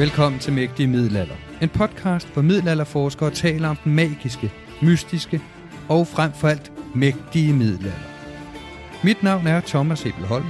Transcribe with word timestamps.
Velkommen 0.00 0.40
til 0.40 0.52
Mægtige 0.52 0.86
Middelalder. 0.86 1.34
En 1.62 1.68
podcast, 1.68 2.28
hvor 2.32 2.42
middelalderforskere 2.42 3.30
taler 3.30 3.68
om 3.68 3.76
den 3.84 3.94
magiske, 3.94 4.52
mystiske 4.82 5.40
og 5.88 6.06
frem 6.06 6.32
for 6.32 6.48
alt 6.48 6.72
mægtige 6.94 7.52
middelalder. 7.52 8.08
Mit 9.04 9.22
navn 9.22 9.46
er 9.46 9.60
Thomas 9.60 10.06
Ebelholm, 10.06 10.46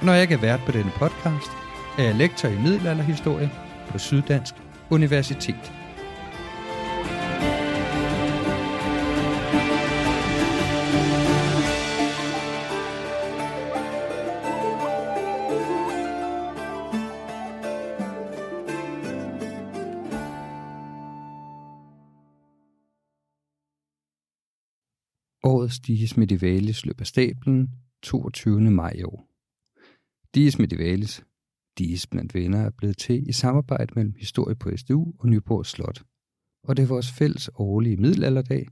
og 0.00 0.06
når 0.06 0.12
jeg 0.12 0.22
ikke 0.22 0.34
er 0.34 0.40
vært 0.40 0.60
på 0.66 0.72
denne 0.72 0.90
podcast, 0.96 1.50
er 1.98 2.02
jeg 2.02 2.14
lektor 2.14 2.48
i 2.48 2.62
middelalderhistorie 2.62 3.50
på 3.90 3.98
Syddansk 3.98 4.54
Universitet. 4.90 5.72
Dies 25.86 26.16
Medivalis 26.16 26.86
løb 26.86 27.00
af 27.00 27.06
stablen 27.06 27.70
22. 28.02 28.60
maj 28.60 28.92
i 28.98 29.02
år. 29.02 29.28
Dies 30.34 30.58
Medivalis, 30.58 31.24
Dies 31.78 32.06
blandt 32.06 32.34
venner, 32.34 32.58
er 32.58 32.70
blevet 32.70 32.98
til 32.98 33.28
i 33.28 33.32
samarbejde 33.32 33.94
mellem 33.94 34.14
Historie 34.18 34.54
på 34.54 34.76
SDU 34.76 35.12
og 35.18 35.28
Nyborg 35.28 35.66
Slot. 35.66 36.02
Og 36.64 36.76
det 36.76 36.82
er 36.82 36.86
vores 36.86 37.12
fælles 37.12 37.50
årlige 37.54 37.96
middelalderdag, 37.96 38.66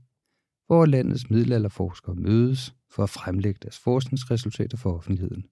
hvor 0.67 0.85
landets 0.85 1.29
middelalderforskere 1.29 2.15
mødes 2.15 2.75
for 2.91 3.03
at 3.03 3.09
fremlægge 3.09 3.59
deres 3.61 3.79
forskningsresultater 3.79 4.77
for 4.77 4.97
offentligheden. 4.97 5.43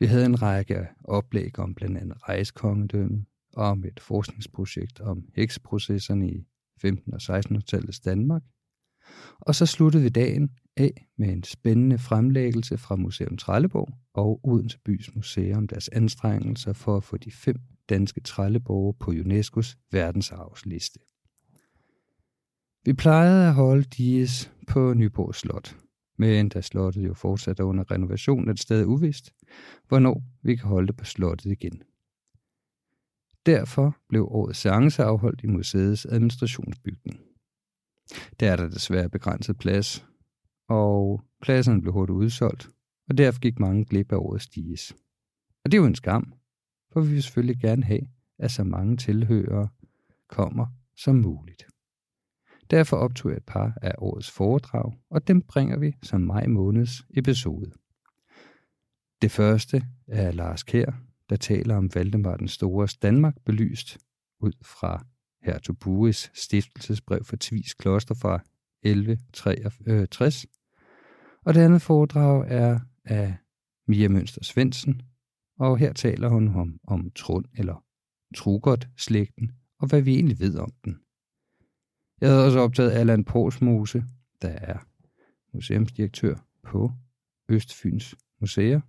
Vi 0.00 0.06
havde 0.06 0.26
en 0.26 0.42
række 0.42 0.88
oplæg 1.04 1.58
om 1.58 1.74
blandt 1.74 1.98
andet 1.98 2.28
rejskongedømmet, 2.28 3.24
og 3.52 3.64
om 3.64 3.84
et 3.84 4.00
forskningsprojekt 4.00 5.00
om 5.00 5.28
heksprocesserne 5.34 6.30
i 6.30 6.46
15- 6.86 7.12
og 7.12 7.38
1600-tallets 7.38 8.00
Danmark, 8.00 8.42
og 9.40 9.54
så 9.54 9.66
sluttede 9.66 10.02
vi 10.02 10.08
dagen 10.08 10.50
af 10.76 11.06
med 11.16 11.28
en 11.28 11.42
spændende 11.42 11.98
fremlæggelse 11.98 12.78
fra 12.78 12.96
Museum 12.96 13.36
Trelleborg 13.36 13.88
og 14.14 14.40
Odense 14.44 14.78
Bys 14.84 15.14
Museum 15.14 15.68
deres 15.68 15.88
anstrengelser 15.88 16.72
for 16.72 16.96
at 16.96 17.04
få 17.04 17.16
de 17.16 17.30
fem 17.30 17.56
danske 17.88 18.20
trelleborge 18.20 18.94
på 18.94 19.10
UNESCO's 19.10 19.88
verdensarvsliste. 19.92 20.98
Vi 22.84 22.92
plejede 22.92 23.48
at 23.48 23.54
holde 23.54 23.84
dies 23.84 24.50
på 24.66 24.94
Nyborg 24.94 25.34
Slot, 25.34 25.76
men 26.18 26.48
da 26.48 26.60
slottet 26.60 27.06
jo 27.06 27.14
fortsat 27.14 27.60
er 27.60 27.64
under 27.64 27.90
renovation, 27.90 28.48
er 28.48 28.52
det 28.52 28.62
stadig 28.62 28.86
uvist, 28.86 29.34
hvornår 29.88 30.22
vi 30.42 30.56
kan 30.56 30.68
holde 30.68 30.86
det 30.86 30.96
på 30.96 31.04
slottet 31.04 31.52
igen. 31.52 31.82
Derfor 33.46 33.96
blev 34.08 34.28
årets 34.30 34.58
seance 34.58 35.02
afholdt 35.02 35.44
i 35.44 35.46
museets 35.46 36.06
administrationsbygning. 36.06 37.20
Der 38.40 38.52
er 38.52 38.56
der 38.56 38.68
desværre 38.68 39.10
begrænset 39.10 39.58
plads, 39.58 40.06
og 40.68 41.22
pladserne 41.42 41.80
blev 41.80 41.92
hurtigt 41.92 42.16
udsolgt, 42.16 42.68
og 43.08 43.18
derfor 43.18 43.40
gik 43.40 43.58
mange 43.58 43.84
glip 43.84 44.12
af 44.12 44.16
årets 44.16 44.48
diges. 44.48 44.94
Og 45.64 45.72
det 45.72 45.78
er 45.78 45.82
jo 45.82 45.86
en 45.86 45.94
skam, 45.94 46.32
for 46.92 47.00
vi 47.00 47.08
vil 47.08 47.22
selvfølgelig 47.22 47.60
gerne 47.60 47.84
have, 47.84 48.08
at 48.38 48.50
så 48.50 48.64
mange 48.64 48.96
tilhørere 48.96 49.68
kommer 50.28 50.66
som 50.96 51.16
muligt. 51.16 51.66
Derfor 52.70 52.96
optog 52.96 53.30
jeg 53.30 53.36
et 53.36 53.44
par 53.44 53.78
af 53.82 53.94
årets 53.98 54.30
foredrag, 54.30 54.92
og 55.10 55.28
dem 55.28 55.42
bringer 55.42 55.78
vi 55.78 55.94
som 56.02 56.20
maj 56.20 56.46
måneds 56.46 57.02
episode. 57.10 57.72
Det 59.22 59.30
første 59.30 59.86
er 60.08 60.32
Lars 60.32 60.62
Kær, 60.62 60.92
der 61.28 61.36
taler 61.36 61.76
om 61.76 61.94
Valdemar 61.94 62.36
den 62.36 62.48
Stores 62.48 62.96
Danmark 62.96 63.34
belyst 63.44 63.98
ud 64.40 64.52
fra 64.62 65.06
her 65.44 65.74
Bues 65.80 66.30
stiftelsesbrev 66.34 67.24
for 67.24 67.36
Tvis 67.40 67.74
Kloster 67.74 68.14
fra 68.14 68.40
1163. 68.82 70.46
Og 71.44 71.54
det 71.54 71.60
andet 71.60 71.82
foredrag 71.82 72.44
er 72.48 72.80
af 73.04 73.36
Mia 73.86 74.08
Mønster 74.08 74.44
Svendsen, 74.44 75.02
og 75.58 75.78
her 75.78 75.92
taler 75.92 76.28
hun 76.28 76.56
om, 76.56 76.80
om 76.86 77.10
Trund 77.10 77.44
eller 77.58 77.84
Trugot-slægten, 78.36 79.52
og 79.78 79.88
hvad 79.88 80.02
vi 80.02 80.14
egentlig 80.14 80.40
ved 80.40 80.58
om 80.58 80.72
den. 80.84 80.98
Jeg 82.20 82.28
havde 82.28 82.44
også 82.44 82.58
optaget 82.58 82.92
Allan 82.92 83.24
Porsmose, 83.24 84.04
der 84.42 84.48
er 84.48 84.78
museumsdirektør 85.52 86.34
på 86.62 86.92
Østfyns 87.48 88.14
Museer. 88.40 88.80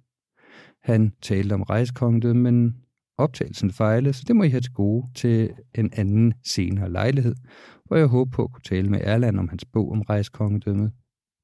Han 0.80 1.14
talte 1.22 1.54
om 1.54 1.62
rejskongedømmet, 1.64 2.54
men 2.54 2.85
optagelsen 3.18 3.72
fejle, 3.72 4.14
så 4.14 4.24
det 4.28 4.36
må 4.36 4.44
I 4.44 4.50
have 4.50 4.62
til 4.62 4.74
gode 4.74 5.08
til 5.16 5.54
en 5.76 5.94
anden 5.94 6.34
senere 6.44 6.92
lejlighed, 6.92 7.36
hvor 7.86 7.98
jeg 7.98 8.08
håber 8.08 8.32
på 8.32 8.44
at 8.44 8.52
kunne 8.52 8.64
tale 8.64 8.90
med 8.90 9.00
Erland 9.04 9.40
om 9.40 9.50
hans 9.50 9.66
bog 9.66 9.92
om 9.92 10.02
rejskongedømmet. 10.02 10.92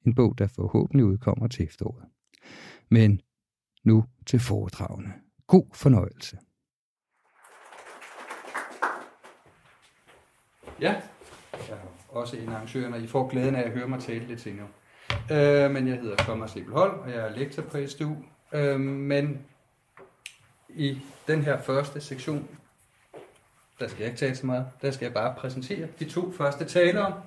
En 0.05 0.15
bog, 0.15 0.37
der 0.37 0.47
forhåbentlig 0.47 1.05
udkommer 1.05 1.47
til 1.47 1.65
efteråret. 1.65 2.05
Men 2.89 3.21
nu 3.83 4.05
til 4.27 4.39
foredragene. 4.39 5.13
God 5.47 5.65
fornøjelse. 5.73 6.37
Ja, 10.81 11.01
jeg 11.53 11.77
er 11.77 12.09
også 12.09 12.37
en 12.37 12.49
af 12.49 12.53
arrangørerne. 12.53 13.03
I 13.03 13.07
får 13.07 13.27
glæden 13.27 13.55
af 13.55 13.61
at 13.61 13.71
høre 13.71 13.87
mig 13.87 13.99
tale 13.99 14.27
lidt 14.27 14.41
senere. 14.41 14.67
Øh, 15.31 15.71
men 15.71 15.87
jeg 15.87 15.99
hedder 15.99 16.15
Thomas 16.15 16.55
Ebelholm, 16.55 16.99
og 16.99 17.09
jeg 17.09 17.17
er 17.17 17.35
lektor 17.35 17.61
på 17.61 17.77
SDU. 17.87 18.15
Øh, 18.53 18.79
men 18.79 19.39
i 20.75 21.01
den 21.27 21.41
her 21.43 21.61
første 21.61 22.01
sektion, 22.01 22.47
der 23.79 23.87
skal 23.87 23.99
jeg 23.99 24.07
ikke 24.07 24.19
tale 24.19 24.35
så 24.35 24.45
meget, 24.45 24.65
der 24.81 24.91
skal 24.91 25.05
jeg 25.05 25.13
bare 25.13 25.35
præsentere 25.37 25.87
de 25.99 26.05
to 26.09 26.33
første 26.37 26.65
talere. 26.65 27.21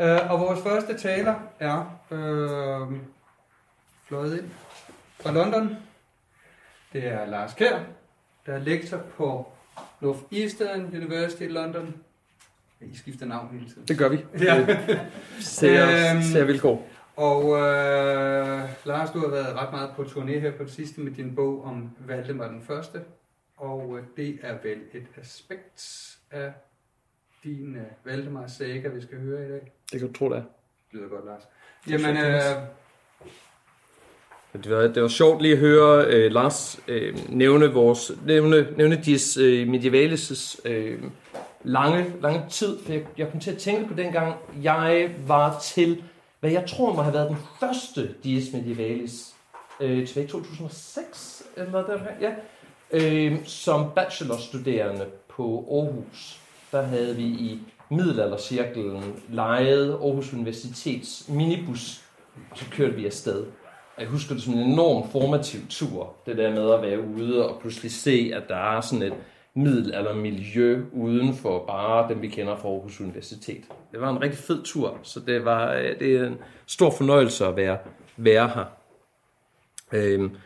Øh, 0.00 0.30
og 0.30 0.40
vores 0.40 0.60
første 0.62 0.98
taler 0.98 1.34
er 1.60 2.00
øh, 2.10 2.98
fløjet 4.08 4.38
ind 4.38 4.50
fra 5.20 5.32
London. 5.32 5.76
Det 6.92 7.06
er 7.06 7.26
Lars 7.26 7.54
Kær, 7.54 7.78
der 8.46 8.54
er 8.54 8.58
lektor 8.58 8.98
på 9.16 9.52
Northeastern 10.00 10.80
University 10.80 11.42
i 11.42 11.48
London. 11.48 11.94
I 12.80 12.96
skifter 12.96 13.26
navn 13.26 13.48
hele 13.52 13.68
tiden. 13.70 13.84
Det 13.88 13.98
gør 13.98 14.08
vi. 14.08 14.24
Ja. 14.40 14.66
Ser, 15.40 16.12
Øhm, 16.14 16.22
ser 16.22 16.44
vilkår. 16.44 16.88
Og 17.16 17.44
øh, 17.44 18.60
Lars, 18.84 19.10
du 19.10 19.18
har 19.18 19.28
været 19.28 19.56
ret 19.56 19.72
meget 19.72 19.90
på 19.96 20.02
turné 20.02 20.38
her 20.38 20.50
på 20.50 20.64
det 20.64 20.72
sidste 20.72 21.00
med 21.00 21.12
din 21.12 21.34
bog 21.34 21.64
om 21.64 21.90
Valdemar 22.06 22.48
den 22.48 22.62
Første. 22.62 23.00
Og 23.56 23.98
øh, 23.98 24.04
det 24.16 24.38
er 24.42 24.54
vel 24.62 24.78
et 24.92 25.06
aspekt 25.20 26.08
af 26.30 26.52
din 27.44 27.76
øh, 27.76 27.82
Valdemar 28.04 28.46
saga, 28.46 28.88
vi 28.88 29.02
skal 29.02 29.18
høre 29.18 29.46
i 29.46 29.48
dag. 29.48 29.72
Det 29.92 30.00
kan 30.00 30.08
du 30.08 30.18
tro, 30.18 30.28
det 30.28 30.36
er. 30.36 30.42
Det 30.42 30.92
lyder 30.92 31.08
godt, 31.08 31.24
Lars. 31.26 31.42
Jamen, 31.88 32.16
øh, 32.16 32.32
Det 34.52 34.70
var, 34.70 34.80
det 34.82 35.02
var 35.02 35.08
sjovt 35.08 35.42
lige 35.42 35.52
at 35.52 35.58
høre 35.58 36.06
øh, 36.06 36.32
Lars 36.32 36.80
øh, 36.88 37.18
nævne 37.28 37.72
vores 37.72 38.12
nævne, 38.26 38.76
nævne 38.76 38.96
dis 38.96 39.36
øh, 39.36 39.68
medievales 39.68 40.60
øh, 40.64 41.02
lange, 41.62 42.14
lange 42.20 42.44
tid. 42.50 42.78
For 42.84 42.92
jeg, 42.92 43.06
jeg 43.18 43.30
kom 43.30 43.40
til 43.40 43.50
at 43.50 43.58
tænke 43.58 43.88
på 43.88 43.94
dengang, 43.94 44.34
jeg 44.62 45.14
var 45.26 45.58
til, 45.60 46.04
hvad 46.42 46.50
jeg 46.50 46.66
tror 46.66 46.94
må 46.94 47.02
have 47.02 47.14
været 47.14 47.28
den 47.28 47.38
første 47.60 48.14
dies 48.24 48.52
Medievalis, 48.52 49.34
øh, 49.80 50.06
tilbage 50.06 50.26
i 50.26 50.28
2006, 50.28 51.42
eller 51.56 51.86
der 51.86 51.98
ja, 52.20 52.32
øh, 52.90 53.44
som 53.44 53.90
bachelorstuderende 53.94 55.06
på 55.28 55.66
Aarhus. 55.70 56.40
Der 56.72 56.82
havde 56.82 57.16
vi 57.16 57.22
i 57.22 57.60
middelaldercirklen 57.90 59.22
lejet 59.28 59.90
Aarhus 59.90 60.32
Universitets 60.32 61.28
minibus, 61.28 62.04
og 62.50 62.58
så 62.58 62.64
kørte 62.70 62.94
vi 62.94 63.06
afsted. 63.06 63.46
Jeg 63.98 64.06
husker 64.06 64.34
det 64.34 64.42
som 64.42 64.54
en 64.54 64.72
enorm 64.72 65.10
formativ 65.10 65.60
tur, 65.70 66.14
det 66.26 66.36
der 66.36 66.50
med 66.50 66.72
at 66.72 66.82
være 66.82 67.00
ude 67.00 67.48
og 67.48 67.60
pludselig 67.60 67.92
se, 67.92 68.32
at 68.34 68.42
der 68.48 68.76
er 68.76 68.80
sådan 68.80 69.02
et 69.02 69.14
middelaldermiljø 69.54 70.84
uden 70.92 71.34
for 71.34 71.66
bare 71.66 72.08
dem, 72.08 72.22
vi 72.22 72.28
kender 72.28 72.56
fra 72.56 72.68
Aarhus 72.68 73.00
Universitet. 73.00 73.64
Det 73.92 74.00
var 74.00 74.10
en 74.10 74.22
rigtig 74.22 74.38
fed 74.38 74.62
tur, 74.62 74.98
så 75.02 75.20
det 75.20 75.44
var 75.44 75.72
øh, 75.72 75.98
det 75.98 76.16
er 76.16 76.26
en 76.26 76.36
stor 76.66 76.90
fornøjelse 76.90 77.46
at 77.46 77.56
være, 77.56 77.78
være 78.16 78.48
her. 78.48 78.64
Øhm, 79.92 80.36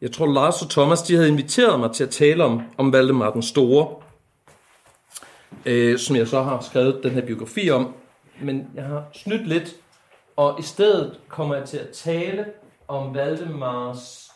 Jeg 0.00 0.12
tror, 0.12 0.26
Lars 0.26 0.62
og 0.62 0.70
Thomas 0.70 1.02
de 1.02 1.14
havde 1.14 1.28
inviteret 1.28 1.80
mig 1.80 1.92
til 1.92 2.04
at 2.04 2.10
tale 2.10 2.44
om, 2.44 2.62
om 2.78 2.92
Valdemar 2.92 3.30
den 3.32 3.42
Store, 3.42 3.94
øh, 5.66 5.98
som 5.98 6.16
jeg 6.16 6.28
så 6.28 6.42
har 6.42 6.60
skrevet 6.60 7.00
den 7.02 7.10
her 7.10 7.26
biografi 7.26 7.70
om. 7.70 7.94
Men 8.42 8.70
jeg 8.74 8.84
har 8.84 9.04
snydt 9.12 9.48
lidt, 9.48 9.76
og 10.36 10.56
i 10.58 10.62
stedet 10.62 11.20
kommer 11.28 11.54
jeg 11.54 11.64
til 11.64 11.76
at 11.78 11.88
tale 11.88 12.46
om 12.88 13.14
Valdemars 13.14 14.32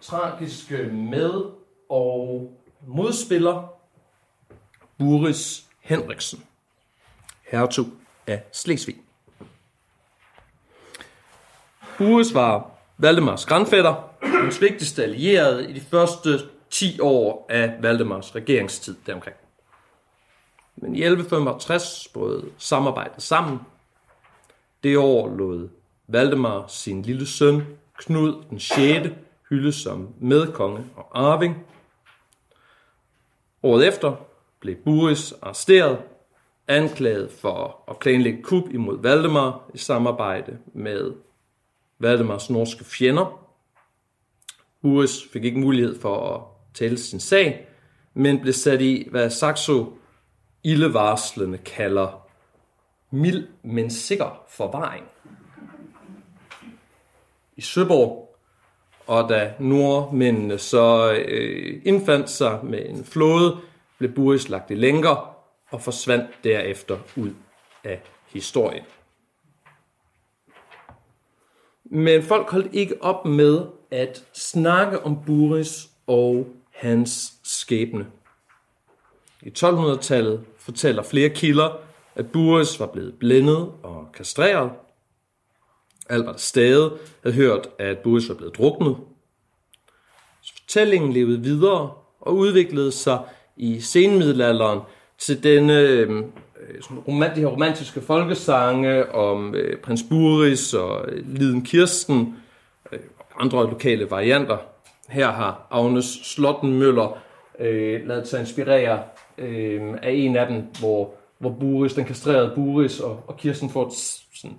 tragiske 0.00 0.76
med- 0.92 1.44
og 1.90 2.52
modspiller, 2.86 3.72
Boris 4.98 5.64
Henriksen, 5.80 6.44
hertug 7.50 7.86
af 8.26 8.42
Slesvig. 8.52 8.96
Boris 11.98 12.34
var 12.34 12.70
Valdemars 12.98 13.46
grandfætter, 13.46 14.14
hans 14.22 14.60
vigtigste 14.60 15.02
allierede 15.02 15.70
i 15.70 15.72
de 15.72 15.80
første 15.80 16.38
10 16.70 17.00
år 17.00 17.46
af 17.48 17.76
Valdemars 17.80 18.34
regeringstid 18.34 18.96
deromkring. 19.06 19.36
Men 20.76 20.94
i 20.94 21.02
1165 21.02 22.08
brød 22.14 22.50
samarbejdet 22.58 23.22
sammen. 23.22 23.60
Det 24.82 24.98
år 24.98 25.28
lod 25.36 25.68
Valdemar 26.06 26.66
sin 26.68 27.02
lille 27.02 27.26
søn 27.26 27.62
Knud 27.98 28.44
den 28.50 28.60
6. 28.60 29.08
hylde 29.50 29.72
som 29.72 30.08
medkonge 30.20 30.84
og 30.96 31.08
arving. 31.12 31.66
Året 33.62 33.88
efter 33.88 34.16
blev 34.60 34.76
Boris 34.76 35.32
arresteret, 35.32 35.98
anklaget 36.68 37.32
for 37.32 37.84
at 37.88 37.98
planlægge 37.98 38.42
kup 38.42 38.64
imod 38.70 39.02
Valdemar 39.02 39.70
i 39.74 39.78
samarbejde 39.78 40.58
med 40.74 41.12
Valdemars 41.98 42.50
norske 42.50 42.84
fjender. 42.84 43.44
Buris 44.82 45.24
fik 45.32 45.44
ikke 45.44 45.60
mulighed 45.60 46.00
for 46.00 46.34
at 46.34 46.42
tale 46.74 46.98
sin 46.98 47.20
sag, 47.20 47.68
men 48.14 48.40
blev 48.40 48.52
sat 48.52 48.80
i, 48.80 49.08
hvad 49.10 49.30
Saxo 49.30 49.92
ildevarslende 50.64 51.58
kalder 51.58 52.28
mild, 53.10 53.48
men 53.62 53.90
sikker 53.90 54.44
forvaring. 54.48 55.04
I 57.56 57.60
Søborg, 57.60 58.27
og 59.08 59.28
da 59.28 59.52
nordmændene 59.58 60.58
så 60.58 61.12
øh, 61.12 61.82
indfandt 61.84 62.30
sig 62.30 62.60
med 62.62 62.88
en 62.88 63.04
flåde, 63.04 63.56
blev 63.98 64.12
Buris 64.12 64.48
lagt 64.48 64.70
i 64.70 64.74
lænker 64.74 65.36
og 65.70 65.82
forsvandt 65.82 66.30
derefter 66.44 66.98
ud 67.16 67.30
af 67.84 68.02
historien. 68.32 68.84
Men 71.84 72.22
folk 72.22 72.50
holdt 72.50 72.74
ikke 72.74 73.02
op 73.02 73.24
med 73.24 73.66
at 73.90 74.24
snakke 74.34 75.04
om 75.04 75.24
Buris 75.26 75.88
og 76.06 76.46
hans 76.70 77.32
skæbne. 77.44 78.06
I 79.42 79.48
1200-tallet 79.58 80.44
fortæller 80.58 81.02
flere 81.02 81.28
kilder, 81.28 81.80
at 82.14 82.32
Buris 82.32 82.80
var 82.80 82.86
blevet 82.86 83.14
blændet 83.18 83.72
og 83.82 84.08
kastreret. 84.14 84.70
Albert 86.08 86.40
Stade 86.40 86.92
havde 87.22 87.36
hørt, 87.36 87.68
at 87.78 87.98
Boris 87.98 88.28
var 88.28 88.34
blevet 88.34 88.56
druknet. 88.56 88.96
Så 90.42 90.52
fortællingen 90.60 91.12
levede 91.12 91.40
videre 91.40 91.90
og 92.20 92.36
udviklede 92.36 92.92
sig 92.92 93.18
i 93.56 93.80
senmiddelalderen 93.80 94.80
til 95.18 95.42
denne 95.42 95.80
øhm, 95.80 96.32
øh, 96.60 96.82
sådan 96.82 96.98
romant, 96.98 97.36
de 97.36 97.40
her 97.40 97.46
romantiske 97.46 98.00
folkesange 98.00 99.12
om 99.12 99.54
øh, 99.54 99.80
prins 99.80 100.02
Buris 100.08 100.74
og 100.74 101.04
øh, 101.08 101.36
Liden 101.38 101.62
Kirsten 101.62 102.36
øh, 102.92 102.98
og 103.18 103.44
andre 103.44 103.70
lokale 103.70 104.10
varianter. 104.10 104.56
Her 105.08 105.32
har 105.32 105.66
Agnes 105.70 106.04
Slottenmøller 106.04 107.18
øh, 107.58 108.06
lavet 108.06 108.28
sig 108.28 108.40
inspirere 108.40 109.02
øh, 109.38 109.82
af 110.02 110.10
en 110.10 110.36
af 110.36 110.46
dem, 110.46 110.62
hvor, 110.78 111.14
hvor 111.38 111.50
Buris, 111.50 111.94
den 111.94 112.04
kastrerede 112.04 112.52
Buris 112.54 113.00
og, 113.00 113.24
og 113.26 113.36
Kirsten 113.36 113.70
får 113.70 113.86
et 113.86 113.92
sådan 114.34 114.56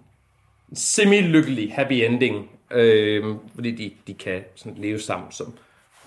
semi-lykkelig 0.73 1.73
happy 1.73 1.93
ending, 1.93 2.59
øh, 2.71 3.35
fordi 3.55 3.71
de, 3.71 3.91
de 4.07 4.13
kan 4.13 4.43
sådan 4.55 4.77
leve 4.77 4.99
sammen 4.99 5.31
som, 5.31 5.53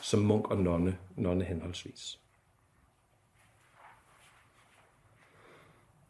som 0.01 0.21
munk 0.21 0.51
og 0.51 0.57
nonne, 0.57 0.97
nonne 1.17 1.45
henholdsvis. 1.45 2.19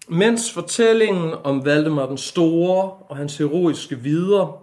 Mens 0.08 0.52
fortællingen 0.52 1.34
om 1.44 1.64
Valdemar 1.64 2.06
den 2.06 2.18
Store 2.18 2.90
og 2.92 3.16
hans 3.16 3.38
heroiske 3.38 3.98
videre 3.98 4.58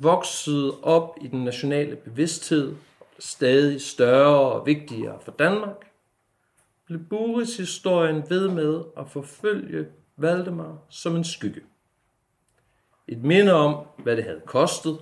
voksede 0.00 0.80
op 0.82 1.18
i 1.20 1.26
den 1.26 1.44
nationale 1.44 1.96
bevidsthed, 1.96 2.74
stadig 3.18 3.80
større 3.80 4.52
og 4.52 4.66
vigtigere 4.66 5.18
for 5.24 5.32
Danmark, 5.32 5.90
blev 6.86 7.00
Buris 7.10 7.56
historien 7.56 8.22
ved 8.28 8.48
med 8.48 8.82
at 8.96 9.10
forfølge 9.10 9.86
Valdemar 10.16 10.78
som 10.88 11.16
en 11.16 11.24
skygge. 11.24 11.60
Et 13.08 13.22
minde 13.22 13.52
om, 13.52 13.86
hvad 13.96 14.16
det 14.16 14.24
havde 14.24 14.42
kostet, 14.46 14.98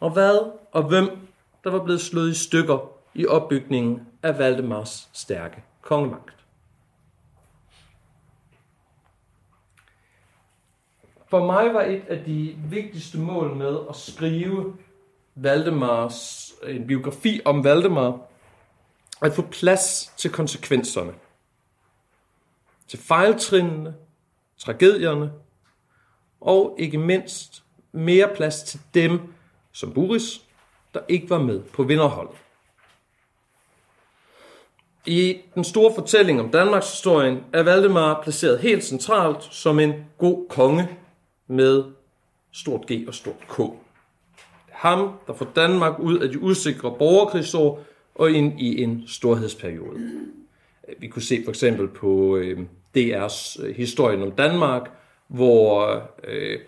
og 0.00 0.10
hvad 0.10 0.52
og 0.72 0.82
hvem, 0.82 1.28
der 1.64 1.70
var 1.70 1.84
blevet 1.84 2.00
slået 2.00 2.30
i 2.30 2.34
stykker 2.34 2.92
i 3.14 3.26
opbygningen 3.26 4.08
af 4.22 4.38
Valdemars 4.38 5.08
stærke 5.12 5.64
kongemagt. 5.82 6.36
For 11.28 11.46
mig 11.46 11.74
var 11.74 11.82
et 11.82 12.02
af 12.08 12.24
de 12.24 12.56
vigtigste 12.70 13.18
mål 13.18 13.54
med 13.56 13.78
at 13.88 13.96
skrive 13.96 14.76
Valdemars, 15.34 16.52
en 16.66 16.86
biografi 16.86 17.40
om 17.44 17.64
Valdemar, 17.64 18.18
at 19.22 19.32
få 19.32 19.42
plads 19.42 20.12
til 20.16 20.32
konsekvenserne. 20.32 21.14
Til 22.88 22.98
fejltrinene, 22.98 23.94
tragedierne, 24.58 25.32
og 26.40 26.76
ikke 26.78 26.98
mindst 26.98 27.62
mere 27.92 28.28
plads 28.36 28.62
til 28.62 28.80
dem, 28.94 29.20
som 29.72 29.92
Boris, 29.92 30.40
der 30.94 31.00
ikke 31.08 31.30
var 31.30 31.38
med 31.38 31.60
på 31.60 31.82
vinderholdet. 31.82 32.36
I 35.06 35.36
den 35.54 35.64
store 35.64 35.94
fortælling 35.94 36.40
om 36.40 36.50
Danmarks 36.50 36.92
historien 36.92 37.38
er 37.52 37.62
Valdemar 37.62 38.20
placeret 38.22 38.58
helt 38.58 38.84
centralt 38.84 39.44
som 39.50 39.78
en 39.78 39.92
god 40.18 40.48
konge 40.48 40.88
med 41.46 41.84
stort 42.52 42.86
G 42.92 43.04
og 43.08 43.14
stort 43.14 43.48
K. 43.48 43.60
Ham, 44.70 45.10
der 45.26 45.32
får 45.34 45.46
Danmark 45.56 45.98
ud 45.98 46.18
af 46.18 46.28
de 46.28 46.42
usikre 46.42 46.94
borgerkrigsår 46.98 47.84
og 48.14 48.30
ind 48.30 48.60
i 48.60 48.82
en 48.82 49.04
storhedsperiode. 49.06 50.00
Vi 50.98 51.08
kunne 51.08 51.22
se 51.22 51.40
for 51.44 51.50
eksempel 51.50 51.88
på 51.88 52.36
øh, 52.36 52.60
DR's 52.96 53.64
øh, 53.64 53.76
historien 53.76 54.22
om 54.22 54.32
Danmark, 54.32 54.90
hvor 55.28 56.02
øh, 56.24 56.60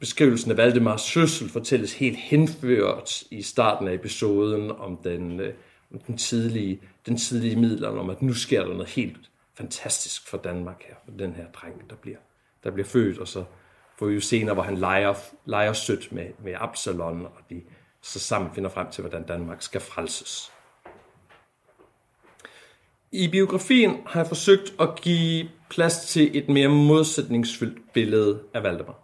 beskrivelsen 0.00 0.50
af 0.50 0.56
Valdemars 0.56 1.02
søssel 1.02 1.48
fortælles 1.48 1.94
helt 1.94 2.16
henført 2.16 3.22
i 3.30 3.42
starten 3.42 3.88
af 3.88 3.94
episoden 3.94 4.70
om 4.70 4.96
den, 4.96 5.40
øh, 5.40 5.54
om 5.92 5.98
den 5.98 6.16
tidlige 6.16 6.80
den 7.06 7.16
tidlige 7.16 7.56
middel, 7.56 7.84
om, 7.84 8.10
at 8.10 8.22
nu 8.22 8.34
sker 8.34 8.64
der 8.64 8.72
noget 8.72 8.88
helt 8.88 9.30
fantastisk 9.54 10.28
for 10.28 10.38
Danmark 10.38 10.82
her, 10.82 10.94
for 11.04 11.10
den 11.18 11.34
her 11.34 11.46
dreng, 11.46 11.90
der 11.90 11.96
bliver, 11.96 12.18
der 12.64 12.70
bliver 12.70 12.86
født, 12.86 13.18
og 13.18 13.28
så 13.28 13.44
får 13.98 14.06
vi 14.06 14.14
jo 14.14 14.20
senere, 14.20 14.54
hvor 14.54 14.62
han 14.62 14.78
leger, 14.78 15.14
leger 15.44 15.72
sødt 15.72 16.12
med, 16.12 16.26
med 16.44 16.54
Absalon, 16.56 17.26
og 17.26 17.40
de 17.50 17.62
så 18.02 18.18
sammen 18.18 18.54
finder 18.54 18.70
frem 18.70 18.90
til, 18.90 19.02
hvordan 19.02 19.26
Danmark 19.26 19.62
skal 19.62 19.80
frelses. 19.80 20.52
I 23.12 23.28
biografien 23.28 24.02
har 24.06 24.20
jeg 24.20 24.28
forsøgt 24.28 24.74
at 24.80 25.00
give 25.02 25.48
plads 25.72 26.06
til 26.06 26.36
et 26.36 26.48
mere 26.48 26.68
modsætningsfyldt 26.68 27.92
billede 27.92 28.42
af 28.54 28.62
Valdemar. 28.62 28.98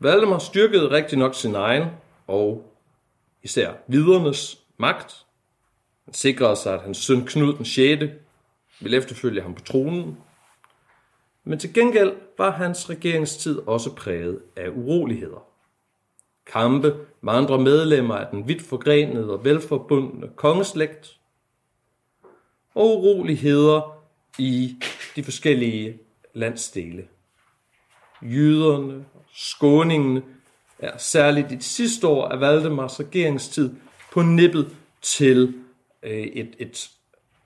Valdemar 0.00 0.38
styrkede 0.38 0.90
rigtig 0.90 1.18
nok 1.18 1.34
sin 1.34 1.54
egen 1.54 1.84
og 2.26 2.72
især 3.42 3.72
vidernes 3.86 4.58
magt. 4.76 5.26
Han 6.04 6.14
sikrede 6.14 6.56
sig, 6.56 6.74
at 6.74 6.80
hans 6.80 6.98
søn 6.98 7.26
Knud 7.26 7.54
den 7.54 7.64
6. 7.64 8.02
ville 8.80 8.96
efterfølge 8.96 9.42
ham 9.42 9.54
på 9.54 9.62
tronen. 9.62 10.18
Men 11.44 11.58
til 11.58 11.74
gengæld 11.74 12.12
var 12.38 12.50
hans 12.50 12.90
regeringstid 12.90 13.58
også 13.58 13.94
præget 13.94 14.40
af 14.56 14.68
uroligheder. 14.68 15.44
Kampe 16.46 16.96
med 17.20 17.32
andre 17.32 17.58
medlemmer 17.58 18.14
af 18.14 18.26
den 18.30 18.48
vidt 18.48 18.62
forgrenede 18.62 19.32
og 19.32 19.44
velforbundne 19.44 20.30
kongeslægt, 20.36 21.18
og 22.74 22.98
uroligheder 22.98 24.01
i 24.38 24.76
de 25.16 25.24
forskellige 25.24 25.98
landsdele. 26.34 27.04
Jyderne, 28.22 29.04
skåningene 29.34 30.22
er 30.78 30.98
særligt 30.98 31.52
i 31.52 31.54
de 31.54 31.62
sidste 31.62 32.06
år 32.06 32.28
af 32.28 32.40
Valdemars 32.40 33.00
regeringstid 33.00 33.70
på 34.12 34.22
nippet 34.22 34.76
til 35.02 35.54
øh, 36.02 36.12
et, 36.12 36.54
et 36.58 36.90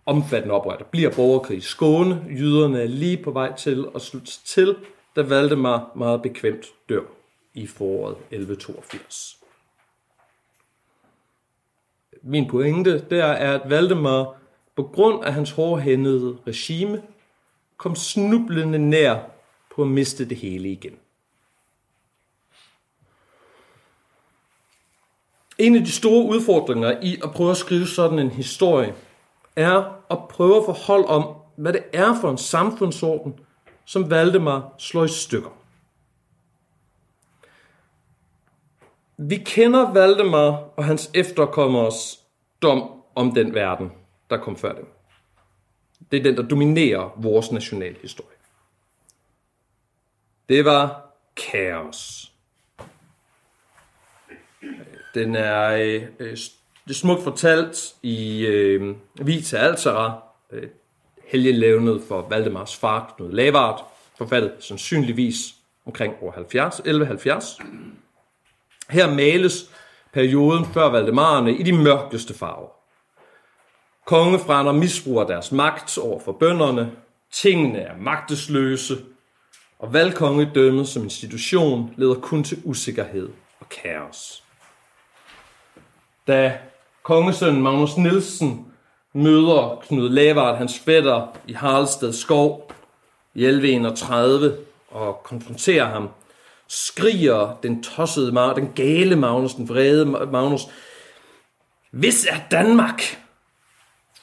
omfattende 0.07 0.55
oprør. 0.55 0.77
Der 0.77 0.85
bliver 0.85 1.11
borgerkrig 1.11 1.59
i 1.59 1.61
Skåne. 1.61 2.27
Jyderne 2.31 2.83
er 2.83 2.87
lige 2.87 3.23
på 3.23 3.31
vej 3.31 3.57
til 3.57 3.87
at 3.95 4.03
slutte 4.03 4.33
til, 4.45 4.77
da 5.17 5.23
Valdemar 5.23 5.93
meget 5.97 6.23
bekvemt 6.23 6.67
dør 6.89 7.03
i 7.55 7.67
foråret 7.67 8.17
1182. 8.31 9.37
Min 12.23 12.49
pointe 12.49 13.05
der 13.11 13.25
er, 13.25 13.55
at 13.55 13.71
Valdemar 13.71 14.37
på 14.77 14.83
grund 14.83 15.25
af 15.25 15.35
hans 15.35 15.51
hårdhændede 15.51 16.39
regime 16.47 17.03
kom 17.77 17.95
snublende 17.95 18.79
nær 18.79 19.19
på 19.75 19.83
at 19.83 19.89
miste 19.89 20.29
det 20.29 20.37
hele 20.37 20.69
igen. 20.69 20.99
En 25.59 25.77
af 25.77 25.81
de 25.81 25.93
store 25.93 26.27
udfordringer 26.27 27.01
i 27.03 27.21
at 27.25 27.31
prøve 27.31 27.51
at 27.51 27.57
skrive 27.57 27.87
sådan 27.87 28.19
en 28.19 28.31
historie, 28.31 28.95
er 29.57 30.03
at 30.11 30.19
prøve 30.29 30.57
at 30.57 30.65
forholde 30.65 31.07
om, 31.07 31.37
hvad 31.57 31.73
det 31.73 31.83
er 31.93 32.21
for 32.21 32.31
en 32.31 32.39
samfundsorden, 32.39 33.41
som 33.85 34.11
Valdemar 34.11 34.75
slår 34.79 35.05
i 35.05 35.09
stykker. 35.09 35.51
Vi 39.17 39.37
kender 39.37 39.93
Valdemar 39.93 40.51
og 40.77 40.85
hans 40.85 41.11
efterkommers 41.15 42.25
dom 42.63 42.91
om 43.15 43.35
den 43.35 43.55
verden, 43.55 43.93
der 44.31 44.37
kom 44.37 44.57
før 44.57 44.75
dem. 44.75 44.87
Det 46.11 46.19
er 46.19 46.23
den, 46.23 46.37
der 46.37 46.43
dominerer 46.43 47.15
vores 47.17 47.53
nationalhistorie. 47.53 48.37
Det 50.49 50.65
var 50.65 51.11
kaos. 51.37 52.33
Den 55.15 55.37
er 55.37 55.71
øh, 55.71 56.03
øh 56.19 56.37
smukt 56.91 57.23
fortalt 57.23 57.95
i 58.03 58.47
øh, 58.47 58.97
Vita 59.23 59.57
Altera, 59.57 60.23
øh, 60.53 60.69
helgenlevnet 61.27 62.03
for 62.09 62.29
Valdemars 62.29 62.77
far, 62.77 63.15
Knud 63.17 63.33
Lavard, 63.33 63.93
forfattet 64.19 64.53
sandsynligvis 64.61 65.55
omkring 65.87 66.15
år 66.23 66.31
70, 66.31 66.79
1170. 66.79 67.59
Her 68.91 69.15
males 69.15 69.71
perioden 70.13 70.65
før 70.65 70.89
Valdemarerne 70.89 71.57
i 71.57 71.63
de 71.63 71.73
mørkeste 71.73 72.35
farver. 72.35 72.76
Kongefrænder 74.07 74.73
misbruger 74.73 75.25
deres 75.25 75.53
magt 75.53 75.99
over 75.99 76.21
for 76.21 76.33
bønderne, 76.33 76.93
tingene 77.33 77.79
er 77.79 77.97
magtesløse, 77.97 78.99
og 79.79 79.93
valgkongedømmet 79.93 80.89
som 80.89 81.03
institution 81.03 81.95
leder 81.97 82.15
kun 82.15 82.45
til 82.45 82.59
usikkerhed 82.65 83.29
og 83.61 83.69
kaos. 83.69 84.43
Da 86.27 86.59
kongesønnen 87.03 87.63
Magnus 87.63 87.97
Nielsen 87.97 88.67
møder 89.13 89.83
Knud 89.83 90.09
Lavard, 90.09 90.57
hans 90.57 90.79
fætter, 90.79 91.27
i 91.47 91.53
Haraldsted 91.53 92.13
skov 92.13 92.73
i 93.35 93.45
1131 93.45 94.57
og 94.91 95.21
konfronterer 95.25 95.87
ham, 95.87 96.09
skriger 96.69 97.59
den 97.63 97.83
tossede, 97.83 98.33
den 98.57 98.73
gale 98.75 99.17
Magnus, 99.17 99.55
den 99.55 99.69
vrede 99.69 100.07
Magnus, 100.07 100.63
hvis 101.91 102.27
er 102.27 102.37
Danmark, 102.51 103.26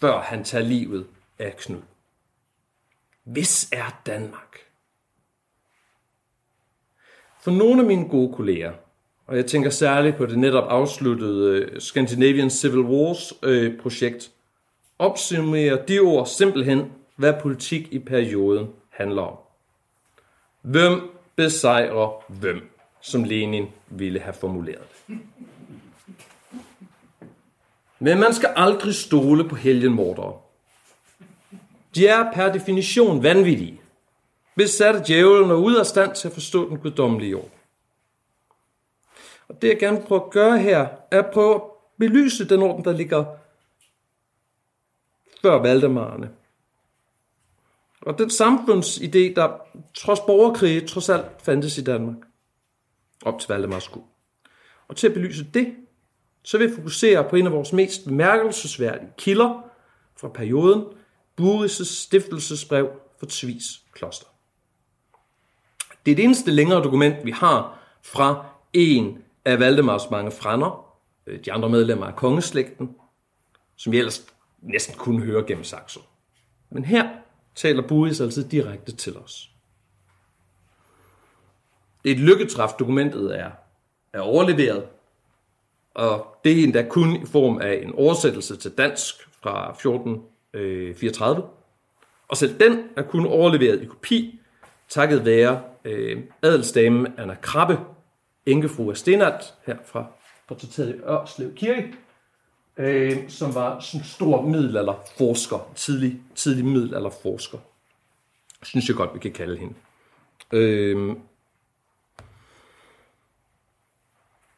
før 0.03 0.22
han 0.22 0.43
tager 0.43 0.63
livet 0.63 1.05
af 1.39 1.55
Knud. 1.57 1.81
Hvis 3.24 3.69
er 3.72 4.01
Danmark. 4.05 4.57
For 7.41 7.51
nogle 7.51 7.81
af 7.81 7.88
mine 7.88 8.10
gode 8.10 8.33
kolleger, 8.33 8.74
og 9.27 9.36
jeg 9.38 9.45
tænker 9.45 9.69
særligt 9.69 10.17
på 10.17 10.25
det 10.25 10.39
netop 10.39 10.63
afsluttede 10.69 11.60
øh, 11.60 11.81
Scandinavian 11.81 12.50
Civil 12.50 12.79
Wars-projekt, 12.79 14.24
øh, 14.25 14.31
opsummerer 15.00 15.86
de 15.86 16.00
ord 16.00 16.25
simpelthen, 16.27 16.91
hvad 17.15 17.33
politik 17.41 17.93
i 17.93 18.00
perioden 18.00 18.69
handler 18.89 19.22
om. 19.22 19.38
Hvem 20.62 21.01
besejrer 21.36 22.24
hvem, 22.27 22.69
som 23.01 23.24
Lenin 23.24 23.67
ville 23.89 24.19
have 24.19 24.33
formuleret 24.33 24.88
det. 25.07 25.17
Men 28.03 28.19
man 28.19 28.33
skal 28.33 28.53
aldrig 28.55 28.95
stole 28.95 29.50
på 29.50 29.55
helgenmordere. 29.55 30.39
De 31.95 32.07
er 32.07 32.31
per 32.33 32.51
definition 32.51 33.24
vanvittige, 33.24 33.81
hvis 34.55 34.69
satte 34.69 35.03
djævlen 35.07 35.51
og 35.51 35.63
ud 35.63 35.75
af 35.75 35.86
stand 35.86 36.15
til 36.15 36.27
at 36.27 36.33
forstå 36.33 36.69
den 36.69 36.79
guddommelige 36.79 37.36
ord. 37.36 37.50
Og 39.48 39.62
det 39.62 39.67
jeg 39.67 39.79
gerne 39.79 39.98
vil 39.98 40.05
prøve 40.05 40.22
at 40.25 40.29
gøre 40.29 40.60
her, 40.60 40.88
er 41.12 41.19
at 41.19 41.31
prøve 41.33 41.55
at 41.55 41.62
belyse 42.00 42.50
den 42.50 42.62
orden, 42.62 42.86
der 42.86 42.91
ligger 42.91 43.25
før 45.41 45.62
Valdemarerne. 45.62 46.31
Og 48.01 48.17
den 48.17 48.29
samfundsidé, 48.29 49.33
der 49.36 49.57
trods 49.93 50.19
borgerkrige 50.19 50.88
trods 50.88 51.10
alt 51.10 51.41
fandtes 51.41 51.77
i 51.77 51.83
Danmark. 51.83 52.17
Op 53.25 53.39
til 53.39 53.50
Valdemars 53.50 53.83
skud. 53.83 54.01
Og 54.88 54.95
til 54.95 55.07
at 55.07 55.13
belyse 55.13 55.43
det, 55.53 55.75
så 56.43 56.57
vil 56.57 56.67
jeg 56.67 56.75
fokusere 56.75 57.29
på 57.29 57.35
en 57.35 57.45
af 57.45 57.51
vores 57.51 57.73
mest 57.73 58.05
bemærkelsesværdige 58.05 59.09
kilder 59.17 59.63
fra 60.15 60.27
perioden, 60.27 60.85
Buris' 61.41 61.83
stiftelsesbrev 61.83 62.89
for 63.19 63.25
Tvis 63.29 63.81
kloster. 63.93 64.27
Det 66.05 66.12
er 66.12 66.15
det 66.15 66.25
eneste 66.25 66.51
længere 66.51 66.83
dokument, 66.83 67.25
vi 67.25 67.31
har 67.31 67.79
fra 68.01 68.45
en 68.73 69.23
af 69.45 69.59
Valdemars 69.59 70.09
mange 70.12 70.31
frænder, 70.31 70.95
øh, 71.27 71.45
de 71.45 71.51
andre 71.51 71.69
medlemmer 71.69 72.05
af 72.05 72.15
kongeslægten, 72.15 72.95
som 73.75 73.91
vi 73.91 73.97
ellers 73.97 74.25
næsten 74.62 74.95
kunne 74.97 75.21
høre 75.25 75.43
gennem 75.47 75.63
Saxo. 75.63 76.01
Men 76.69 76.85
her 76.85 77.09
taler 77.55 77.88
Buris 77.88 78.21
altid 78.21 78.50
direkte 78.50 78.91
til 78.91 79.17
os. 79.17 79.50
Det 82.03 82.12
er 82.12 82.15
et 82.15 82.21
lykketræf, 82.21 82.69
dokumentet 82.79 83.39
er, 83.39 83.51
er 84.13 84.19
overleveret, 84.19 84.88
og 85.93 86.38
det 86.43 86.59
er 86.59 86.63
endda 86.63 86.85
kun 86.89 87.15
i 87.15 87.25
form 87.25 87.57
af 87.57 87.79
en 87.83 87.95
oversættelse 87.95 88.57
til 88.57 88.71
dansk 88.71 89.15
fra 89.43 89.71
1434. 89.71 91.43
Øh, 91.43 91.50
og 92.27 92.38
selv 92.38 92.59
den 92.59 92.83
er 92.95 93.01
kun 93.01 93.25
overleveret 93.25 93.81
i 93.81 93.85
kopi, 93.85 94.39
takket 94.89 95.25
være 95.25 95.62
øh, 95.85 96.23
adelsdame 96.41 97.13
Anna 97.17 97.35
Krabbe, 97.41 97.79
enkefru 98.45 98.89
af 98.89 98.97
Stenat, 98.97 99.53
her 99.65 99.77
fra 99.85 100.05
portrætteret 100.47 100.95
i 100.95 101.00
Ørslev 101.00 101.55
Kirke, 101.55 101.93
øh, 102.77 103.29
som 103.29 103.55
var 103.55 103.79
sådan 103.79 104.01
en 104.01 104.05
stor 104.05 104.41
middelalderforsker, 104.41 105.71
tidlig, 105.75 106.21
tidlig 106.35 106.65
middelalderforsker. 106.65 107.57
Synes 108.63 108.88
jeg 108.88 108.95
godt, 108.95 109.13
vi 109.13 109.19
kan 109.19 109.31
kalde 109.31 109.57
hende. 109.57 109.73
Øh, 110.51 111.15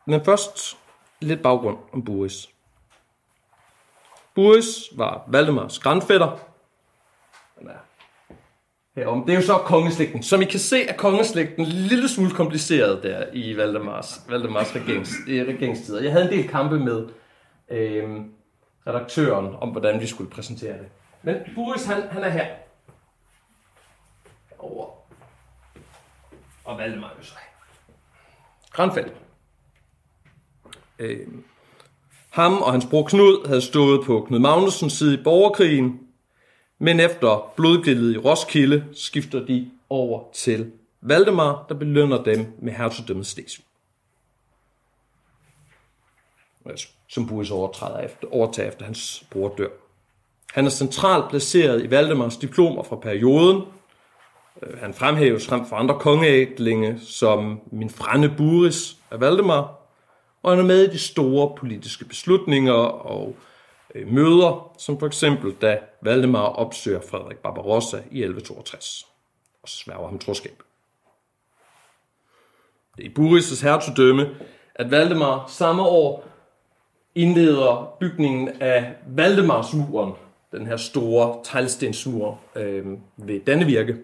men 0.06 0.26
først 0.26 0.78
lidt 1.20 1.44
baggrund 1.44 1.78
om 1.94 2.04
Buris. 2.04 2.50
Buris 4.36 4.90
var 4.96 5.24
Valdemars 5.28 5.80
grandfætter. 5.80 6.40
Herom. 8.96 9.26
Det 9.26 9.34
er 9.34 9.36
jo 9.36 9.46
så 9.46 9.58
kongeslægten. 9.58 10.24
Som 10.24 10.42
I 10.42 10.46
kan 10.46 10.60
se, 10.60 10.88
er 10.88 10.98
kongeslægten 10.98 11.66
en 11.66 11.72
lille 11.72 12.10
smule 12.10 12.32
kompliceret 12.32 13.04
der 13.04 13.26
i 13.34 13.58
Valdemars, 13.58 14.22
Valdemars 14.30 14.76
regerings, 14.76 15.12
øh, 15.28 15.48
regeringstider. 15.48 16.02
Jeg 16.02 16.12
havde 16.12 16.26
en 16.26 16.32
del 16.32 16.48
kampe 16.48 16.80
med, 16.80 17.08
øh, 17.70 18.22
redaktøren 18.88 19.56
om, 19.56 19.70
hvordan 19.70 20.00
vi 20.00 20.08
skulle 20.08 20.30
præsentere 20.30 20.74
det. 20.74 20.88
Men 21.22 21.36
Buris, 21.56 21.86
han, 21.86 22.02
han 22.02 22.24
er 22.24 22.30
her. 22.30 22.48
Over. 24.60 24.86
Og 26.64 26.78
Valdemar 26.78 27.14
jo 27.20 27.24
så 27.24 27.34
Granfeldt. 28.72 29.25
Øh, 31.00 31.28
ham 32.30 32.58
og 32.62 32.72
hans 32.72 32.86
bror 32.86 33.04
Knud 33.04 33.48
havde 33.48 33.62
stået 33.62 34.06
på 34.06 34.22
Knud 34.28 34.40
Magnusens 34.40 34.94
side 34.94 35.14
i 35.14 35.24
borgerkrigen, 35.24 36.00
men 36.80 37.00
efter 37.00 37.54
blodgildet 37.56 38.16
i 38.16 38.18
Roskilde 38.18 38.86
skifter 38.94 39.46
de 39.46 39.72
over 39.90 40.24
til 40.34 40.72
Valdemar, 41.02 41.66
der 41.70 41.76
belønner 41.76 42.24
dem 42.24 42.46
med 42.62 42.74
hertugdømmet 42.74 43.28
Slesvig. 43.28 43.66
Som 47.08 47.28
Buris 47.28 47.52
overtræder 47.52 48.00
efter, 48.00 48.28
overtager 48.32 48.70
efter 48.70 48.86
hans 48.86 49.24
bror 49.32 49.56
dør. 49.58 49.70
Han 50.54 50.66
er 50.66 50.70
centralt 50.70 51.30
placeret 51.30 51.84
i 51.84 51.90
Valdemars 51.92 52.38
diplomer 52.38 52.84
fra 52.84 52.96
perioden. 52.96 53.62
Øh, 54.62 54.80
han 54.80 54.94
fremhæves 54.94 55.48
frem 55.48 55.66
for 55.66 55.76
andre 55.76 56.00
kongeægtlinge 56.00 57.00
som 57.00 57.62
min 57.72 57.90
frænde 57.90 58.34
Buris 58.38 58.98
af 59.12 59.20
Valdemar, 59.20 59.85
og 60.46 60.52
han 60.52 60.60
er 60.60 60.64
med 60.64 60.84
i 60.84 60.92
de 60.92 61.00
store 61.00 61.56
politiske 61.58 62.06
beslutninger 62.06 62.74
og 62.74 63.36
øh, 63.96 64.08
møder, 64.08 64.72
som 64.78 65.00
for 65.00 65.08
eksempel 65.08 65.56
da 65.62 65.80
Valdemar 66.02 66.46
opsøger 66.46 67.02
Frederik 67.10 67.38
Barbarossa 67.38 67.98
i 67.98 68.24
1162 68.24 69.08
og 69.64 69.70
sværger 69.70 70.08
ham 70.08 70.20
troskab. 70.20 70.64
Det 72.98 73.06
er 73.06 73.10
i 73.10 73.14
Buris' 73.20 73.64
hertugdømme, 73.64 74.30
at 74.76 74.92
Valdemar 74.92 75.46
samme 75.48 75.82
år 75.82 76.28
indleder 77.16 77.96
bygningen 78.00 78.50
af 78.62 78.96
Valdemarsmuren, 79.08 80.14
den 80.52 80.66
her 80.68 80.78
store 80.78 81.40
teglstensmur 81.44 82.40
øh, 82.56 82.86
ved 83.18 83.40
Dannevirke. 83.46 83.98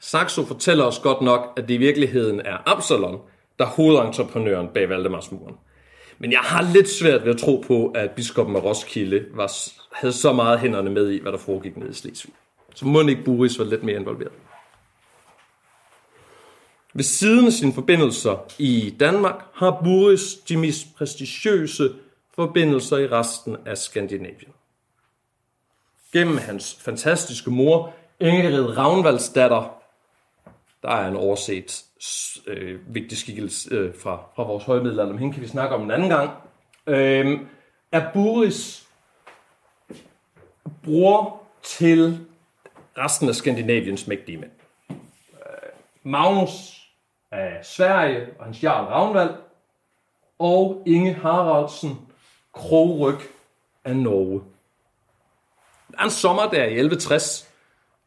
Saxo 0.00 0.44
fortæller 0.44 0.84
os 0.84 0.98
godt 0.98 1.20
nok, 1.20 1.52
at 1.56 1.68
det 1.68 1.74
i 1.74 1.78
virkeligheden 1.78 2.40
er 2.40 2.58
Absalon, 2.66 3.20
der 3.58 3.64
er 3.64 3.68
hovedentreprenøren 3.68 4.68
bag 4.68 4.88
Valdemarsmuren. 4.88 5.54
Men 6.18 6.32
jeg 6.32 6.40
har 6.40 6.72
lidt 6.72 6.88
svært 6.88 7.24
ved 7.24 7.30
at 7.34 7.40
tro 7.40 7.64
på, 7.66 7.86
at 7.86 8.10
biskoppen 8.10 8.56
af 8.56 8.64
Roskilde 8.64 9.26
var, 9.34 9.52
havde 9.92 10.12
så 10.12 10.32
meget 10.32 10.60
hænderne 10.60 10.90
med 10.90 11.10
i, 11.10 11.22
hvad 11.22 11.32
der 11.32 11.38
foregik 11.38 11.76
nede 11.76 11.90
i 11.90 11.94
Slesvig. 11.94 12.34
Så 12.74 12.86
må 12.86 13.00
ikke 13.00 13.24
Buris 13.24 13.58
var 13.58 13.64
lidt 13.64 13.82
mere 13.82 13.96
involveret. 13.96 14.32
Ved 16.94 17.04
siden 17.04 17.46
af 17.46 17.52
sine 17.52 17.72
forbindelser 17.72 18.36
i 18.58 18.96
Danmark 19.00 19.44
har 19.54 19.80
Buris 19.84 20.34
de 20.34 20.56
mest 20.56 20.86
prestigiøse 20.96 21.94
forbindelser 22.34 22.96
i 22.96 23.06
resten 23.06 23.56
af 23.66 23.78
Skandinavien. 23.78 24.52
Gennem 26.12 26.38
hans 26.38 26.78
fantastiske 26.80 27.50
mor, 27.50 27.94
Ingrid 28.20 28.76
Ravnvaldsdatter, 28.76 29.74
der 30.82 30.88
er 30.88 31.08
en 31.08 31.16
overset 31.16 31.84
øh, 32.46 32.94
vigtig 32.94 33.18
skikkelse 33.18 33.74
øh, 33.74 33.94
fra, 33.98 34.26
fra 34.36 34.42
vores 34.42 34.64
højmiddelalder, 34.64 35.12
men 35.12 35.18
hende 35.18 35.34
kan 35.34 35.42
vi 35.42 35.48
snakke 35.48 35.74
om 35.74 35.82
en 35.82 35.90
anden 35.90 36.08
gang, 36.08 36.30
øh, 36.86 37.40
er 37.92 38.12
Buris 38.12 38.88
bror 40.82 41.42
til 41.62 42.26
resten 42.98 43.28
af 43.28 43.34
Skandinaviens 43.34 44.06
mægtige 44.06 44.38
mænd. 44.38 44.50
Øh, 44.90 45.70
Magnus 46.02 46.80
af 47.30 47.64
Sverige 47.64 48.26
og 48.38 48.44
hans 48.44 48.62
jarl 48.62 48.84
Ravnvald, 48.84 49.34
og 50.38 50.82
Inge 50.86 51.14
Haraldsen 51.14 51.98
Krogryg 52.52 53.18
af 53.84 53.96
Norge. 53.96 54.42
Der 55.90 55.98
er 55.98 56.04
en 56.04 56.10
sommer 56.10 56.42
der 56.42 56.64
i 56.64 56.74
1160, 56.78 57.48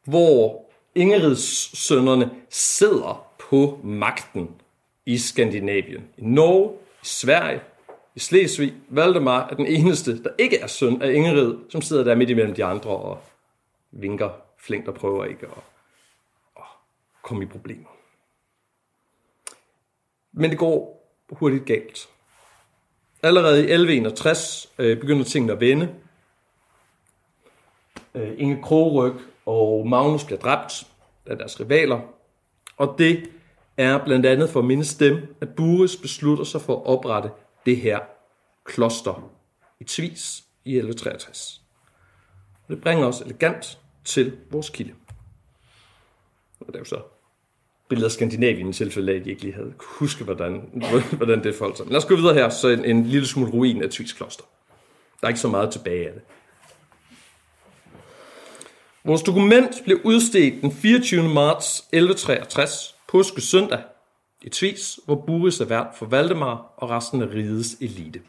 hvor 0.04 0.66
Ingerids 0.96 1.78
sønnerne 1.78 2.32
sidder 2.50 3.27
på 3.50 3.80
magten 3.84 4.56
i 5.06 5.18
Skandinavien. 5.18 6.08
I 6.18 6.22
Norge, 6.22 6.74
i 7.04 7.06
Sverige, 7.06 7.62
i 8.16 8.20
Slesvig. 8.20 8.74
Valdemar 8.90 9.48
er 9.48 9.56
den 9.56 9.66
eneste, 9.66 10.24
der 10.24 10.30
ikke 10.38 10.60
er 10.60 10.68
søn 10.68 11.02
af 11.02 11.14
Ingerid, 11.14 11.56
som 11.70 11.82
sidder 11.82 12.04
der 12.04 12.16
midt 12.16 12.30
imellem 12.30 12.56
de 12.56 12.66
andre 12.66 12.90
og 12.90 13.20
vinker 13.92 14.30
flink 14.58 14.88
og 14.88 14.94
prøver 14.94 15.26
ikke 15.26 15.46
at, 15.46 15.64
at 16.58 16.64
komme 17.24 17.44
i 17.44 17.48
problemer. 17.48 17.90
Men 20.32 20.50
det 20.50 20.60
går 20.60 21.08
hurtigt 21.30 21.66
galt. 21.66 22.10
Allerede 23.24 23.58
i 23.58 23.72
1161 23.72 24.70
øh, 24.78 25.00
begynder 25.00 25.24
tingene 25.24 25.54
at 25.54 25.60
vende. 25.60 25.96
Øh, 28.14 28.34
Inge 28.38 28.62
Krogryg 28.64 29.14
og 29.46 29.88
Magnus 29.88 30.24
bliver 30.24 30.40
dræbt 30.40 30.88
af 31.26 31.38
deres 31.38 31.60
rivaler. 31.60 32.00
Og 32.78 32.96
det 32.98 33.30
er 33.78 34.06
blandt 34.06 34.26
andet 34.26 34.50
for 34.50 34.60
at 34.60 34.66
mindes 34.66 34.96
dem, 34.96 35.36
at 35.42 35.50
Buris 35.50 35.96
beslutter 35.96 36.44
sig 36.44 36.62
for 36.62 36.76
at 36.76 36.86
oprette 36.86 37.30
det 37.66 37.78
her 37.78 38.00
kloster 38.66 39.32
i 39.80 39.84
Tvis 39.84 40.44
i 40.66 40.76
1163. 40.76 41.62
Og 42.68 42.76
det 42.76 42.82
bringer 42.82 43.06
os 43.08 43.22
elegant 43.22 43.80
til 44.06 44.38
vores 44.52 44.70
kilde. 44.70 44.94
Og 46.60 46.68
det 46.68 46.76
er 46.76 46.80
jo 46.80 46.86
så 46.86 47.02
billeder 47.90 48.08
af 48.08 48.12
Skandinavien 48.12 48.70
i 48.70 48.74
tilfælde 48.74 49.12
af, 49.12 49.16
at 49.16 49.26
de 49.26 49.30
ikke 49.30 49.42
lige 49.42 49.54
havde 49.54 49.74
huske, 49.80 50.24
hvordan, 50.24 50.84
hvordan 51.18 51.44
det 51.44 51.56
forholdt 51.56 51.78
sig. 51.78 51.88
Lad 51.88 51.98
os 51.98 52.06
gå 52.06 52.16
videre 52.16 52.34
her, 52.34 52.50
så 52.50 52.68
en, 52.68 52.86
en 52.86 53.06
lille 53.06 53.28
smule 53.28 53.52
ruin 53.52 53.84
af 53.84 53.90
Tvis 53.90 54.14
kloster. 54.14 54.44
Der 55.22 55.28
er 55.28 55.30
ikke 55.30 55.40
så 55.40 55.48
meget 55.48 55.72
tilbage 55.72 56.08
af 56.08 56.14
det. 56.14 56.22
Vores 59.04 59.22
dokument 59.22 59.82
blev 59.84 60.00
udstedt 60.04 60.62
den 60.62 60.72
24. 60.72 61.30
marts 61.30 61.80
1163, 61.80 62.97
påske 63.08 63.42
søndag, 63.42 63.84
i 64.42 64.50
Tvis, 64.50 65.00
hvor 65.06 65.16
Buris 65.16 65.60
er 65.60 65.66
vært 65.66 65.96
for 65.96 66.06
Valdemar 66.06 66.74
og 66.78 66.90
resten 66.90 67.22
af 67.22 67.28
rigets 67.28 67.78
elite. 67.82 68.22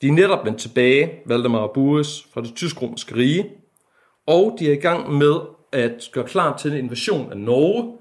De 0.00 0.08
er 0.08 0.12
netop 0.12 0.44
vendt 0.44 0.60
tilbage, 0.60 1.20
Valdemar 1.26 1.58
og 1.58 1.72
Buris, 1.72 2.26
fra 2.34 2.40
det 2.40 2.54
tysk-romerske 2.54 3.14
rige, 3.14 3.50
og 4.26 4.56
de 4.58 4.68
er 4.68 4.72
i 4.72 4.80
gang 4.80 5.12
med 5.12 5.40
at 5.72 6.10
gøre 6.12 6.26
klar 6.26 6.56
til 6.56 6.72
en 6.72 6.78
invasion 6.78 7.30
af 7.30 7.36
Norge, 7.36 7.98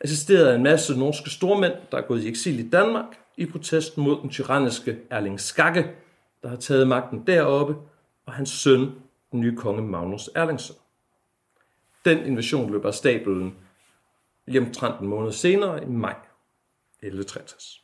assisteret 0.00 0.46
af 0.46 0.54
en 0.54 0.62
masse 0.62 0.98
norske 0.98 1.30
stormænd, 1.30 1.72
der 1.90 1.98
er 1.98 2.02
gået 2.02 2.24
i 2.24 2.28
eksil 2.28 2.58
i 2.58 2.70
Danmark, 2.70 3.18
i 3.36 3.46
protest 3.46 3.98
mod 3.98 4.20
den 4.22 4.30
tyranniske 4.30 4.98
Erling 5.10 5.40
Skakke, 5.40 5.90
der 6.42 6.48
har 6.48 6.56
taget 6.56 6.88
magten 6.88 7.26
deroppe, 7.26 7.76
og 8.26 8.32
hans 8.32 8.50
søn, 8.50 8.92
den 9.32 9.40
nye 9.40 9.56
konge 9.56 9.82
Magnus 9.82 10.30
Erlingsson. 10.34 10.76
Den 12.04 12.18
invasion 12.26 12.72
løber 12.72 12.88
af 12.88 12.94
stablen 12.94 13.54
lige 14.48 14.60
omtrent 14.60 15.00
en 15.00 15.06
måned 15.06 15.32
senere, 15.32 15.82
i 15.82 15.86
maj 15.86 16.16
1163. 17.02 17.82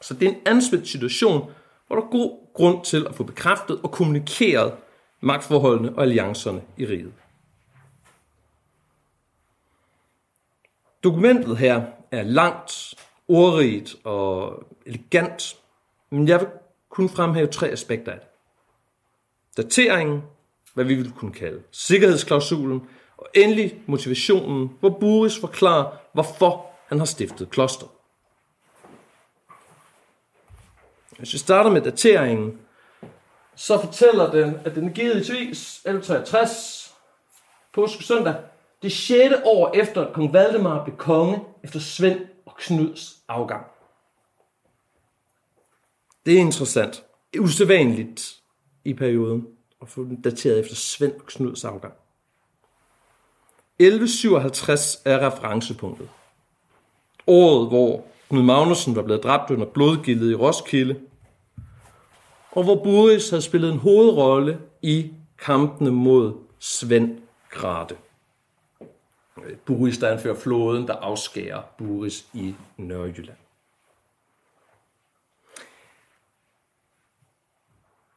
Så 0.00 0.14
det 0.14 0.28
er 0.28 0.32
en 0.32 0.40
anspændt 0.46 0.88
situation, 0.88 1.50
hvor 1.86 1.96
der 1.96 2.02
er 2.02 2.10
god 2.10 2.52
grund 2.54 2.84
til 2.84 3.06
at 3.06 3.14
få 3.14 3.24
bekræftet 3.24 3.80
og 3.82 3.92
kommunikeret 3.92 4.74
magtforholdene 5.20 5.96
og 5.96 6.02
alliancerne 6.02 6.62
i 6.76 6.86
riget. 6.86 7.12
Dokumentet 11.04 11.56
her 11.56 11.86
er 12.10 12.22
langt, 12.22 12.94
ordrigt 13.28 13.96
og 14.04 14.62
elegant, 14.86 15.56
men 16.10 16.28
jeg 16.28 16.40
vil 16.40 16.48
kun 16.88 17.08
fremhæve 17.08 17.46
tre 17.46 17.68
aspekter 17.68 18.12
af 18.12 18.18
det. 18.18 18.28
Dateringen, 19.56 20.22
hvad 20.74 20.84
vi 20.84 20.94
vil 20.94 21.12
kunne 21.12 21.32
kalde 21.32 21.62
sikkerhedsklausulen, 21.70 22.88
endelig 23.34 23.82
motivationen, 23.86 24.70
hvor 24.80 24.90
Buris 24.90 25.38
forklarer, 25.38 25.96
hvorfor 26.12 26.66
han 26.86 26.98
har 26.98 27.06
stiftet 27.06 27.50
kloster. 27.50 27.86
Hvis 31.18 31.32
vi 31.32 31.38
starter 31.38 31.70
med 31.70 31.80
dateringen, 31.80 32.60
så 33.54 33.80
fortæller 33.80 34.30
den, 34.30 34.56
at 34.64 34.74
den 34.74 34.88
er 34.88 34.92
givet 34.92 35.28
i 35.28 35.50
1163 35.50 36.94
påske 37.72 38.04
søndag 38.04 38.34
det 38.82 38.92
6. 38.92 39.34
år 39.44 39.70
efter, 39.74 40.06
at 40.06 40.12
kong 40.12 40.32
Valdemar 40.32 40.84
blev 40.84 40.96
konge 40.96 41.44
efter 41.64 41.80
Svend 41.80 42.20
og 42.46 42.56
Knuds 42.58 43.22
afgang. 43.28 43.66
Det 46.26 46.34
er 46.34 46.38
interessant. 46.38 47.04
Usædvanligt 47.38 48.40
i 48.84 48.94
perioden 48.94 49.46
at 49.82 49.88
få 49.88 50.04
den 50.04 50.22
dateret 50.22 50.60
efter 50.60 50.74
Svend 50.74 51.12
og 51.12 51.26
Knuds 51.26 51.64
afgang. 51.64 51.94
1157 53.78 55.02
er 55.04 55.26
referencepunktet. 55.26 56.08
Året, 57.26 57.68
hvor 57.68 58.04
Knud 58.28 58.42
Magnussen 58.42 58.96
var 58.96 59.02
blevet 59.02 59.22
dræbt 59.22 59.50
under 59.50 59.66
blodgildet 59.66 60.30
i 60.30 60.34
Roskilde, 60.34 61.00
og 62.52 62.64
hvor 62.64 62.84
Boris 62.84 63.30
havde 63.30 63.42
spillet 63.42 63.72
en 63.72 63.78
hovedrolle 63.78 64.60
i 64.82 65.12
kampene 65.38 65.90
mod 65.90 66.34
Svend 66.58 67.18
Grate. 67.50 67.96
Buris, 69.64 69.98
der 69.98 70.08
anfører 70.08 70.34
floden, 70.34 70.86
der 70.86 70.94
afskærer 70.94 71.62
Buris 71.78 72.26
i 72.34 72.54
Nørrejylland. 72.76 73.36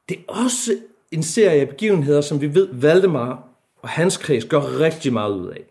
Det 0.10 0.20
er 0.20 0.34
også 0.34 0.72
en 1.12 1.24
serie 1.24 1.62
af 1.62 1.70
begivenheder, 1.70 2.22
som 2.22 2.42
vi 2.42 2.54
ved, 2.54 2.68
Valdemar 2.72 3.55
og 3.86 3.92
hans 3.92 4.18
kreds 4.18 4.46
gør 4.46 4.80
rigtig 4.80 5.14
meget 5.14 5.34
ud 5.34 5.48
af. 5.48 5.64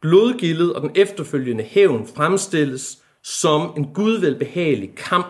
Blodgildet 0.00 0.72
og 0.74 0.82
den 0.82 0.90
efterfølgende 0.94 1.64
hævn 1.64 2.06
fremstilles 2.16 2.98
som 3.22 3.72
en 3.76 3.94
gudvelbehagelig 3.94 4.94
kamp, 4.96 5.26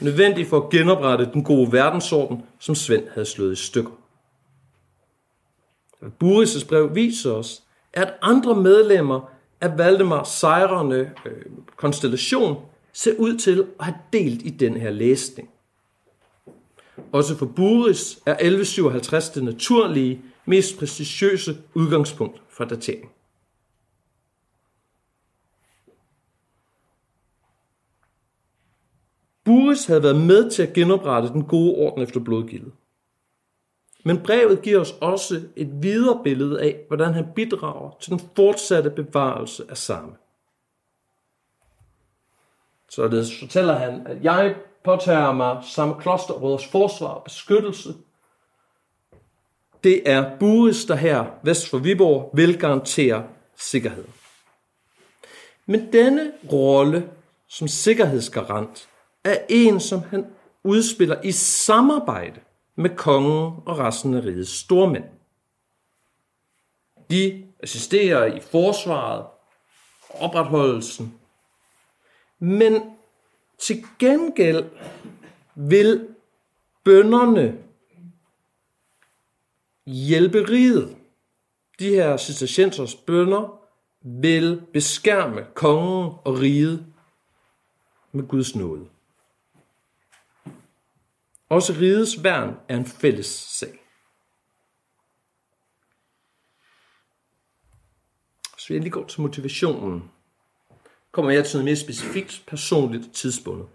nødvendig 0.00 0.46
for 0.46 0.60
at 0.60 0.70
genoprette 0.70 1.30
den 1.32 1.44
gode 1.44 1.72
verdensorden, 1.72 2.42
som 2.58 2.74
Svend 2.74 3.08
havde 3.08 3.26
slået 3.26 3.52
i 3.52 3.56
stykker. 3.56 3.90
Buris' 6.02 6.66
brev 6.68 6.94
viser 6.94 7.32
os, 7.32 7.62
at 7.92 8.14
andre 8.22 8.54
medlemmer 8.54 9.30
af 9.60 9.78
Valdemars 9.78 10.28
sejrende 10.28 11.10
øh, 11.26 11.42
konstellation 11.76 12.56
ser 12.92 13.12
ud 13.18 13.38
til 13.38 13.66
at 13.78 13.84
have 13.84 13.96
delt 14.12 14.42
i 14.42 14.50
den 14.50 14.76
her 14.76 14.90
læsning. 14.90 15.50
Også 17.12 17.36
for 17.36 17.46
Buris 17.46 18.18
er 18.26 18.32
1157 18.32 19.30
det 19.30 19.44
naturlige, 19.44 20.22
mest 20.44 20.78
prestigiøse 20.78 21.56
udgangspunkt 21.74 22.42
for 22.48 22.64
datering. 22.64 23.12
Buris 29.44 29.86
havde 29.86 30.02
været 30.02 30.20
med 30.20 30.50
til 30.50 30.62
at 30.62 30.72
genoprette 30.72 31.28
den 31.28 31.44
gode 31.44 31.74
orden 31.74 32.02
efter 32.02 32.20
blodgildet. 32.20 32.72
Men 34.04 34.22
brevet 34.22 34.62
giver 34.62 34.80
os 34.80 34.94
også 35.00 35.42
et 35.56 35.82
videre 35.82 36.20
billede 36.24 36.62
af, 36.62 36.84
hvordan 36.88 37.14
han 37.14 37.32
bidrager 37.34 37.90
til 38.00 38.10
den 38.10 38.20
fortsatte 38.36 38.90
bevarelse 38.90 39.64
af 39.68 39.76
samme. 39.76 40.12
Så 42.88 43.08
det 43.08 43.26
fortæller 43.40 43.74
han, 43.74 44.06
at 44.06 44.24
jeg 44.24 44.56
påtager 44.84 45.32
mig 45.32 45.62
samme 45.64 45.94
klosterråders 46.00 46.66
forsvar 46.66 47.08
og 47.08 47.24
beskyttelse. 47.24 47.94
Det 49.84 50.10
er 50.10 50.38
Buris, 50.38 50.84
der 50.84 50.94
her 50.94 51.24
vest 51.42 51.68
for 51.68 51.78
Viborg 51.78 52.30
vil 52.34 52.58
garantere 52.58 53.26
sikkerhed. 53.56 54.04
Men 55.66 55.92
denne 55.92 56.32
rolle 56.52 57.10
som 57.48 57.68
sikkerhedsgarant 57.68 58.88
er 59.24 59.38
en, 59.48 59.80
som 59.80 60.02
han 60.02 60.26
udspiller 60.64 61.22
i 61.22 61.32
samarbejde 61.32 62.40
med 62.76 62.90
kongen 62.96 63.62
og 63.66 63.78
resten 63.78 64.14
af 64.14 64.20
rigets 64.20 64.50
stormænd. 64.50 65.04
De 67.10 67.46
assisterer 67.62 68.26
i 68.26 68.40
forsvaret 68.40 69.26
og 70.08 70.20
opretholdelsen, 70.20 71.14
men 72.38 72.82
til 73.58 73.84
gengæld 73.98 74.64
vil 75.54 76.08
bønderne 76.84 77.58
hjælpe 79.86 80.48
riget. 80.48 80.96
De 81.78 81.88
her 81.88 82.16
citatiensers 82.16 82.94
bønder 82.94 83.60
vil 84.02 84.62
beskærme 84.72 85.46
kongen 85.54 86.12
og 86.24 86.38
riget 86.38 86.86
med 88.12 88.28
Guds 88.28 88.54
nåde. 88.54 88.88
Også 91.48 91.72
rigets 91.72 92.24
værn 92.24 92.56
er 92.68 92.76
en 92.76 92.86
fælles 92.86 93.26
sag. 93.26 93.78
Så 98.58 98.72
jeg 98.74 98.82
lige 98.82 98.90
går 98.90 99.06
til 99.06 99.20
motivationen. 99.20 100.10
Kommer 101.12 101.30
jeg 101.30 101.46
til 101.46 101.56
noget 101.56 101.64
mere 101.64 101.76
specifikt, 101.76 102.42
personligt 102.46 103.12
tidspunkt. 103.12 103.70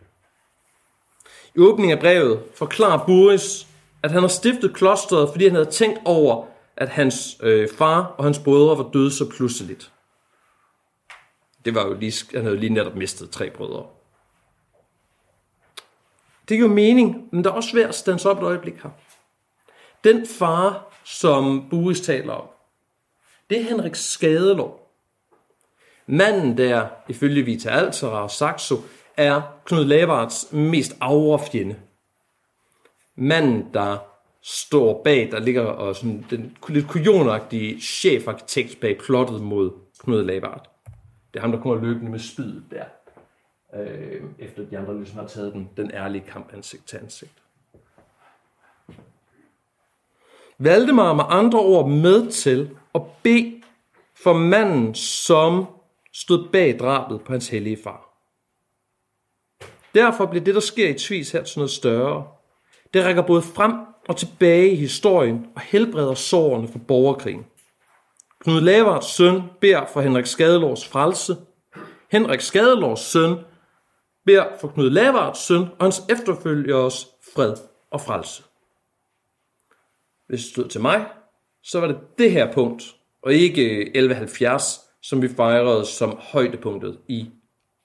I 1.56 1.60
åbningen 1.60 1.98
af 1.98 2.00
brevet 2.00 2.44
forklarer 2.56 3.06
Boris, 3.06 3.68
at 4.04 4.12
han 4.12 4.22
har 4.22 4.28
stiftet 4.28 4.76
klosteret, 4.76 5.30
fordi 5.30 5.46
han 5.46 5.56
havde 5.56 5.72
tænkt 5.72 6.00
over, 6.06 6.46
at 6.78 6.90
hans 6.90 7.38
øh, 7.44 7.70
far 7.78 8.04
og 8.18 8.24
hans 8.24 8.40
brødre 8.40 8.78
var 8.78 8.90
døde 8.94 9.12
så 9.12 9.30
pludseligt. 9.30 9.92
Det 11.66 11.76
var 11.76 11.88
jo 11.88 11.94
lige, 11.94 12.14
han 12.36 12.44
havde 12.44 12.58
lige 12.58 12.74
netop 12.74 12.96
mistet 12.96 13.30
tre 13.30 13.50
brødre. 13.50 13.86
Det 16.50 16.58
giver 16.58 16.70
mening, 16.70 17.30
men 17.32 17.44
det 17.44 17.50
er 17.50 17.54
også 17.54 17.70
svært 17.70 17.90
at 17.90 17.96
stande 17.96 18.30
op 18.30 18.38
et 18.38 18.44
øjeblik 18.44 18.74
her. 18.84 18.90
Den 20.04 20.28
far, 20.28 20.94
som 21.04 21.70
Buris 21.70 22.02
taler 22.02 22.34
om, 22.34 22.48
det 23.50 23.60
er 23.60 23.64
Henrik 23.64 23.96
Skadelov. 23.96 24.92
Manden 26.06 26.58
der, 26.58 26.88
ifølge 27.08 27.44
Vita 27.44 27.70
Altera 27.70 28.24
og 28.24 28.32
Saxo, 28.32 28.76
er 29.18 29.42
Knud 29.66 29.86
Lavards 29.86 30.52
mest 30.52 30.98
afre 31.02 31.46
fjende. 31.52 31.76
Manden, 33.18 33.74
der 33.74 33.98
står 34.42 35.04
bag, 35.04 35.32
der 35.32 35.40
ligger 35.40 35.62
og 35.62 35.96
sådan 35.96 36.26
den 36.30 36.58
lidt 36.70 36.88
kujonagtige 36.88 37.82
chefarkitekt 37.82 38.80
bag 38.80 38.98
plottet 38.98 39.42
mod 39.42 39.72
Knud 40.00 40.24
Lavard. 40.24 40.70
Det 41.34 41.40
er 41.40 41.42
ham, 41.42 41.52
der 41.52 41.62
kommer 41.62 41.82
løbende 41.82 42.12
med 42.12 42.20
spydet 42.20 42.64
der 42.72 42.86
øh, 43.76 44.24
efter 44.40 44.66
de 44.66 44.78
andre 44.78 44.98
ligesom 44.98 45.20
har 45.20 45.28
taget 45.28 45.54
den, 45.54 45.70
den 45.78 45.92
ærlige 45.92 46.24
kamp 46.28 46.54
ansigt 46.54 46.88
til 46.88 46.98
ansigt. 46.98 47.32
Valdemar 50.58 51.14
med 51.14 51.24
andre 51.28 51.60
ord 51.60 51.90
med 51.90 52.32
til 52.32 52.78
at 52.96 53.02
bede 53.24 53.62
for 54.24 54.34
manden, 54.34 54.96
som 54.96 55.66
stod 56.14 56.48
bag 56.52 56.80
drabet 56.80 57.22
på 57.22 57.32
hans 57.32 57.50
hellige 57.50 57.78
far. 57.84 58.04
Derfor 59.96 60.26
bliver 60.26 60.44
det, 60.44 60.56
der 60.56 60.62
sker 60.62 60.90
i 60.90 60.94
Tvis 60.94 61.32
her, 61.32 61.44
til 61.44 61.60
noget 61.60 61.72
større. 61.72 62.28
Det 62.94 63.06
rækker 63.06 63.22
både 63.22 63.42
frem 63.42 63.72
og 64.08 64.18
tilbage 64.18 64.72
i 64.72 64.76
historien 64.76 65.46
og 65.56 65.62
helbreder 65.62 66.14
sårene 66.14 66.68
for 66.68 66.80
borgerkrigen. 66.80 67.46
Knud 68.40 68.62
Lavards 68.62 69.06
søn 69.06 69.42
beder 69.62 69.86
for 69.86 70.02
Henrik 70.02 70.26
Skadelårs 70.26 70.88
frelse. 70.88 71.36
Henrik 72.12 72.42
Skadelårs 72.42 73.00
søn 73.00 73.36
beder 74.26 74.46
for 74.62 74.68
Knud 74.68 74.90
Lavards 74.90 75.40
søn 75.40 75.62
og 75.62 75.86
hans 75.86 76.04
efterfølgers 76.10 77.08
fred 77.34 77.56
og 77.92 78.02
frelse. 78.02 78.44
Hvis 80.28 80.42
det 80.42 80.50
stod 80.50 80.68
til 80.68 80.82
mig, 80.82 81.06
så 81.64 81.80
var 81.80 81.88
det 81.88 81.98
det 82.18 82.32
her 82.32 82.54
punkt, 82.54 82.96
og 83.22 83.34
ikke 83.34 83.82
1170, 83.82 84.80
som 85.02 85.22
vi 85.22 85.28
fejrede 85.28 85.86
som 85.86 86.18
højdepunktet 86.20 87.00
i 87.08 87.30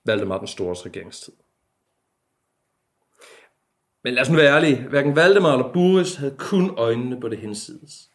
Valdemar 0.07 0.38
den 0.38 0.47
Stores 0.47 0.87
regeringstid. 0.87 1.33
Men 4.05 4.15
lad 4.15 4.23
os 4.23 4.31
nu 4.31 4.37
være 4.37 4.55
ærlige, 4.57 4.88
hverken 4.88 5.17
Valdemar 5.17 5.53
eller 5.53 5.73
Boris 5.73 6.15
havde 6.15 6.35
kun 6.38 6.75
øjnene 6.77 7.21
på 7.21 7.29
det 7.29 7.38
hensides. 7.38 8.09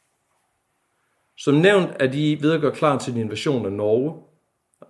Som 1.38 1.54
nævnt 1.54 1.90
er 2.00 2.08
de 2.08 2.38
ved 2.42 2.54
at 2.54 2.62
gøre 2.62 2.76
klar 2.76 2.98
til 2.98 3.14
en 3.14 3.20
invasion 3.20 3.66
af 3.66 3.72
Norge. 3.72 4.24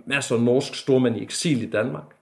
Masser 0.06 0.36
af 0.36 0.42
norsk 0.42 0.76
stormænd 0.76 1.18
i 1.18 1.24
eksil 1.24 1.64
i 1.64 1.70
Danmark. 1.70 2.16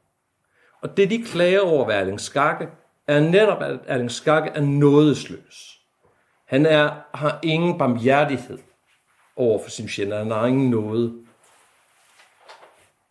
Og 0.81 0.97
det, 0.97 1.09
de 1.09 1.23
klager 1.23 1.61
over 1.61 1.85
ved 1.85 1.95
Erling 1.95 2.19
Skakke, 2.19 2.67
er 3.07 3.19
netop, 3.19 3.61
at 3.61 3.79
Erling 3.85 4.11
Skakke 4.11 4.49
er 4.49 4.61
nådesløs. 4.61 5.79
Han 6.45 6.65
er, 6.65 6.91
har 7.13 7.39
ingen 7.43 7.77
barmhjertighed 7.77 8.57
over 9.35 9.63
for 9.63 9.69
sin 9.69 9.89
fjender. 9.89 10.17
Han 10.17 10.31
har 10.31 10.45
ingen 10.45 10.69
nåde. 10.69 11.13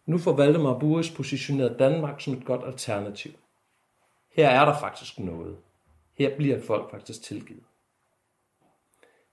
Nu 0.07 0.19
får 0.19 0.33
Valdemar 0.33 0.79
Buris 0.79 1.11
positioneret 1.11 1.79
Danmark 1.79 2.21
som 2.21 2.33
et 2.33 2.45
godt 2.45 2.65
alternativ. 2.67 3.33
Her 4.35 4.49
er 4.49 4.65
der 4.65 4.79
faktisk 4.79 5.19
noget. 5.19 5.57
Her 6.15 6.37
bliver 6.37 6.63
folk 6.67 6.91
faktisk 6.91 7.23
tilgivet. 7.23 7.63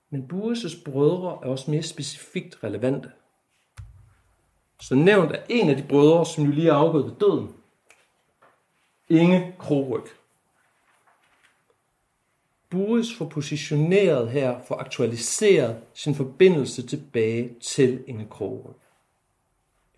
Men 0.10 0.30
Buris' 0.34 0.84
brødre 0.84 1.40
er 1.44 1.50
også 1.50 1.72
mere 1.72 1.84
specifikt 1.84 2.64
relevante. 2.64 3.12
Så 4.80 4.96
nævnt 4.96 5.32
er 5.32 5.44
en 5.50 5.70
af 5.70 5.78
de 5.78 5.88
brødre, 5.90 6.26
som 6.26 6.44
jo 6.44 6.52
lige 6.52 6.70
er 6.70 6.74
afgået 6.74 7.06
ved 7.06 7.16
døden, 7.20 7.56
Inge 9.10 9.56
Kroryg. 9.60 10.04
Buris 12.70 13.16
får 13.18 13.26
positioneret 13.26 14.32
her, 14.32 14.62
for 14.68 14.76
aktualiseret 14.76 15.82
sin 15.94 16.16
forbindelse 16.16 16.88
tilbage 16.88 17.56
til 17.60 18.04
Inge 18.08 18.28
Kroryg. 18.30 18.76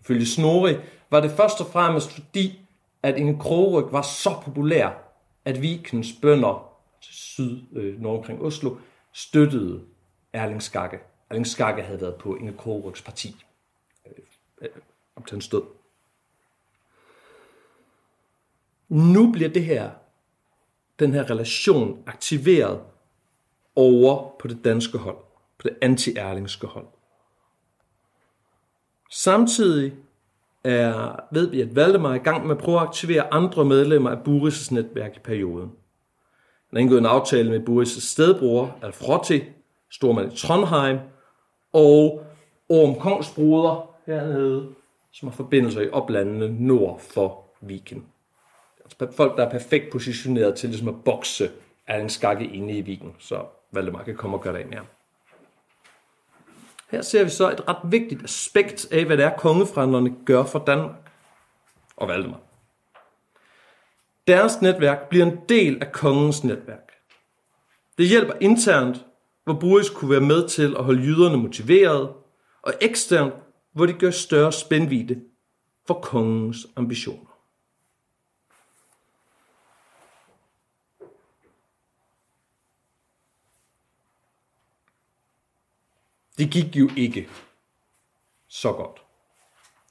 Ifølge 0.00 0.26
Snorri 0.26 0.76
var 1.10 1.20
det 1.20 1.30
først 1.30 1.60
og 1.60 1.66
fremmest 1.66 2.12
fordi, 2.12 2.63
at 3.04 3.18
Inge 3.18 3.38
Krogryg 3.38 3.92
var 3.92 4.02
så 4.02 4.40
populær, 4.42 4.90
at 5.44 5.62
Vikens 5.62 6.12
bønder 6.22 6.78
til 7.02 7.14
syd, 7.14 7.62
øh, 7.72 8.00
nord 8.00 8.18
omkring 8.18 8.42
Oslo, 8.42 8.76
støttede 9.12 9.84
Erling 10.32 10.62
Skakke. 10.62 10.98
Erling 11.30 11.46
Skakke 11.46 11.82
havde 11.82 12.00
været 12.00 12.14
på 12.14 12.36
Inge 12.36 12.52
Krogrygs 12.52 13.02
parti 13.02 13.44
øh, 14.06 14.12
øh, 14.60 14.68
op 15.16 15.26
til 15.26 15.34
hans 15.34 15.48
død. 15.48 15.62
Nu 18.88 19.32
bliver 19.32 19.48
det 19.48 19.64
her, 19.64 19.90
den 20.98 21.12
her 21.12 21.30
relation 21.30 22.02
aktiveret 22.06 22.82
over 23.76 24.36
på 24.38 24.48
det 24.48 24.64
danske 24.64 24.98
hold, 24.98 25.18
på 25.58 25.68
det 25.68 25.76
anti-erlingske 25.82 26.66
hold. 26.66 26.86
Samtidig 29.10 29.92
er, 30.64 31.20
ved 31.30 31.50
vi, 31.50 31.60
at 31.60 31.76
Valdemar 31.76 32.10
er 32.10 32.14
i 32.14 32.18
gang 32.18 32.46
med 32.46 32.56
at 32.56 32.62
prøve 32.62 32.80
at 32.80 32.86
aktivere 32.86 33.34
andre 33.34 33.64
medlemmer 33.64 34.10
af 34.10 34.16
Buris' 34.16 34.74
netværk 34.74 35.16
i 35.16 35.20
perioden. 35.20 35.72
har 36.72 36.78
indgået 36.78 36.98
en 36.98 37.06
aftale 37.06 37.50
med 37.50 37.68
Buris' 37.68 38.00
stedbror, 38.00 38.78
Alfrotti, 38.82 39.42
stormand 39.90 40.32
i 40.32 40.36
Trondheim, 40.36 40.98
og 41.72 42.24
Orm 42.68 42.94
Kongsbroder 42.94 43.90
hernede, 44.06 44.68
som 45.12 45.28
har 45.28 45.36
forbindelser 45.36 45.80
i 45.80 45.90
oplandene 45.90 46.66
nord 46.66 47.00
for 47.00 47.44
Viken. 47.60 48.06
Altså 48.84 49.16
folk, 49.16 49.36
der 49.36 49.46
er 49.46 49.50
perfekt 49.50 49.92
positioneret 49.92 50.54
til 50.54 50.68
ligesom 50.68 50.88
at 50.88 51.04
bokse 51.04 51.50
af 51.86 52.00
en 52.00 52.08
skakke 52.08 52.44
inde 52.46 52.78
i 52.78 52.80
Viken, 52.80 53.14
så 53.18 53.44
Valdemar 53.72 54.02
kan 54.02 54.16
komme 54.16 54.36
og 54.36 54.42
gøre 54.42 54.54
det 54.54 54.60
ind 54.60 54.74
ham. 54.74 54.86
Her 56.94 57.02
ser 57.02 57.24
vi 57.24 57.30
så 57.30 57.50
et 57.50 57.68
ret 57.68 57.92
vigtigt 57.92 58.24
aspekt 58.24 58.92
af, 58.92 59.04
hvad 59.04 59.16
det 59.16 59.24
er, 59.24 59.36
kongefrænderne 59.36 60.14
gør 60.26 60.44
for 60.44 60.58
Danmark 60.58 61.10
og 61.96 62.08
Valdemar. 62.08 62.40
Deres 64.26 64.62
netværk 64.62 65.08
bliver 65.08 65.26
en 65.26 65.38
del 65.48 65.82
af 65.82 65.92
kongens 65.92 66.44
netværk. 66.44 66.92
Det 67.98 68.08
hjælper 68.08 68.32
internt, 68.40 69.06
hvor 69.44 69.54
Boris 69.54 69.90
kunne 69.90 70.10
være 70.10 70.20
med 70.20 70.48
til 70.48 70.74
at 70.78 70.84
holde 70.84 71.02
jyderne 71.02 71.36
motiveret, 71.36 72.10
og 72.62 72.74
eksternt, 72.80 73.34
hvor 73.72 73.86
de 73.86 73.92
gør 73.92 74.10
større 74.10 74.52
spændvidde 74.52 75.20
for 75.86 75.94
kongens 75.94 76.66
ambitioner. 76.76 77.33
Det 86.38 86.50
gik 86.50 86.76
jo 86.76 86.90
ikke 86.96 87.28
så 88.48 88.72
godt. 88.72 89.02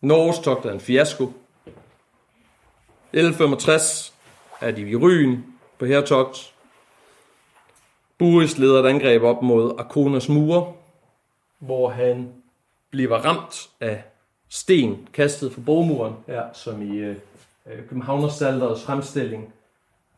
Norges 0.01 0.39
togt 0.39 0.65
er 0.65 0.71
en 0.71 0.79
fiasko. 0.79 1.23
1165 3.13 4.13
er 4.61 4.71
de 4.71 4.81
i 4.81 4.95
Ryen 4.95 5.45
på 5.79 5.85
hertogt. 5.85 6.53
Boris 8.17 8.57
leder 8.57 8.83
et 8.83 8.89
angreb 8.89 9.23
op 9.23 9.41
mod 9.41 9.75
Arkonas 9.79 10.29
mure, 10.29 10.73
hvor 11.59 11.89
han 11.89 12.33
bliver 12.89 13.17
ramt 13.17 13.69
af 13.79 14.03
sten 14.49 15.07
kastet 15.13 15.53
fra 15.53 15.61
bogmuren, 15.65 16.13
her, 16.27 16.53
som 16.53 16.81
i 16.81 16.97
øh, 16.97 17.15
øh 17.65 17.87
Københavnersalderets 17.87 18.83
fremstilling 18.83 19.53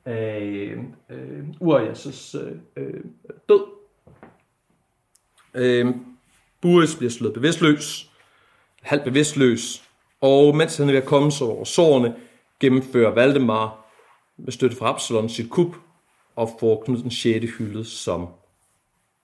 af 0.05 0.75
øh, 1.09 1.45
Urias' 1.61 2.37
øh, 2.37 2.57
øh, 2.75 3.03
død. 3.49 3.65
Øh, 5.53 5.95
Buris 6.65 6.95
bliver 6.95 7.11
slået 7.11 7.33
bevidstløs, 7.33 8.11
halvt 8.81 9.03
bevidstløs, 9.03 9.83
og 10.21 10.55
mens 10.55 10.77
han 10.77 10.87
er 10.87 10.91
ved 10.93 11.01
at 11.01 11.07
komme 11.07 11.31
sig 11.31 11.47
over 11.47 11.63
sårene, 11.63 12.15
gennemfører 12.59 13.11
Valdemar 13.11 13.85
med 14.37 14.51
støtte 14.51 14.77
fra 14.77 14.89
Absalon 14.89 15.29
sit 15.29 15.49
kup 15.49 15.75
og 16.35 16.49
får 16.59 16.83
Knud 16.85 17.01
den 17.01 17.11
6. 17.11 17.45
hyldet 17.57 17.87
som 17.87 18.27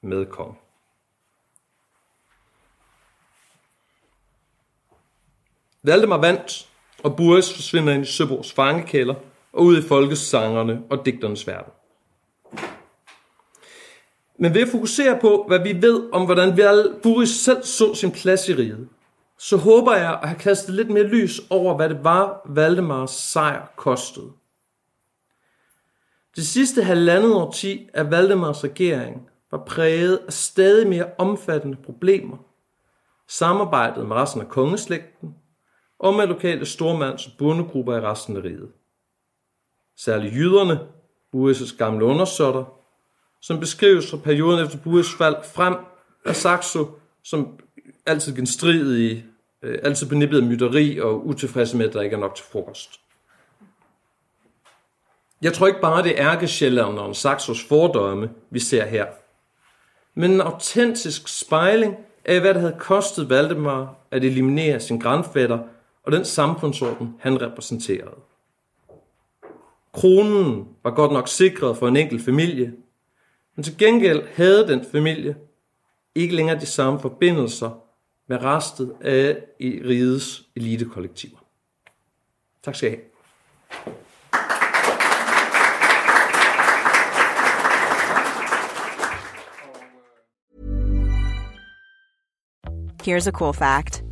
medkong. 0.02 0.58
Valdemar 5.84 6.18
vandt, 6.18 6.70
og 7.04 7.16
Buris 7.16 7.54
forsvinder 7.54 7.94
ind 7.94 8.04
i 8.04 8.12
Søborgs 8.12 8.52
fangekælder 8.52 9.16
og 9.54 9.64
ud 9.64 9.78
i 9.78 9.88
folkesangerne 9.88 10.84
og 10.90 11.06
digternes 11.06 11.48
verden. 11.48 11.74
Men 14.42 14.54
ved 14.54 14.62
at 14.62 14.68
fokusere 14.68 15.20
på, 15.22 15.46
hvad 15.48 15.60
vi 15.60 15.82
ved 15.82 16.10
om, 16.14 16.26
hvordan 16.26 16.58
Buris 17.04 17.30
selv 17.30 17.64
så 17.64 17.96
sin 17.96 18.12
plads 18.12 18.50
i 18.50 18.54
riget, 18.54 18.90
så 19.40 19.58
håber 19.58 19.96
jeg 19.96 20.20
at 20.22 20.30
have 20.30 20.40
kastet 20.40 20.76
lidt 20.76 20.90
mere 20.90 21.04
lys 21.04 21.42
over, 21.50 21.76
hvad 21.76 21.90
det 21.90 22.04
var, 22.04 22.42
Valdemars 22.46 23.12
sejr 23.12 23.74
kostede. 23.76 24.32
Det 26.36 26.48
sidste 26.48 26.84
halvandet 26.84 27.34
årti 27.34 27.90
af 27.94 28.12
Valdemars 28.12 28.64
regering 28.64 29.30
var 29.52 29.64
præget 29.66 30.18
af 30.28 30.34
stadig 30.34 30.88
mere 30.88 31.12
omfattende 31.18 31.78
problemer. 31.86 32.38
Samarbejdet 33.28 34.08
med 34.08 34.16
resten 34.16 34.42
af 34.42 34.50
kongeslægten 34.50 35.36
og 36.00 36.14
med 36.14 36.28
lokale 36.28 36.66
stormands- 36.66 37.28
og 37.28 37.32
bundegrupper 37.38 37.98
i 37.98 38.02
resten 38.02 38.38
af 38.38 38.44
riget. 38.44 38.72
Særligt 39.98 40.34
jyderne, 40.34 40.80
Boris' 41.36 41.78
gamle 41.78 42.06
undersåtter, 42.06 42.81
som 43.42 43.60
beskrives 43.60 44.10
fra 44.10 44.18
perioden 44.18 44.66
efter 44.66 44.78
Boris 44.78 45.14
fald 45.18 45.36
frem 45.54 45.76
af 46.26 46.36
Saxo, 46.36 46.88
som 47.24 47.60
altid 48.06 48.36
genstridige, 48.36 49.26
øh, 49.62 49.80
altid 49.84 50.08
benippet 50.08 50.38
af 50.38 50.44
mytteri 50.44 51.00
og 51.00 51.28
utilfredse 51.28 51.78
med, 51.78 51.88
at 51.88 51.94
der 51.94 52.02
ikke 52.02 52.16
er 52.16 52.20
nok 52.20 52.36
til 52.36 52.46
frokost. 52.52 53.00
Jeg 55.42 55.54
tror 55.54 55.68
ikke 55.68 55.82
bare, 55.82 56.04
det 56.04 56.22
er 56.22 56.32
ærkesjælderen 56.32 57.16
Saxos 57.16 57.64
fordomme, 57.64 58.30
vi 58.50 58.60
ser 58.60 58.86
her, 58.86 59.06
men 60.16 60.32
en 60.32 60.42
autentisk 60.42 61.40
spejling 61.40 61.96
af, 62.26 62.40
hvad 62.40 62.54
det 62.54 62.62
havde 62.62 62.76
kostet 62.80 63.30
Valdemar 63.30 63.96
at 64.12 64.24
eliminere 64.24 64.80
sin 64.80 65.00
grandfætter 65.00 65.60
og 66.04 66.12
den 66.12 66.26
samfundsorden, 66.26 67.16
han 67.20 67.42
repræsenterede. 67.42 68.16
Kronen 69.94 70.68
var 70.84 70.92
godt 70.92 71.12
nok 71.12 71.28
sikret 71.28 71.78
for 71.78 71.88
en 71.88 71.98
enkelt 71.98 72.26
familie, 72.26 72.74
men 73.62 73.66
til 73.66 73.78
gengæld 73.78 74.24
havde 74.36 74.68
den 74.68 74.86
familie 74.92 75.36
ikke 76.16 76.36
længere 76.36 76.60
de 76.60 76.66
samme 76.66 77.00
forbindelser 77.00 77.70
med 78.28 78.44
resten 78.44 78.92
af 79.02 79.38
i 79.60 79.82
rigets 79.86 80.44
elitekollektiver. 80.56 81.38
Tak 82.64 82.76
skal 82.76 82.92
I 82.92 82.96
have. 82.96 83.02
Here's 93.04 93.28
a 93.28 93.32
cool 93.32 93.54
fact. 93.54 94.04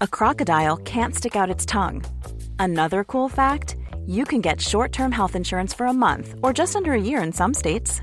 A 0.00 0.06
crocodile 0.06 0.76
can't 0.84 1.14
stick 1.14 1.36
out 1.36 1.50
its 1.50 1.66
tongue. 1.66 2.02
Another 2.58 3.04
cool 3.04 3.28
fact, 3.28 3.76
you 4.06 4.24
can 4.24 4.42
get 4.42 4.60
short-term 4.60 5.12
health 5.12 5.36
insurance 5.36 5.76
for 5.76 5.86
a 5.86 5.92
month 5.92 6.34
or 6.42 6.52
just 6.52 6.76
under 6.76 6.92
a 6.92 7.00
year 7.00 7.22
in 7.22 7.32
some 7.32 7.54
states. 7.54 8.02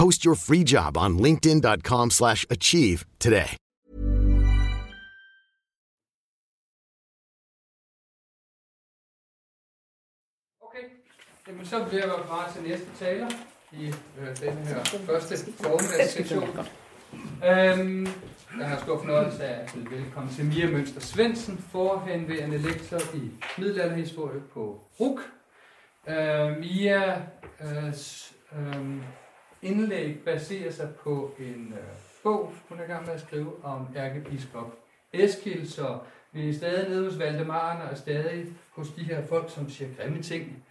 Post 0.00 0.24
your 0.24 0.34
free 0.34 0.64
job 0.64 0.96
on 0.96 1.18
linkedin.com 1.18 2.10
slash 2.10 2.46
achieve 2.48 3.04
today. 3.18 3.56
Okay, 10.62 10.84
Jamen, 11.48 11.66
så 11.66 11.84
bliver 11.88 12.06
jeg 12.06 12.14
klar 12.26 12.52
til 12.54 12.62
næste 12.62 12.86
taler 12.98 13.28
i 13.72 13.86
øh, 13.86 14.36
den 14.40 14.66
her 14.66 14.84
første 14.84 15.52
formiddagssektion. 15.52 16.48
Øhm, 17.44 18.06
jeg 18.58 18.68
har 18.68 18.80
stor 18.82 18.98
fornøjelse 18.98 19.44
af 19.44 19.62
at 19.62 19.70
byde 19.74 19.90
velkommen 19.90 20.34
til 20.34 20.44
Mia 20.44 20.66
Mønster 20.66 21.00
Svendsen, 21.00 21.64
forhenværende 21.72 22.58
lektor 22.58 22.98
i 23.14 23.30
middelalderhistorie 23.58 24.40
på 24.54 24.80
RUK. 25.00 25.20
Øh, 26.08 26.58
Mia 26.58 27.22
øh, 27.60 27.94
øh, 28.52 29.02
indlæg 29.62 30.18
baserer 30.24 30.72
sig 30.72 30.88
på 31.04 31.34
en 31.38 31.74
øh, 31.76 31.84
bog, 32.22 32.52
hun 32.68 32.78
er 32.78 32.84
i 32.84 32.86
gang 32.86 33.06
med 33.06 33.14
at 33.14 33.20
skrive 33.20 33.64
om 33.64 33.86
ærkebiskop 33.96 34.78
Eskild, 35.12 35.66
så 35.66 35.98
vi 36.32 36.48
er 36.48 36.54
stadig 36.54 36.88
nede 36.88 37.04
hos 37.04 37.18
Valdemaren 37.18 37.88
og 37.90 37.98
stadig 37.98 38.46
hos 38.70 38.88
de 38.88 39.02
her 39.02 39.26
folk, 39.26 39.50
som 39.50 39.70
siger 39.70 39.90
grimme 39.98 40.22
ting 40.22 40.64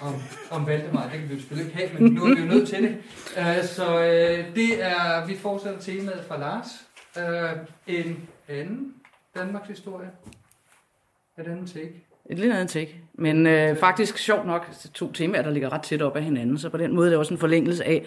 om, 0.00 0.14
om 0.50 0.66
Valdemar. 0.66 1.02
Det 1.02 1.12
kan 1.12 1.28
vi 1.28 1.34
jo 1.34 1.40
selvfølgelig 1.40 1.74
ikke 1.74 1.86
have, 1.86 2.02
men 2.02 2.12
nu 2.12 2.24
er 2.24 2.34
vi 2.34 2.40
jo 2.40 2.46
nødt 2.46 2.68
til 2.68 2.82
det. 2.82 2.96
Uh, 3.36 3.64
så 3.64 3.94
uh, 3.94 4.54
det 4.54 4.84
er, 4.84 5.26
vi 5.26 5.36
fortsætter 5.36 5.80
temaet 5.80 6.24
fra 6.28 6.38
Lars. 6.38 6.66
Uh, 7.16 7.58
en 7.86 8.28
anden 8.48 8.94
Danmarks 9.36 9.68
historie. 9.68 10.10
Et 11.38 11.46
andet 11.46 11.70
take. 11.70 12.04
Et 12.30 12.38
lidt 12.38 12.52
andet 12.52 12.68
take. 12.68 13.00
Men 13.14 13.46
øh, 13.46 13.76
faktisk 13.76 14.18
sjovt 14.18 14.46
nok 14.46 14.66
to 14.94 15.12
temaer, 15.12 15.42
der 15.42 15.50
ligger 15.50 15.72
ret 15.72 15.82
tæt 15.82 16.02
op 16.02 16.16
af 16.16 16.22
hinanden, 16.22 16.58
så 16.58 16.70
på 16.70 16.76
den 16.76 16.94
måde 16.94 17.06
er 17.06 17.10
det 17.10 17.18
også 17.18 17.34
en 17.34 17.40
forlængelse 17.40 17.84
af, 17.84 18.06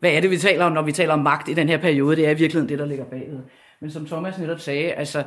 hvad 0.00 0.10
er 0.10 0.20
det, 0.20 0.30
vi 0.30 0.38
taler 0.38 0.64
om, 0.64 0.72
når 0.72 0.82
vi 0.82 0.92
taler 0.92 1.12
om 1.12 1.18
magt 1.18 1.48
i 1.48 1.54
den 1.54 1.68
her 1.68 1.78
periode. 1.78 2.16
Det 2.16 2.26
er 2.26 2.30
i 2.30 2.34
virkeligheden 2.34 2.68
det, 2.68 2.78
der 2.78 2.86
ligger 2.86 3.04
bagved. 3.04 3.38
Men 3.80 3.90
som 3.90 4.06
Thomas 4.06 4.38
netop 4.38 4.60
sagde, 4.60 4.92
altså, 4.92 5.22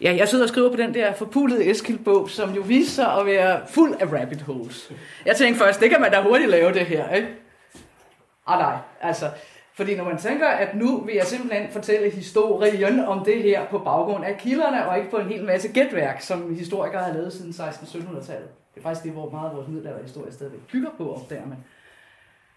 ja, 0.00 0.16
jeg 0.18 0.28
sidder 0.28 0.44
og 0.44 0.48
skriver 0.48 0.70
på 0.70 0.76
den 0.76 0.94
der 0.94 1.12
forpulede 1.12 1.70
Eskild-bog, 1.70 2.30
som 2.30 2.54
jo 2.54 2.62
viser 2.62 2.90
sig 2.90 3.12
at 3.20 3.26
være 3.26 3.60
fuld 3.68 3.94
af 4.00 4.12
rabbit 4.20 4.40
holes. 4.40 4.92
Jeg 5.26 5.36
tænkte 5.36 5.64
først, 5.64 5.80
det 5.80 5.90
kan 5.90 6.00
man 6.00 6.10
da 6.10 6.22
hurtigt 6.22 6.50
lave 6.50 6.72
det 6.72 6.86
her, 6.86 7.14
ikke? 7.14 7.28
Ah 8.46 8.58
nej, 8.58 8.76
altså, 9.00 9.26
fordi 9.74 9.96
når 9.96 10.04
man 10.04 10.18
tænker, 10.18 10.48
at 10.48 10.74
nu 10.74 11.00
vil 11.00 11.14
jeg 11.14 11.24
simpelthen 11.24 11.66
fortælle 11.72 12.10
historien 12.10 13.00
om 13.00 13.24
det 13.24 13.42
her 13.42 13.66
på 13.70 13.78
baggrund 13.78 14.24
af 14.24 14.38
kilderne, 14.38 14.88
og 14.88 14.98
ikke 14.98 15.10
på 15.10 15.16
en 15.16 15.28
hel 15.28 15.44
masse 15.44 15.68
gætværk, 15.68 16.20
som 16.20 16.54
historikere 16.54 17.02
har 17.02 17.12
lavet 17.12 17.32
siden 17.32 17.50
1600-1700-tallet. 17.50 18.48
Det 18.74 18.80
er 18.80 18.82
faktisk 18.82 19.04
det, 19.04 19.12
hvor 19.12 19.30
meget 19.30 19.50
af 19.50 19.56
vores 19.56 19.68
middelalderhistorie 19.68 20.32
stadigvæk 20.32 20.60
bygger 20.72 20.90
på, 20.98 21.14
opdager 21.14 21.46
man. 21.46 21.58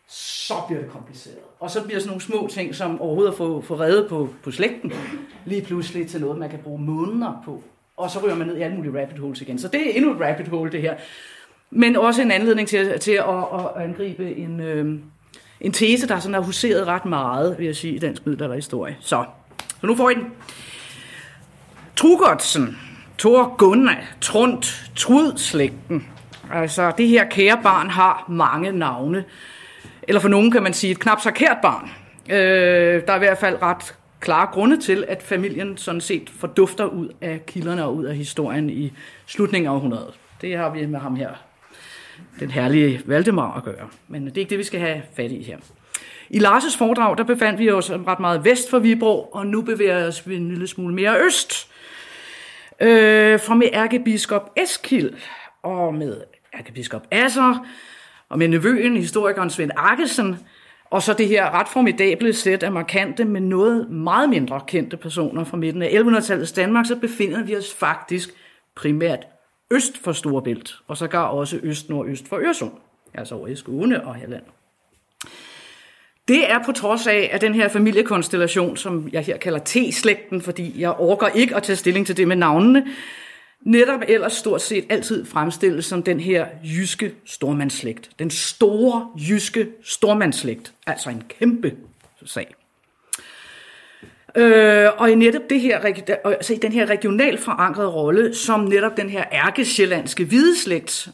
Så 0.10 0.54
bliver 0.68 0.82
det 0.82 0.92
kompliceret. 0.92 1.38
Og 1.60 1.72
så 1.72 1.84
bliver 1.84 2.00
sådan 2.00 2.10
nogle 2.10 2.22
små 2.22 2.50
ting, 2.52 2.76
som 2.76 3.02
overhovedet 3.02 3.32
at 3.32 3.38
få, 3.38 3.62
få 3.62 3.76
reddet 3.80 4.10
på, 4.10 4.30
på 4.44 4.52
slægten, 4.52 4.94
lige 5.46 5.62
pludselig 5.62 6.10
til 6.10 6.22
noget, 6.22 6.38
man 6.38 6.50
kan 6.50 6.60
bruge 6.60 6.82
måneder 6.82 7.42
på. 7.46 7.64
Og 7.98 8.10
så 8.10 8.20
ryger 8.24 8.36
man 8.36 8.48
ned 8.48 8.58
i 8.58 8.62
alle 8.62 8.76
mulige 8.76 9.02
rabbit 9.02 9.20
holes 9.20 9.42
igen. 9.42 9.60
Så 9.60 9.68
det 9.68 9.88
er 9.88 9.94
endnu 9.94 10.14
et 10.14 10.22
rabbit 10.22 10.48
hole, 10.48 10.72
det 10.72 10.82
her. 10.82 10.96
Men 11.70 11.96
også 11.96 12.22
en 12.22 12.32
anledning 12.32 12.68
til, 12.68 13.00
til 13.00 13.12
at, 13.12 13.26
at 13.54 13.84
angribe 13.84 14.36
en, 14.36 14.60
øh, 14.60 15.00
en 15.62 15.72
tese, 15.72 16.08
der 16.08 16.20
sådan 16.20 16.34
har 16.34 16.42
huseret 16.42 16.88
ret 16.88 17.06
meget, 17.06 17.56
vil 17.58 17.66
jeg 17.66 17.76
sige, 17.76 17.96
i 17.96 18.00
dansk 18.00 18.26
middelalderhistorie. 18.26 18.98
Så, 19.00 19.26
så 19.82 19.88
nu 19.88 19.96
får 19.96 20.10
I 20.10 20.14
den. 20.14 20.32
Trugodsen, 21.96 22.78
Thor 23.18 23.56
Gunnar, 23.58 24.04
Trund, 24.22 24.64
Trud-slægten. 24.96 26.08
Altså, 26.54 26.92
det 26.98 27.08
her 27.08 27.26
kære 27.30 27.60
barn 27.64 27.90
har 27.90 28.26
mange 28.30 28.72
navne. 28.72 29.26
Eller 30.08 30.22
for 30.22 30.30
nogen 30.30 30.52
kan 30.52 30.64
man 30.64 30.74
sige 30.74 30.92
et 30.92 31.00
knap 31.00 31.22
så 31.22 31.32
kært 31.32 31.58
barn. 31.62 31.90
Øh, 32.30 33.02
der 33.08 33.14
er 33.14 33.16
i 33.16 33.20
hvert 33.20 33.38
fald 33.38 33.62
ret 33.62 33.96
klare 34.20 34.48
grunde 34.52 34.82
til, 34.82 35.06
at 35.08 35.24
familien 35.24 35.78
sådan 35.78 36.02
set 36.02 36.30
fordufter 36.40 36.86
ud 36.86 37.10
af 37.22 37.46
kilderne 37.46 37.84
og 37.84 37.96
ud 37.96 38.06
af 38.06 38.16
historien 38.16 38.70
i 38.70 38.94
slutningen 39.26 39.68
af 39.68 39.74
århundredet. 39.74 40.14
Det 40.42 40.58
har 40.58 40.70
vi 40.70 40.86
med 40.86 41.00
ham 41.00 41.16
her 41.16 41.30
den 42.40 42.52
herlige 42.52 43.02
Valdemar 43.06 43.58
at 43.58 43.64
gøre. 43.64 43.88
Men 44.08 44.26
det 44.26 44.38
er 44.38 44.42
ikke 44.42 44.50
det, 44.50 44.58
vi 44.58 44.64
skal 44.64 44.80
have 44.80 45.02
fat 45.16 45.32
i 45.32 45.44
her. 45.44 45.58
I 46.30 46.40
Lars' 46.40 46.78
foredrag, 46.78 47.18
der 47.18 47.24
befandt 47.24 47.60
vi 47.60 47.72
os 47.72 47.92
ret 47.92 48.20
meget 48.20 48.46
vest 48.46 48.70
for 48.70 48.80
Viborg, 48.80 49.30
og 49.34 49.48
nu 49.48 49.62
bevæger 49.62 50.00
vi 50.00 50.08
os 50.08 50.22
en 50.22 50.50
lille 50.50 50.68
smule 50.68 50.96
mere 50.96 51.26
øst. 51.26 51.68
Øh, 52.80 53.40
fra 53.40 53.56
med 53.56 53.68
ærkebiskop 53.74 54.54
Eskild, 54.56 55.14
og 55.64 55.94
med 55.94 56.22
ærkebiskop 56.58 57.08
Asser, 57.12 57.66
og 58.30 58.38
med 58.38 58.48
nevøen, 58.48 58.98
historikeren 58.98 59.50
Svend 59.50 59.72
Arkesen, 59.76 60.36
og 60.90 61.02
så 61.02 61.14
det 61.14 61.28
her 61.28 61.60
ret 61.60 61.68
formidable 61.68 62.34
sæt 62.34 62.64
af 62.64 62.72
markante, 62.72 63.26
men 63.26 63.44
noget 63.50 63.90
meget 63.90 64.30
mindre 64.30 64.62
kendte 64.68 64.98
personer 64.98 65.44
fra 65.44 65.58
midten 65.58 65.82
af 65.82 65.88
1100-tallets 65.88 66.54
Danmark, 66.56 66.86
så 66.86 66.96
befinder 66.96 67.44
vi 67.44 67.56
os 67.56 67.74
faktisk 67.74 68.30
primært 68.76 69.28
øst 69.72 69.98
for 70.04 70.12
Storebælt, 70.12 70.76
og 70.88 70.98
så 70.98 71.08
gar 71.08 71.24
også 71.24 71.60
øst-nordøst 71.64 72.28
for 72.28 72.38
Øresund, 72.38 72.72
altså 73.14 73.36
over 73.36 73.48
i 73.48 73.56
Skåne 73.56 74.04
og 74.04 74.16
Halland. 74.16 74.44
Det 76.28 76.52
er 76.52 76.64
på 76.66 76.72
trods 76.72 77.08
af, 77.08 77.30
at 77.34 77.42
den 77.42 77.56
her 77.56 77.68
familiekonstellation, 77.70 78.78
som 78.78 79.10
jeg 79.12 79.24
her 79.24 79.38
kalder 79.38 79.60
T-slægten, 79.60 80.42
fordi 80.42 80.82
jeg 80.82 80.92
orker 80.92 81.28
ikke 81.28 81.56
at 81.56 81.64
tage 81.64 81.76
stilling 81.76 82.06
til 82.08 82.18
det 82.18 82.28
med 82.28 82.36
navnene, 82.36 82.86
netop 83.62 84.02
ellers 84.08 84.34
stort 84.34 84.62
set 84.62 84.86
altid 84.90 85.26
fremstilles 85.26 85.86
som 85.86 86.04
den 86.04 86.20
her 86.20 86.48
jyske 86.64 87.14
stormandsslægt. 87.26 88.10
Den 88.20 88.30
store 88.30 89.10
jyske 89.30 89.68
stormandsslægt. 89.84 90.74
Altså 90.88 91.10
en 91.10 91.24
kæmpe 91.40 91.74
sag. 92.26 92.56
Øh, 94.36 94.90
og 94.98 95.12
i 95.12 95.16
netop 95.16 95.42
det 95.50 95.62
her, 95.62 95.80
altså 96.26 96.54
i 96.54 96.58
den 96.58 96.72
her 96.72 96.86
regionalt 96.86 97.40
forankrede 97.40 97.90
rolle, 97.90 98.36
som 98.36 98.60
netop 98.60 98.98
den 98.98 99.10
her 99.10 99.24
ærkesjællandske 99.32 100.26
hvideslægt 100.26 101.08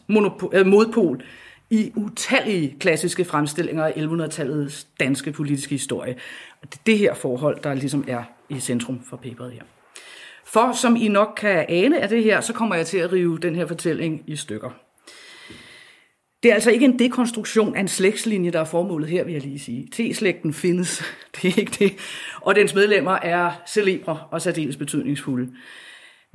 øh, 0.53 0.65
modpol 0.65 1.23
i 1.69 1.91
utallige 1.95 2.75
klassiske 2.79 3.25
fremstillinger 3.25 3.85
af 3.85 3.91
1100-tallets 3.91 4.87
danske 4.99 5.31
politiske 5.31 5.71
historie. 5.71 6.15
Og 6.61 6.67
det 6.73 6.75
er 6.75 6.83
det 6.85 6.97
her 6.97 7.13
forhold, 7.13 7.61
der 7.63 7.73
ligesom 7.73 8.05
er 8.07 8.23
i 8.49 8.59
centrum 8.59 9.01
for 9.09 9.17
paperet 9.17 9.51
her. 9.51 9.61
For 10.53 10.71
som 10.73 10.95
I 10.95 11.07
nok 11.07 11.33
kan 11.37 11.65
ane 11.69 12.01
af 12.01 12.09
det 12.09 12.23
her, 12.23 12.41
så 12.41 12.53
kommer 12.53 12.75
jeg 12.75 12.87
til 12.87 12.97
at 12.97 13.11
rive 13.11 13.39
den 13.39 13.55
her 13.55 13.65
fortælling 13.65 14.23
i 14.27 14.35
stykker. 14.35 14.69
Det 16.43 16.49
er 16.49 16.53
altså 16.53 16.71
ikke 16.71 16.85
en 16.85 16.99
dekonstruktion 16.99 17.75
af 17.75 17.79
en 17.79 17.87
slægtslinje, 17.87 18.51
der 18.51 18.59
er 18.59 18.65
formålet 18.65 19.09
her, 19.09 19.23
vil 19.23 19.33
jeg 19.33 19.41
lige 19.41 19.59
sige. 19.59 19.87
T-slægten 19.91 20.53
findes, 20.53 21.03
det 21.35 21.53
er 21.53 21.59
ikke 21.59 21.75
det. 21.79 21.93
Og 22.41 22.55
dens 22.55 22.73
medlemmer 22.73 23.11
er 23.11 23.51
celebre 23.67 24.19
og 24.31 24.41
særdeles 24.41 24.77
betydningsfulde. 24.77 25.51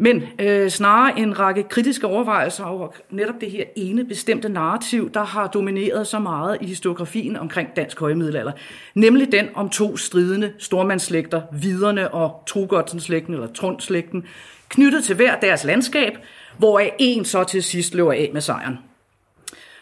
Men 0.01 0.23
øh, 0.39 0.69
snarere 0.71 1.19
en 1.19 1.39
række 1.39 1.63
kritiske 1.63 2.07
overvejelser 2.07 2.65
over 2.65 2.89
netop 3.11 3.35
det 3.41 3.51
her 3.51 3.65
ene 3.77 4.05
bestemte 4.05 4.49
narrativ, 4.49 5.11
der 5.11 5.25
har 5.25 5.47
domineret 5.47 6.07
så 6.07 6.19
meget 6.19 6.59
i 6.61 6.67
historiografien 6.67 7.37
omkring 7.37 7.69
dansk 7.77 8.01
højmiddelalder. 8.01 8.53
Nemlig 8.95 9.33
den 9.33 9.49
om 9.55 9.71
to 9.71 9.97
stridende 9.97 10.53
stormandslægter, 10.59 11.43
Viderne 11.53 12.15
og 12.15 12.43
Trogodsenslægten 12.47 13.35
eller 13.35 13.53
Trundslægten, 13.53 14.25
knyttet 14.69 15.05
til 15.05 15.17
hver 15.17 15.41
deres 15.41 15.65
landskab, 15.65 16.13
hvoraf 16.59 16.95
en 16.99 17.25
så 17.25 17.45
til 17.45 17.63
sidst 17.63 17.95
løber 17.95 18.13
af 18.13 18.31
med 18.33 18.41
sejren. 18.41 18.79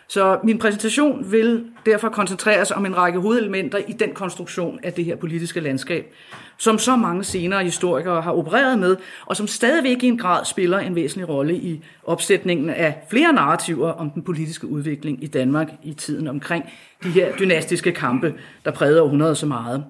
Så 0.09 0.39
min 0.45 0.59
præsentation 0.59 1.33
vil 1.33 1.65
derfor 1.87 2.09
koncentrere 2.09 2.65
sig 2.65 2.77
om 2.77 2.87
en 2.87 2.97
række 2.97 3.19
hovedelementer 3.19 3.79
i 3.79 3.93
den 3.93 4.13
konstruktion 4.15 4.81
af 4.83 4.93
det 4.93 5.05
her 5.05 5.17
politiske 5.17 5.61
landskab, 5.61 6.15
som 6.59 6.79
så 6.79 6.97
mange 6.97 7.25
senere 7.25 7.65
historikere 7.65 8.23
har 8.23 8.33
opereret 8.33 8.79
med, 8.79 8.97
og 9.27 9.37
som 9.37 9.47
stadigvæk 9.47 10.03
i 10.03 10.07
en 10.07 10.19
grad 10.19 10.45
spiller 10.45 10.79
en 10.79 10.95
væsentlig 10.95 11.29
rolle 11.29 11.57
i 11.57 11.85
opsætningen 12.05 12.71
af 12.71 12.99
flere 13.11 13.33
narrativer 13.33 13.91
om 13.91 14.11
den 14.11 14.23
politiske 14.23 14.67
udvikling 14.67 15.25
i 15.25 15.27
Danmark 15.27 15.69
i 15.83 15.95
tiden 15.95 16.29
omkring 16.29 16.65
de 17.03 17.11
her 17.11 17.37
dynastiske 17.37 17.93
kampe, 17.93 18.35
der 18.65 18.71
prægede 18.71 19.03
århundredet 19.03 19.39
så 19.39 19.47
meget. 19.47 19.85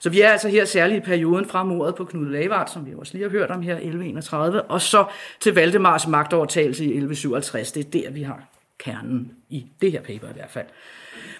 Så 0.00 0.10
vi 0.10 0.20
er 0.20 0.28
altså 0.28 0.48
her 0.48 0.64
særligt 0.64 1.02
i 1.02 1.06
perioden 1.06 1.46
fra 1.46 1.64
mordet 1.64 1.94
på 1.94 2.04
Knud 2.04 2.26
Lavard, 2.26 2.68
som 2.72 2.86
vi 2.86 2.94
også 2.98 3.12
lige 3.14 3.22
har 3.22 3.30
hørt 3.30 3.50
om 3.50 3.62
her, 3.62 3.74
1131, 3.74 4.62
og 4.62 4.80
så 4.80 5.04
til 5.40 5.54
Valdemars 5.54 6.06
magtovertagelse 6.06 6.84
i 6.84 6.86
1157. 6.86 7.72
Det 7.72 7.86
er 7.86 7.90
der, 7.90 8.10
vi 8.10 8.22
har 8.22 8.51
kernen 8.84 9.32
i 9.48 9.66
det 9.82 9.92
her 9.92 10.00
paper 10.00 10.28
i 10.28 10.32
hvert 10.32 10.50
fald. 10.50 10.66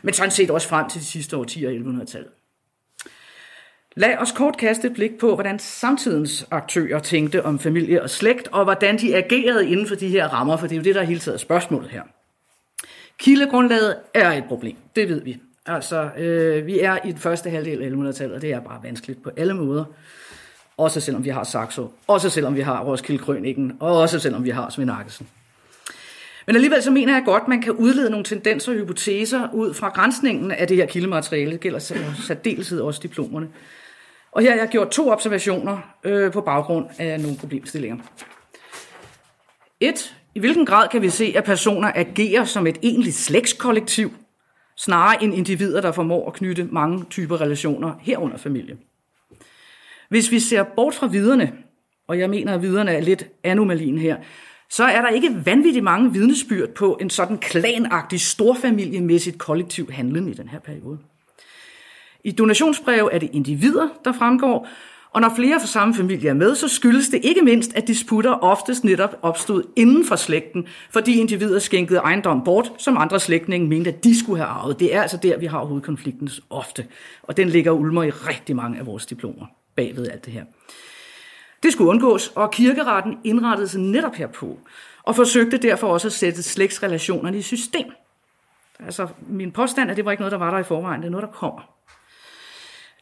Men 0.03 0.15
sådan 0.15 0.31
set 0.31 0.51
også 0.51 0.69
frem 0.69 0.89
til 0.89 1.01
de 1.01 1.07
sidste 1.07 1.37
årtier 1.37 1.71
i 1.71 1.79
1100-tallet. 1.79 2.31
Lad 3.97 4.17
os 4.19 4.33
kort 4.33 4.57
kaste 4.57 4.87
et 4.87 4.95
blik 4.95 5.19
på, 5.19 5.35
hvordan 5.35 5.59
samtidens 5.59 6.47
aktører 6.51 7.01
tænkte 7.01 7.45
om 7.45 7.59
familie 7.59 8.03
og 8.03 8.11
slægt, 8.11 8.49
og 8.49 8.65
hvordan 8.65 8.99
de 8.99 9.17
agerede 9.17 9.71
inden 9.71 9.87
for 9.87 9.95
de 9.95 10.09
her 10.09 10.29
rammer, 10.29 10.57
for 10.57 10.67
det 10.67 10.75
er 10.75 10.79
jo 10.79 10.85
det, 10.85 10.95
der 10.95 11.01
er 11.01 11.05
hele 11.05 11.21
tiden 11.21 11.39
spørgsmålet 11.39 11.91
her. 11.91 12.03
Kildegrundlaget 13.19 13.97
er 14.15 14.33
et 14.33 14.45
problem, 14.45 14.77
det 14.97 15.09
ved 15.09 15.21
vi. 15.21 15.41
Altså, 15.67 16.11
øh, 16.17 16.67
vi 16.67 16.81
er 16.81 16.99
i 17.05 17.13
den 17.13 17.19
første 17.19 17.51
halvdel 17.51 17.83
af 17.83 17.91
1100-tallet, 17.91 18.35
og 18.37 18.43
det 18.43 18.53
er 18.53 18.61
bare 18.61 18.83
vanskeligt 18.83 19.23
på 19.23 19.31
alle 19.37 19.55
måder. 19.55 19.85
Også 20.77 21.01
selvom 21.01 21.25
vi 21.25 21.29
har 21.29 21.45
Saxo, 21.45 21.93
også 22.07 22.31
selvom 22.31 22.57
vi 22.57 22.61
har 22.61 22.85
Roskilde 22.85 23.23
Krøniken, 23.23 23.77
og 23.81 23.99
også 23.99 24.19
selvom 24.19 24.45
vi 24.45 24.51
har 24.51 24.71
Svend 24.71 24.91
Arkesen. 24.91 25.29
Men 26.47 26.57
alligevel 26.57 26.83
så 26.83 26.91
mener 26.91 27.15
jeg 27.15 27.23
godt, 27.25 27.43
at 27.43 27.49
man 27.49 27.63
kan 27.63 27.73
udlede 27.73 28.11
nogle 28.11 28.25
tendenser 28.25 28.73
og 28.73 28.79
hypoteser 28.79 29.49
ud 29.53 29.75
fra 29.75 29.89
grænsningen 29.89 30.51
af 30.51 30.69
det 30.69 30.77
her 30.77 30.87
kildemateriale. 30.87 31.53
Det 31.53 31.61
gælder 31.61 31.79
særdeleshed 32.27 32.81
også 32.81 33.01
diplomerne. 33.03 33.49
Og 34.33 34.43
her 34.43 34.51
har 34.51 34.59
jeg 34.59 34.69
gjort 34.69 34.91
to 34.91 35.11
observationer 35.11 35.79
øh, 36.05 36.33
på 36.33 36.41
baggrund 36.41 36.87
af 36.99 37.21
nogle 37.21 37.37
problemstillinger. 37.37 37.97
Et. 39.81 40.17
I 40.35 40.41
hvilken 40.41 40.67
grad 40.67 40.89
kan 40.89 41.03
vi 41.03 41.11
se, 41.11 41.33
at 41.37 41.45
personer 41.45 41.93
agerer 41.95 42.45
som 42.45 42.67
et 42.67 42.79
egentligt 42.83 43.17
slægtskollektiv, 43.17 44.13
snarere 44.77 45.25
end 45.25 45.35
individer, 45.35 45.81
der 45.81 45.93
formår 45.93 46.27
at 46.27 46.33
knytte 46.33 46.65
mange 46.65 47.05
typer 47.11 47.41
relationer 47.41 47.95
herunder 48.01 48.37
familie? 48.37 48.77
Hvis 50.09 50.31
vi 50.31 50.41
ser 50.41 50.63
bort 50.63 50.95
fra 50.95 51.07
viderne, 51.07 51.53
og 52.09 52.19
jeg 52.19 52.31
mener, 52.31 52.55
at 52.55 52.63
viderne 52.63 52.91
er 52.91 53.01
lidt 53.01 53.27
anomalien 53.45 53.99
her, 53.99 54.17
så 54.73 54.85
er 54.85 55.03
der 55.03 55.09
ikke 55.09 55.47
vanvittigt 55.47 55.85
mange 55.85 56.13
vidnesbyrd 56.13 56.69
på 56.69 56.99
en 57.01 57.11
sådan 57.11 57.39
klanagtig, 57.39 58.21
storfamiliemæssigt 58.21 59.39
kollektiv 59.39 59.91
handling 59.91 60.31
i 60.31 60.33
den 60.33 60.49
her 60.49 60.59
periode. 60.59 60.99
I 62.25 62.31
donationsbrev 62.31 63.09
er 63.13 63.19
det 63.19 63.31
individer, 63.33 63.89
der 64.05 64.13
fremgår, 64.13 64.69
og 65.11 65.21
når 65.21 65.33
flere 65.37 65.61
fra 65.61 65.67
samme 65.67 65.95
familie 65.95 66.31
er 66.31 66.35
med, 66.35 66.55
så 66.55 66.69
skyldes 66.69 67.09
det 67.09 67.21
ikke 67.25 67.43
mindst, 67.43 67.75
at 67.75 67.89
disputter 67.89 68.31
oftest 68.31 68.85
netop 68.85 69.19
opstod 69.23 69.63
inden 69.77 70.07
for 70.07 70.17
slægten, 70.17 70.67
fordi 70.91 71.21
individer 71.21 71.59
skænkede 71.59 71.99
ejendom 71.99 72.45
bort, 72.45 72.73
som 72.79 72.97
andre 72.99 73.21
slægtninge 73.21 73.69
mente, 73.69 73.91
at 73.91 74.05
de 74.05 74.19
skulle 74.19 74.39
have 74.39 74.49
arvet. 74.49 74.81
Det 74.81 74.95
er 74.95 75.03
altså 75.03 75.17
der, 75.17 75.39
vi 75.39 75.47
har 75.47 75.65
hovedkonflikten 75.65 76.31
ofte, 76.51 76.87
og 77.23 77.37
den 77.37 77.49
ligger 77.49 77.71
ulmer 77.71 78.03
i 78.03 78.11
rigtig 78.11 78.57
mange 78.57 78.79
af 78.79 78.87
vores 78.87 79.07
diplomer 79.07 79.47
bagved 79.77 80.09
alt 80.09 80.25
det 80.25 80.33
her. 80.33 80.45
Det 81.63 81.73
skulle 81.73 81.91
undgås, 81.91 82.29
og 82.29 82.51
kirkeretten 82.51 83.19
indrettede 83.25 83.69
sig 83.69 83.81
netop 83.81 84.15
herpå, 84.15 84.59
og 85.03 85.17
forsøgte 85.17 85.57
derfor 85.57 85.89
også 85.89 86.09
at 86.09 86.13
sætte 86.13 86.43
slægtsrelationerne 86.43 87.39
i 87.39 87.43
system. 87.43 87.87
Altså, 88.79 89.09
min 89.29 89.53
påstand 89.53 89.89
er, 89.89 89.91
at 89.91 89.97
det 89.97 90.05
var 90.05 90.11
ikke 90.11 90.21
noget, 90.21 90.33
der 90.33 90.39
var 90.39 90.51
der 90.51 90.59
i 90.59 90.63
forvejen, 90.63 91.01
det 91.01 91.07
er 91.07 91.11
noget, 91.11 91.27
der 91.27 91.33
kommer. 91.33 91.63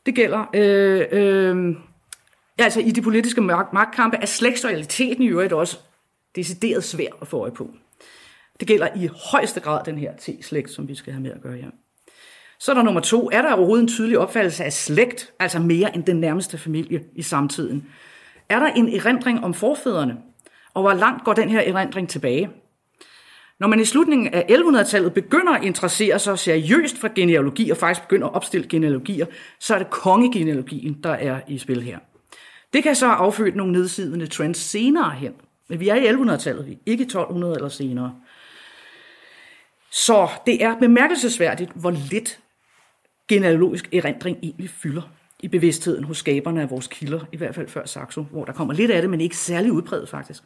Det 0.06 0.14
gælder, 0.14 0.44
øh, 0.54 1.06
øh, 1.12 1.76
altså 2.58 2.80
i 2.80 2.90
de 2.90 3.02
politiske 3.02 3.40
magtkampe 3.40 4.16
er 4.16 4.26
slægtsrealiteten 4.26 5.22
i 5.22 5.28
øvrigt 5.28 5.52
også 5.52 5.78
decideret 6.36 6.84
svær 6.84 7.08
at 7.20 7.28
få 7.28 7.38
øje 7.38 7.50
på. 7.50 7.70
Det 8.60 8.68
gælder 8.68 8.88
i 8.96 9.08
højeste 9.32 9.60
grad 9.60 9.84
den 9.84 9.98
her 9.98 10.12
T-slægt, 10.12 10.70
som 10.70 10.88
vi 10.88 10.94
skal 10.94 11.12
have 11.12 11.22
med 11.22 11.30
at 11.30 11.42
gøre 11.42 11.56
her. 11.56 11.70
Så 12.58 12.72
er 12.72 12.74
der 12.74 12.82
nummer 12.82 13.00
to. 13.00 13.30
Er 13.32 13.42
der 13.42 13.52
overhovedet 13.52 13.82
en 13.82 13.88
tydelig 13.88 14.18
opfattelse 14.18 14.64
af 14.64 14.72
slægt, 14.72 15.32
altså 15.38 15.58
mere 15.58 15.94
end 15.94 16.04
den 16.04 16.16
nærmeste 16.16 16.58
familie 16.58 17.04
i 17.14 17.22
samtiden? 17.22 17.86
Er 18.50 18.58
der 18.58 18.66
en 18.66 18.88
erindring 18.88 19.44
om 19.44 19.54
forfædrene? 19.54 20.16
Og 20.74 20.82
hvor 20.82 20.92
langt 20.92 21.24
går 21.24 21.32
den 21.32 21.48
her 21.48 21.60
erindring 21.60 22.08
tilbage? 22.08 22.50
Når 23.60 23.68
man 23.68 23.80
i 23.80 23.84
slutningen 23.84 24.34
af 24.34 24.46
1100-tallet 24.50 25.14
begynder 25.14 25.52
at 25.52 25.64
interessere 25.64 26.18
sig 26.18 26.38
seriøst 26.38 26.98
for 26.98 27.08
genealogi, 27.14 27.70
og 27.70 27.76
faktisk 27.76 28.02
begynder 28.02 28.26
at 28.26 28.34
opstille 28.34 28.68
genealogier, 28.68 29.26
så 29.58 29.74
er 29.74 29.78
det 29.78 29.90
kongegenealogien, 29.90 31.00
der 31.02 31.10
er 31.10 31.40
i 31.48 31.58
spil 31.58 31.82
her. 31.82 31.98
Det 32.72 32.82
kan 32.82 32.94
så 32.94 33.06
afføde 33.06 33.56
nogle 33.56 33.72
nedsidende 33.72 34.26
trends 34.26 34.58
senere 34.58 35.10
hen. 35.10 35.32
Men 35.68 35.80
vi 35.80 35.88
er 35.88 35.94
i 35.94 36.08
1100-tallet, 36.08 36.66
vi 36.66 36.78
ikke 36.86 37.02
1200 37.02 37.54
eller 37.54 37.68
senere. 37.68 38.14
Så 39.90 40.28
det 40.46 40.64
er 40.64 40.78
bemærkelsesværdigt, 40.78 41.70
hvor 41.74 41.90
lidt 41.90 42.40
genealogisk 43.28 43.94
erindring 43.94 44.38
egentlig 44.42 44.70
fylder 44.70 45.02
i 45.42 45.48
bevidstheden 45.48 46.04
hos 46.04 46.18
skaberne 46.18 46.62
af 46.62 46.70
vores 46.70 46.86
kilder, 46.86 47.20
i 47.32 47.36
hvert 47.36 47.54
fald 47.54 47.68
før 47.68 47.86
Saxo, 47.86 48.22
hvor 48.22 48.44
der 48.44 48.52
kommer 48.52 48.74
lidt 48.74 48.90
af 48.90 49.00
det, 49.00 49.10
men 49.10 49.20
ikke 49.20 49.36
særlig 49.36 49.72
udbredt 49.72 50.08
faktisk. 50.08 50.42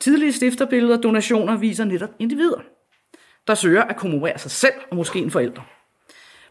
Tidlige 0.00 0.32
stifterbilleder 0.32 0.96
og 0.96 1.02
donationer 1.02 1.56
viser 1.56 1.84
netop 1.84 2.10
individer, 2.18 2.60
der 3.46 3.54
søger 3.54 3.82
at 3.82 3.96
kommemorer 3.96 4.36
sig 4.36 4.50
selv 4.50 4.74
og 4.90 4.96
måske 4.96 5.18
en 5.18 5.30
forælder. 5.30 5.62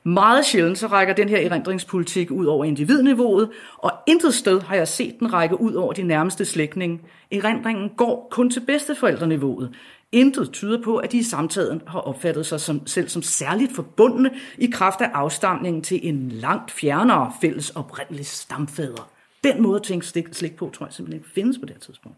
Meget 0.06 0.46
sjældent 0.46 0.78
så 0.78 0.88
rækker 0.88 1.14
den 1.14 1.30
her 1.30 1.38
erindringspolitik 1.38 2.32
ud 2.32 2.46
over 2.46 2.66
individniveauet, 2.66 3.50
og 3.78 3.92
intet 4.08 4.34
sted 4.34 4.62
har 4.62 4.76
jeg 4.76 4.88
set 4.88 5.16
den 5.20 5.34
række 5.34 5.62
ud 5.62 5.74
over 5.74 5.94
de 5.94 6.04
nærmeste 6.04 6.46
slægtninge. 6.46 7.00
Erindringen 7.32 7.90
går 7.98 8.28
kun 8.32 8.50
til 8.50 8.60
bedsteforældreniveauet. 8.60 9.76
Intet 10.14 10.52
tyder 10.52 10.82
på, 10.82 10.98
at 10.98 11.12
de 11.12 11.18
i 11.18 11.24
samtiden 11.24 11.82
har 11.88 12.00
opfattet 12.00 12.46
sig 12.46 12.62
som, 12.62 12.88
selv 12.88 13.10
som 13.10 13.22
særligt 13.22 13.76
forbundne 13.76 14.32
i 14.58 14.68
kraft 14.68 15.02
af 15.02 15.10
afstamningen 15.14 15.82
til 15.82 16.08
en 16.08 16.30
langt 16.30 16.72
fjernere 16.72 17.34
fælles 17.42 17.70
oprindelig 17.70 18.26
stamfader. 18.26 19.12
Den 19.44 19.62
måde 19.62 19.76
at 19.76 19.84
tænke 19.84 20.06
slik, 20.06 20.28
slik 20.32 20.56
på, 20.56 20.70
tror 20.74 20.86
jeg 20.86 20.94
simpelthen 20.94 21.20
ikke 21.20 21.34
findes 21.34 21.58
på 21.58 21.66
det 21.66 21.76
her 21.76 21.80
tidspunkt. 21.80 22.18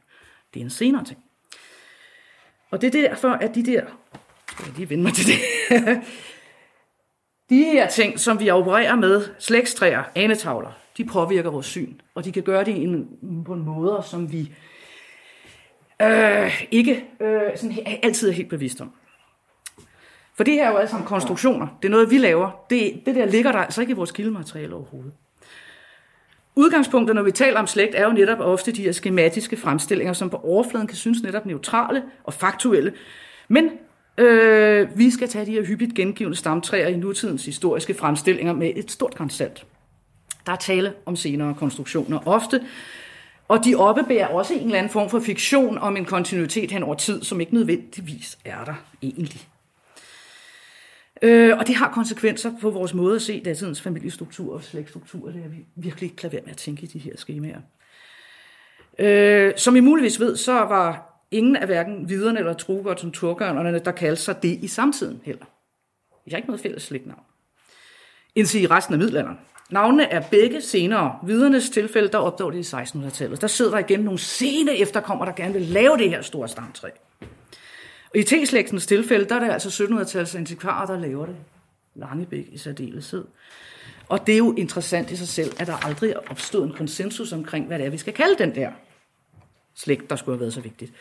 Det 0.53 0.59
er 0.59 0.63
en 0.63 0.69
senere 0.69 1.03
ting. 1.03 1.19
Og 2.71 2.81
det 2.81 2.95
er 2.95 3.07
derfor, 3.07 3.29
at 3.29 3.55
de 3.55 3.65
der... 3.65 3.81
Skal 4.51 4.65
jeg 4.65 4.75
lige 4.75 4.89
vende 4.89 5.03
mig 5.03 5.13
til 5.13 5.25
det? 5.25 5.39
de 7.49 7.63
her 7.63 7.89
ting, 7.89 8.19
som 8.19 8.39
vi 8.39 8.49
opererer 8.49 8.95
med, 8.95 9.25
slægtstræer, 9.39 10.03
anetavler, 10.15 10.71
de 10.97 11.05
påvirker 11.05 11.49
vores 11.49 11.65
syn. 11.65 11.93
Og 12.15 12.25
de 12.25 12.31
kan 12.31 12.43
gøre 12.43 12.63
det 12.63 13.07
på 13.45 13.53
en 13.53 13.65
måde, 13.65 14.03
som 14.09 14.31
vi 14.31 14.51
øh, 16.01 16.65
ikke 16.71 17.05
øh, 17.19 17.41
sådan, 17.55 17.77
altid 18.03 18.29
er 18.29 18.33
helt 18.33 18.49
bevidst 18.49 18.81
om. 18.81 18.91
For 20.35 20.43
det 20.43 20.53
her 20.53 20.65
er 20.65 20.71
jo 20.71 20.77
altså 20.77 20.95
konstruktioner. 21.05 21.67
Det 21.81 21.87
er 21.87 21.91
noget, 21.91 22.11
vi 22.11 22.17
laver. 22.17 22.65
Det, 22.69 23.01
det 23.05 23.15
der 23.15 23.25
ligger 23.25 23.51
der 23.51 23.59
altså 23.59 23.81
ikke 23.81 23.91
i 23.91 23.95
vores 23.95 24.11
kildemateriale 24.11 24.75
overhovedet. 24.75 25.11
Udgangspunktet, 26.55 27.15
når 27.15 27.23
vi 27.23 27.31
taler 27.31 27.59
om 27.59 27.67
slægt, 27.67 27.95
er 27.95 28.05
jo 28.05 28.11
netop 28.11 28.39
ofte 28.39 28.71
de 28.71 28.81
her 28.81 28.91
skematiske 28.91 29.57
fremstillinger, 29.57 30.13
som 30.13 30.29
på 30.29 30.37
overfladen 30.37 30.87
kan 30.87 30.97
synes 30.97 31.23
netop 31.23 31.45
neutrale 31.45 32.03
og 32.23 32.33
faktuelle. 32.33 32.93
Men 33.47 33.69
øh, 34.17 34.97
vi 34.97 35.11
skal 35.11 35.27
tage 35.27 35.45
de 35.45 35.51
her 35.51 35.65
hyppigt 35.65 35.95
gengivende 35.95 36.37
stamtræer 36.37 36.87
i 36.87 36.97
nutidens 36.97 37.45
historiske 37.45 37.93
fremstillinger 37.93 38.53
med 38.53 38.71
et 38.75 38.91
stort 38.91 39.15
grænsalt. 39.15 39.65
Der 40.45 40.51
er 40.51 40.55
tale 40.55 40.93
om 41.05 41.15
senere 41.15 41.53
konstruktioner 41.53 42.27
ofte, 42.27 42.61
og 43.47 43.65
de 43.65 43.75
oppebærer 43.75 44.27
også 44.27 44.53
en 44.53 44.65
eller 44.65 44.77
anden 44.77 44.91
form 44.91 45.09
for 45.09 45.19
fiktion 45.19 45.77
om 45.77 45.97
en 45.97 46.05
kontinuitet 46.05 46.71
hen 46.71 46.83
over 46.83 46.95
tid, 46.95 47.23
som 47.23 47.41
ikke 47.41 47.53
nødvendigvis 47.53 48.37
er 48.45 48.63
der 48.65 48.73
egentlig. 49.01 49.47
Øh, 51.21 51.57
og 51.57 51.67
det 51.67 51.75
har 51.75 51.91
konsekvenser 51.91 52.51
på 52.61 52.69
vores 52.69 52.93
måde 52.93 53.15
at 53.15 53.21
se 53.21 53.41
datidens 53.45 53.81
familiestruktur 53.81 54.53
og 54.53 54.63
slægtstruktur. 54.63 55.31
Det 55.31 55.43
er 55.45 55.49
vi 55.49 55.65
virkelig 55.75 56.07
ikke 56.07 56.15
klar 56.15 56.29
med 56.29 56.51
at 56.51 56.57
tænke 56.57 56.83
i 56.83 56.87
de 56.87 56.99
her 56.99 57.13
skemaer. 57.15 57.61
Øh, 58.99 59.53
som 59.57 59.75
I 59.75 59.79
muligvis 59.79 60.19
ved, 60.19 60.35
så 60.35 60.53
var 60.53 61.15
ingen 61.31 61.55
af 61.55 61.65
hverken 61.65 62.09
viderne 62.09 62.39
eller 62.39 62.53
Trugert 62.53 62.99
som 62.99 63.11
turgørnerne, 63.11 63.79
der 63.79 63.91
kaldte 63.91 64.21
sig 64.21 64.43
det 64.43 64.59
i 64.61 64.67
samtiden 64.67 65.21
heller. 65.23 65.45
Jeg 66.25 66.31
har 66.31 66.37
ikke 66.37 66.49
noget 66.49 66.61
fælles 66.61 66.83
slægtnavn. 66.83 67.23
Indtil 68.35 68.63
i 68.63 68.67
resten 68.67 68.93
af 68.93 68.99
middelalderen. 68.99 69.37
Navnene 69.69 70.03
er 70.03 70.21
begge 70.31 70.61
senere. 70.61 71.19
Vidernes 71.23 71.69
tilfælde, 71.69 72.07
der 72.07 72.17
opdår 72.17 72.51
det 72.51 72.73
i 72.73 72.75
1600-tallet. 72.75 73.41
Der 73.41 73.47
sidder 73.47 73.71
der 73.71 73.77
igen 73.77 73.99
nogle 73.99 74.19
sene 74.19 74.77
efterkommere, 74.77 75.27
der 75.27 75.35
gerne 75.35 75.53
vil 75.53 75.61
lave 75.61 75.97
det 75.97 76.09
her 76.09 76.21
store 76.21 76.47
stamtræ. 76.47 76.89
Og 78.09 78.17
i 78.19 78.23
T-slægtens 78.23 78.85
tilfælde, 78.85 79.29
der 79.29 79.35
er 79.35 79.39
det 79.39 79.51
altså 79.51 79.83
1700-tallets 79.83 80.37
antikvarer, 80.37 80.85
der 80.85 80.99
laver 80.99 81.25
det. 81.25 81.35
Langebæk 81.95 82.45
i 82.51 82.57
særdeleshed. 82.57 83.25
Og 84.09 84.27
det 84.27 84.33
er 84.33 84.37
jo 84.37 84.53
interessant 84.57 85.11
i 85.11 85.15
sig 85.15 85.27
selv, 85.27 85.53
at 85.59 85.67
der 85.67 85.85
aldrig 85.85 86.11
er 86.11 86.19
opstået 86.29 86.67
en 86.67 86.73
konsensus 86.73 87.33
omkring, 87.33 87.67
hvad 87.67 87.79
det 87.79 87.85
er, 87.85 87.89
vi 87.89 87.97
skal 87.97 88.13
kalde 88.13 88.35
den 88.37 88.55
der 88.55 88.71
slægt, 89.75 90.09
der 90.09 90.15
skulle 90.15 90.35
have 90.35 90.39
været 90.39 90.53
så 90.53 90.61
vigtigt. 90.61 90.93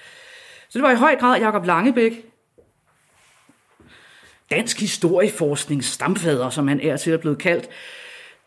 Så 0.68 0.78
det 0.78 0.82
var 0.82 0.90
i 0.90 0.96
høj 0.96 1.16
grad 1.16 1.40
Jakob 1.40 1.66
Langebæk, 1.66 2.24
dansk 4.50 4.80
historieforsknings 4.80 5.86
stamfader, 5.86 6.50
som 6.50 6.68
han 6.68 6.80
er 6.80 6.96
til 6.96 7.10
at 7.10 7.20
blevet 7.20 7.38
kaldt, 7.38 7.68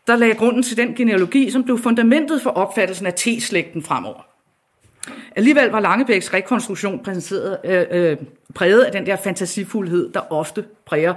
der 0.08 0.16
lagde 0.16 0.34
grunden 0.34 0.62
til 0.62 0.76
den 0.76 0.94
genealogi, 0.94 1.50
som 1.50 1.64
blev 1.64 1.78
fundamentet 1.78 2.42
for 2.42 2.50
opfattelsen 2.50 3.06
af 3.06 3.14
T-slægten 3.14 3.82
fremover. 3.82 4.26
Alligevel 5.36 5.68
var 5.68 5.80
Langebæks 5.80 6.34
rekonstruktion 6.34 7.00
præsenteret, 7.04 7.58
øh, 7.64 7.86
øh, 7.90 8.16
præget 8.54 8.82
af 8.82 8.92
den 8.92 9.06
der 9.06 9.16
fantasifuldhed, 9.16 10.12
der 10.12 10.32
ofte 10.32 10.64
præger 10.86 11.14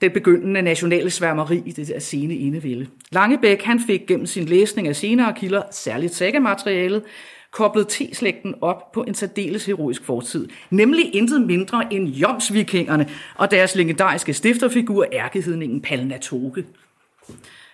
det 0.00 0.12
begyndende 0.12 0.62
nationale 0.62 1.10
sværmeri 1.10 1.62
i 1.66 1.72
det 1.72 1.88
der 1.88 1.98
sene 1.98 2.34
enevælde. 2.34 2.86
Langebæk 3.10 3.62
han 3.62 3.80
fik 3.80 4.06
gennem 4.06 4.26
sin 4.26 4.44
læsning 4.44 4.88
af 4.88 4.96
senere 4.96 5.34
kilder, 5.36 5.62
særligt 5.70 6.14
sækkematerialet, 6.14 7.02
koblet 7.50 7.88
T-slægten 7.88 8.54
op 8.60 8.92
på 8.92 9.02
en 9.02 9.14
særdeles 9.14 9.66
heroisk 9.66 10.04
fortid, 10.04 10.48
nemlig 10.70 11.14
intet 11.14 11.46
mindre 11.46 11.84
end 11.90 12.08
Jomsvikingerne 12.08 13.08
og 13.34 13.50
deres 13.50 13.74
legendariske 13.74 14.34
stifterfigur, 14.34 15.06
ærkehedningen 15.12 15.80
Palnatoke. 15.80 16.64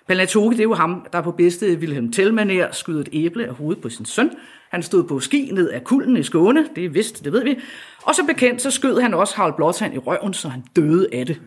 Palnatoke, 0.07 0.53
det 0.53 0.61
er 0.61 0.65
jo 0.65 0.75
ham, 0.75 1.07
der 1.13 1.21
på 1.21 1.31
bedste 1.31 1.67
Wilhelm 1.67 2.13
Tellmaner 2.13 2.73
skyder 2.73 3.01
et 3.01 3.09
æble 3.13 3.47
af 3.47 3.55
hovedet 3.55 3.83
på 3.83 3.89
sin 3.89 4.05
søn. 4.05 4.31
Han 4.71 4.83
stod 4.83 5.05
på 5.05 5.21
ski 5.21 5.51
ned 5.53 5.71
af 5.71 5.85
kulden 5.85 6.17
i 6.17 6.23
Skåne, 6.23 6.69
det 6.77 6.85
er 6.85 6.89
vist, 6.89 7.25
det 7.25 7.33
ved 7.33 7.45
vi. 7.45 7.59
Og 8.03 8.15
så 8.15 8.25
bekendt, 8.25 8.63
så 8.63 8.71
skød 8.71 9.01
han 9.01 9.15
også 9.15 9.37
Harald 9.37 9.55
Blåtand 9.55 9.95
i 9.95 9.99
røven, 9.99 10.35
så 10.35 10.49
han 10.49 10.65
døde 10.77 11.09
af 11.13 11.27
det. 11.27 11.41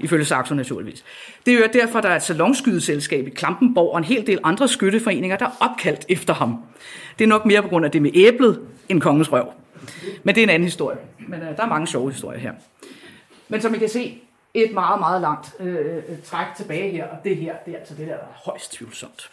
Ifølge 0.00 0.24
Saxo 0.24 0.54
naturligvis. 0.54 1.04
Det 1.46 1.54
er 1.54 1.58
jo 1.58 1.64
derfor, 1.72 2.00
der 2.00 2.08
er 2.08 2.16
et 2.16 2.22
salonskydeselskab 2.22 3.26
i 3.26 3.30
Klampenborg 3.30 3.92
og 3.92 3.98
en 3.98 4.04
hel 4.04 4.26
del 4.26 4.38
andre 4.44 4.68
skytteforeninger, 4.68 5.36
der 5.36 5.46
er 5.46 5.56
opkaldt 5.60 6.04
efter 6.08 6.34
ham. 6.34 6.58
Det 7.18 7.24
er 7.24 7.28
nok 7.28 7.46
mere 7.46 7.62
på 7.62 7.68
grund 7.68 7.84
af 7.84 7.90
det 7.90 8.02
med 8.02 8.10
æblet 8.14 8.60
end 8.88 9.00
kongens 9.00 9.32
røv. 9.32 9.46
Men 10.22 10.34
det 10.34 10.40
er 10.40 10.44
en 10.44 10.50
anden 10.50 10.64
historie. 10.64 10.98
Men 11.28 11.40
uh, 11.40 11.46
der 11.56 11.62
er 11.62 11.68
mange 11.68 11.86
sjove 11.86 12.10
historier 12.10 12.38
her. 12.38 12.52
Men 13.48 13.60
som 13.60 13.74
I 13.74 13.78
kan 13.78 13.88
se, 13.88 14.20
et 14.54 14.72
meget, 14.72 15.00
meget 15.00 15.20
langt 15.20 15.54
øh, 15.60 15.96
øh, 15.96 16.22
træk 16.24 16.46
tilbage 16.56 16.90
her, 16.90 17.06
og 17.06 17.16
det 17.24 17.36
her, 17.36 17.56
det 17.66 17.74
er 17.74 17.78
altså 17.78 17.94
det 17.94 18.06
der, 18.06 18.14
der 18.14 18.22
er 18.22 18.42
højst 18.44 18.72
tvivlsomt. 18.72 19.30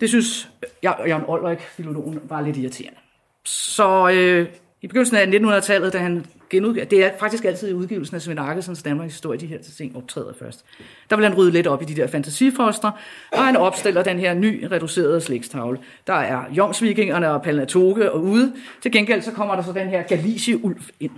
Det 0.00 0.08
synes 0.08 0.50
øh, 0.62 0.68
jeg, 0.82 0.96
Jørgen 1.08 1.24
Olrik, 1.26 1.60
filologen, 1.60 2.20
var 2.24 2.40
lidt 2.40 2.56
irriterende. 2.56 2.98
Så 3.44 4.08
øh, 4.08 4.48
i 4.82 4.86
begyndelsen 4.86 5.16
af 5.16 5.58
1900-tallet, 5.60 5.92
da 5.92 5.98
han 5.98 6.26
genudgav, 6.50 6.84
det 6.84 7.04
er 7.04 7.10
faktisk 7.18 7.44
altid 7.44 7.70
i 7.70 7.72
udgivelsen 7.72 8.16
af 8.16 8.22
Svend 8.22 8.40
Arkelsens 8.40 8.82
Danmarks 8.82 9.12
historie, 9.12 9.40
de 9.40 9.46
her 9.46 9.58
ting 9.76 9.96
optræder 9.96 10.32
først. 10.38 10.64
Der 11.10 11.16
vil 11.16 11.24
han 11.24 11.34
rydde 11.34 11.50
lidt 11.50 11.66
op 11.66 11.82
i 11.82 11.84
de 11.84 11.96
der 11.96 12.06
fantasifoster, 12.06 12.90
og 13.32 13.44
han 13.44 13.56
opstiller 13.56 14.02
den 14.02 14.18
her 14.18 14.34
ny 14.34 14.64
reducerede 14.64 15.20
slægstavle. 15.20 15.78
Der 16.06 16.14
er 16.14 16.44
Jomsvikingerne 16.50 17.30
og 17.30 17.42
Palnatoke 17.42 18.12
og 18.12 18.22
ude. 18.22 18.52
Til 18.82 18.92
gengæld 18.92 19.22
så 19.22 19.32
kommer 19.32 19.54
der 19.54 19.62
så 19.62 19.72
den 19.72 19.88
her 19.88 20.02
Galicie-ulv 20.02 20.82
ind. 21.00 21.12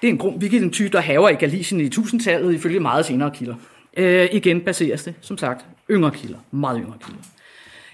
Det 0.00 0.08
er 0.08 0.12
en 0.12 0.18
grum 0.18 0.40
vikingetype, 0.40 0.72
type, 0.72 0.92
der 0.96 1.00
haver 1.00 1.28
i 1.28 1.34
Galicien 1.34 1.80
i 1.80 1.88
tusindtallet, 1.88 2.54
ifølge 2.54 2.80
meget 2.80 3.06
senere 3.06 3.30
kilder. 3.30 3.54
Øh, 3.96 4.28
igen 4.32 4.60
baseres 4.60 5.04
det, 5.04 5.14
som 5.20 5.38
sagt, 5.38 5.64
yngre 5.90 6.10
kilder, 6.10 6.38
meget 6.50 6.80
yngre 6.82 6.98
kilder. 7.06 7.22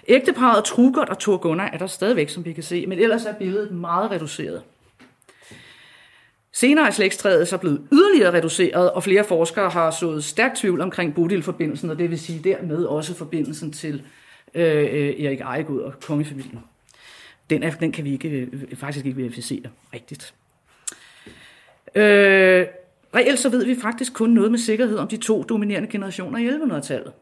Ægteparet 0.07 0.63
Trugert 0.63 1.09
og 1.09 1.19
Thor 1.19 1.37
Gunnar 1.37 1.69
er 1.73 1.77
der 1.77 1.87
stadigvæk, 1.87 2.29
som 2.29 2.45
vi 2.45 2.53
kan 2.53 2.63
se, 2.63 2.87
men 2.87 2.99
ellers 2.99 3.25
er 3.25 3.33
billedet 3.33 3.71
meget 3.71 4.11
reduceret. 4.11 4.61
Senere 6.53 6.87
er 6.87 6.91
slægtstræet 6.91 7.47
så 7.47 7.57
blevet 7.57 7.81
yderligere 7.91 8.33
reduceret, 8.33 8.91
og 8.91 9.03
flere 9.03 9.23
forskere 9.23 9.69
har 9.69 9.91
sået 9.91 10.23
stærkt 10.23 10.57
tvivl 10.57 10.81
omkring 10.81 11.15
Bodil-forbindelsen, 11.15 11.89
og 11.89 11.99
det 11.99 12.09
vil 12.09 12.19
sige 12.19 12.39
dermed 12.43 12.85
også 12.85 13.15
forbindelsen 13.15 13.71
til 13.71 14.01
øh, 14.53 14.83
øh 14.83 15.25
Erik 15.25 15.39
Ejegud 15.41 15.79
og 15.79 15.93
kongefamilien. 16.01 16.59
Den, 17.49 17.63
er, 17.63 17.71
den 17.71 17.91
kan 17.91 18.03
vi 18.05 18.13
ikke, 18.13 18.29
øh, 18.29 18.47
øh, 18.53 18.77
faktisk 18.77 19.05
ikke 19.05 19.17
verificere 19.17 19.69
rigtigt. 19.93 20.33
Øh, 21.95 22.67
reelt 23.15 23.39
så 23.39 23.49
ved 23.49 23.65
vi 23.65 23.75
faktisk 23.81 24.13
kun 24.13 24.29
noget 24.29 24.51
med 24.51 24.59
sikkerhed 24.59 24.97
om 24.97 25.07
de 25.07 25.17
to 25.17 25.43
dominerende 25.43 25.89
generationer 25.89 26.39
i 26.39 26.47
1100-tallet. 26.47 27.13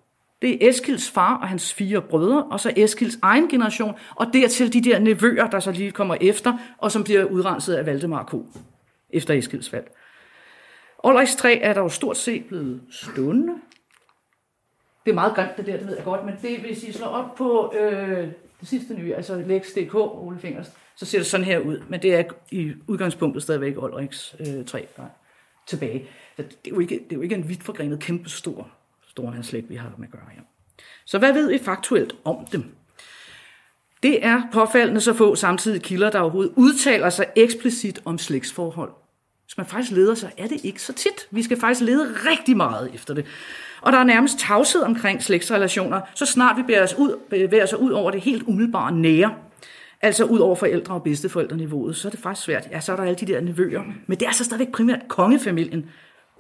Det 0.42 0.66
er 0.66 0.70
Eskilds 0.70 1.10
far 1.10 1.38
og 1.38 1.48
hans 1.48 1.74
fire 1.74 2.02
brødre, 2.02 2.44
og 2.44 2.60
så 2.60 2.74
Eskilds 2.76 3.18
egen 3.22 3.48
generation, 3.48 3.96
og 4.16 4.28
dertil 4.34 4.74
de 4.74 4.82
der 4.82 5.00
nevøer, 5.00 5.50
der 5.50 5.60
så 5.60 5.72
lige 5.72 5.92
kommer 5.92 6.16
efter, 6.22 6.58
og 6.78 6.92
som 6.92 7.04
bliver 7.04 7.24
udrenset 7.24 7.74
af 7.74 7.86
Valdemar 7.86 8.24
K. 8.24 8.36
efter 9.10 9.34
Eskilds 9.34 9.70
fald. 9.70 9.84
Olrichs 11.04 11.36
træ 11.36 11.60
er 11.62 11.74
der 11.74 11.82
jo 11.82 11.90
stort 11.90 12.18
set 12.18 12.46
blevet 12.46 12.82
stående. 12.92 13.54
Det 15.06 15.12
er 15.12 15.16
meget 15.16 15.36
grimt, 15.36 15.58
det 15.58 15.66
der, 15.66 15.78
det 15.78 15.88
ved 15.88 15.96
jeg 15.96 16.06
godt, 16.06 16.26
men 16.26 16.36
det, 16.42 16.60
hvis 16.60 16.84
I 16.84 16.92
slår 16.92 17.08
op 17.08 17.36
på 17.36 17.74
øh, 17.80 18.28
det 18.62 18.70
sidste 18.70 18.94
nye, 18.94 19.16
altså 19.16 19.44
Lex.dk, 19.48 19.96
Ole 19.96 20.40
Fingers, 20.40 20.72
så 20.96 21.06
ser 21.06 21.18
det 21.18 21.28
sådan 21.28 21.46
her 21.46 21.60
ud. 21.60 21.82
Men 21.90 22.02
det 22.02 22.16
er 22.16 22.24
i 22.52 22.74
udgangspunktet 22.88 23.44
stadigvæk 23.44 23.78
Olriks 23.78 24.36
øh, 24.40 24.66
træ 24.66 24.82
der 24.98 25.04
er 25.04 25.08
tilbage. 25.68 26.08
Så 26.38 26.44
det, 26.44 26.56
er 26.66 26.70
jo 26.70 26.80
ikke, 26.80 26.96
det 26.96 27.12
er 27.12 27.16
jo 27.16 27.22
ikke 27.22 27.36
en 27.36 27.50
vidt 27.50 27.64
forgrenet, 27.64 28.00
kæmpe 28.00 28.30
stor 28.30 28.72
stormandslæg, 29.08 29.70
vi 29.70 29.76
har 29.76 29.92
med 29.98 30.08
at 30.08 30.12
gøre 30.12 30.30
her. 30.32 30.42
Så 31.06 31.20
hvad 31.20 31.34
ved 31.34 31.50
vi 31.50 31.58
faktuelt 31.58 32.16
om 32.24 32.46
dem? 32.52 32.76
Det 34.04 34.26
er 34.26 34.42
påfaldende 34.54 35.02
så 35.02 35.14
få 35.14 35.36
samtidig 35.36 35.82
kilder, 35.82 36.10
der 36.10 36.20
overhovedet 36.20 36.54
udtaler 36.56 37.10
sig 37.10 37.26
eksplicit 37.36 38.02
om 38.06 38.18
slægtsforhold. 38.18 38.92
Hvis 39.46 39.58
man 39.58 39.66
faktisk 39.66 39.92
leder, 39.92 40.16
så 40.16 40.30
er 40.38 40.48
det 40.48 40.66
ikke 40.66 40.82
så 40.82 40.94
tit. 40.94 41.28
Vi 41.32 41.44
skal 41.44 41.60
faktisk 41.60 41.82
lede 41.82 42.14
rigtig 42.14 42.58
meget 42.58 42.92
efter 42.94 43.14
det. 43.14 43.26
Og 43.82 43.92
der 43.92 43.98
er 43.98 44.04
nærmest 44.04 44.40
tavshed 44.40 44.82
omkring 44.82 45.24
slægtsrelationer, 45.24 46.02
så 46.16 46.26
snart 46.26 46.58
vi 46.58 46.62
bevæger 46.62 46.84
os 46.84 46.96
ud, 46.98 47.20
bevæger 47.30 47.64
os 47.64 47.74
ud 47.74 47.92
over 47.92 48.12
det 48.12 48.22
helt 48.22 48.44
umiddelbare 48.48 48.92
nære. 48.92 49.34
Altså 50.02 50.24
ud 50.24 50.40
over 50.40 50.56
forældre- 50.56 50.94
og 50.94 51.04
bedsteforældreniveauet, 51.04 51.96
så 51.96 52.08
er 52.08 52.10
det 52.10 52.20
faktisk 52.20 52.46
svært. 52.46 52.68
Ja, 52.72 52.80
så 52.80 52.92
er 52.92 52.96
der 52.96 53.04
alle 53.04 53.16
de 53.16 53.26
der 53.26 53.42
nevøer. 53.42 53.84
Men 54.08 54.20
det 54.20 54.28
er 54.28 54.32
så 54.32 54.44
stadigvæk 54.44 54.72
primært 54.72 55.00
kongefamilien, 55.08 55.90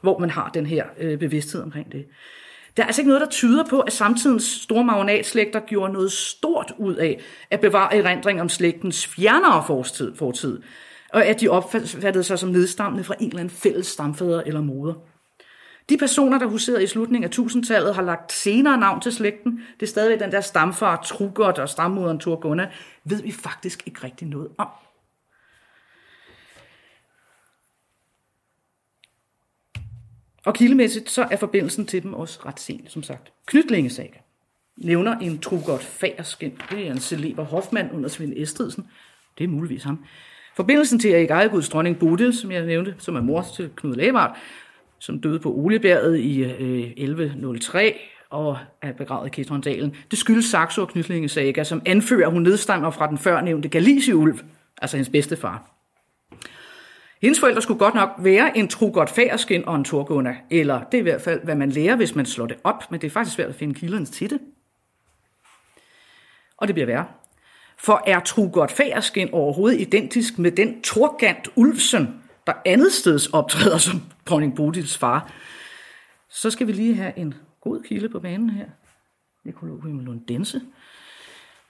hvor 0.02 0.20
man 0.20 0.30
har 0.30 0.50
den 0.54 0.66
her 0.66 0.86
øh, 1.00 1.20
bevidsthed 1.20 1.62
omkring 1.62 1.92
det. 1.92 2.06
Der 2.78 2.84
er 2.84 2.88
altså 2.88 3.02
ikke 3.02 3.10
noget, 3.10 3.22
der 3.22 3.30
tyder 3.30 3.64
på, 3.70 3.80
at 3.80 3.94
samtidens 3.94 4.44
store 4.44 4.84
magnatslægter 4.84 5.60
gjorde 5.60 5.94
noget 5.94 6.12
stort 6.12 6.74
ud 6.78 6.96
af 6.96 7.20
at 7.50 7.60
bevare 7.60 7.96
erindring 7.96 8.42
om 8.42 8.50
slægtens 8.50 9.08
fjernere 9.08 9.64
fortid, 9.68 10.16
fortid 10.16 10.62
og 11.14 11.26
at 11.26 11.42
de 11.42 11.50
opfattede 11.50 12.24
sig 12.24 12.39
som 12.39 12.50
nedstammende 12.50 13.04
fra 13.04 13.16
en 13.20 13.28
eller 13.28 13.39
anden 13.39 13.56
fælles 13.58 13.88
stamfader 13.88 14.42
eller 14.42 14.62
moder. 14.62 14.94
De 15.92 15.98
personer, 15.98 16.39
der 16.39 16.46
huserede 16.46 16.84
i 16.84 16.88
slutningen 16.88 17.32
af 17.32 17.39
1000-tallet, 17.39 17.96
har 17.96 18.02
lagt 18.02 18.32
senere 18.32 18.78
navn 18.78 19.02
til 19.02 19.14
slægten. 19.14 19.62
Det 19.80 19.86
er 19.86 19.89
stadigvæk 19.89 20.20
den 20.20 20.32
der 20.32 20.42
stamfar 20.42 21.02
Trugert 21.06 21.60
og 21.60 21.70
stammoderen 21.70 22.20
Torgunna, 22.20 22.72
ved 23.04 23.22
vi 23.22 23.32
faktisk 23.32 23.84
ikke 23.88 24.04
rigtig 24.04 24.28
noget 24.28 24.50
om. 24.58 24.68
Og 30.46 30.54
kildemæssigt 30.54 31.10
så 31.10 31.28
er 31.32 31.38
forbindelsen 31.38 31.86
til 31.86 32.04
dem 32.04 32.14
også 32.14 32.39
ret 32.46 32.60
sen, 32.60 32.88
som 32.88 33.04
sagt. 33.04 33.32
Knytlingesaga 33.46 34.20
nævner 34.78 35.18
en 35.18 35.39
Trugert 35.39 35.84
Fagerskin. 35.84 36.62
Det 36.70 36.88
er 36.88 36.92
en 36.92 37.00
celeber 37.00 37.44
hofmand 37.44 37.92
under 37.94 38.10
Svend 38.10 38.34
Estridsen. 38.38 38.88
Det 39.38 39.44
er 39.44 39.48
muligvis 39.48 39.84
ham. 39.84 40.06
Forbindelsen 40.56 41.00
til 41.00 41.12
Erik 41.12 41.30
Ejeguds 41.30 41.70
dronning 41.70 42.00
Bodil, 42.00 42.38
som 42.38 42.52
jeg 42.52 42.66
nævnte, 42.66 42.96
som 42.98 43.16
er 43.16 43.22
mor 43.22 43.46
til 43.56 43.70
Knud 43.76 43.96
Lavard, 43.96 44.38
som 45.02 45.22
døde 45.22 45.39
på 45.39 45.54
Olebjerget 45.54 46.20
i 46.20 46.43
øh, 46.43 46.93
1103 46.97 47.99
og 48.30 48.58
er 48.82 48.93
begravet 48.93 49.28
i 49.28 49.30
Kitrondalen. 49.30 49.95
Det 50.12 50.20
skyldes 50.20 50.45
Saxo 50.45 50.82
og 50.82 50.89
Knytlingesaga, 50.89 51.64
som 51.64 51.82
anfører, 51.86 52.28
at 52.28 52.34
hun 52.34 52.41
nedstammer 52.41 52.91
fra 52.91 53.08
den 53.08 53.18
førnævnte 53.18 53.70
Galiciulv, 53.70 54.39
altså 54.82 54.97
hendes 54.97 55.10
bedstefar. 55.10 55.72
Hendes 57.22 57.39
forældre 57.39 57.62
skulle 57.62 57.80
godt 57.80 57.95
nok 57.95 58.10
være 58.20 58.58
en 58.58 58.68
Trugert 58.68 59.10
Færskin 59.10 59.66
og 59.66 59.76
en 59.76 59.84
Torgunda, 59.84 60.36
eller 60.49 60.84
det 60.84 60.93
er 60.93 60.99
i 60.99 61.04
hvert 61.04 61.22
fald, 61.22 61.43
hvad 61.43 61.56
man 61.56 61.70
lærer, 61.70 61.95
hvis 61.95 62.16
man 62.16 62.26
slår 62.26 62.45
det 62.45 62.58
op, 62.64 62.91
men 62.91 63.02
det 63.02 63.08
er 63.08 63.12
faktisk 63.12 63.36
svært 63.36 63.49
at 63.49 63.56
finde 63.56 63.74
kilderne 63.74 64.06
til 64.06 64.30
det. 64.30 64.39
Og 66.58 66.68
det 66.68 66.76
bliver 66.76 66.86
værre. 66.86 67.06
For 67.78 68.04
er 68.08 68.20
Trugert 68.20 68.72
Færskin 68.72 69.30
overhovedet 69.32 69.82
identisk 69.82 70.39
med 70.39 70.52
den 70.52 70.82
Torgant 70.82 71.49
Ulfsen, 71.56 72.20
der 72.48 72.54
andet 72.66 72.92
steds 72.92 73.28
optræder 73.28 73.78
som 73.78 74.02
dronning 74.26 74.56
Bodils 74.56 74.98
far? 74.98 75.32
Så 76.30 76.52
skal 76.52 76.68
vi 76.68 76.72
lige 76.72 76.96
have 76.96 77.18
en 77.18 77.34
god 77.62 77.84
kilde 77.84 78.10
på 78.10 78.20
banen 78.20 78.50
her. 78.50 78.66
Nikolog 79.46 79.80
Lundense. 79.84 80.62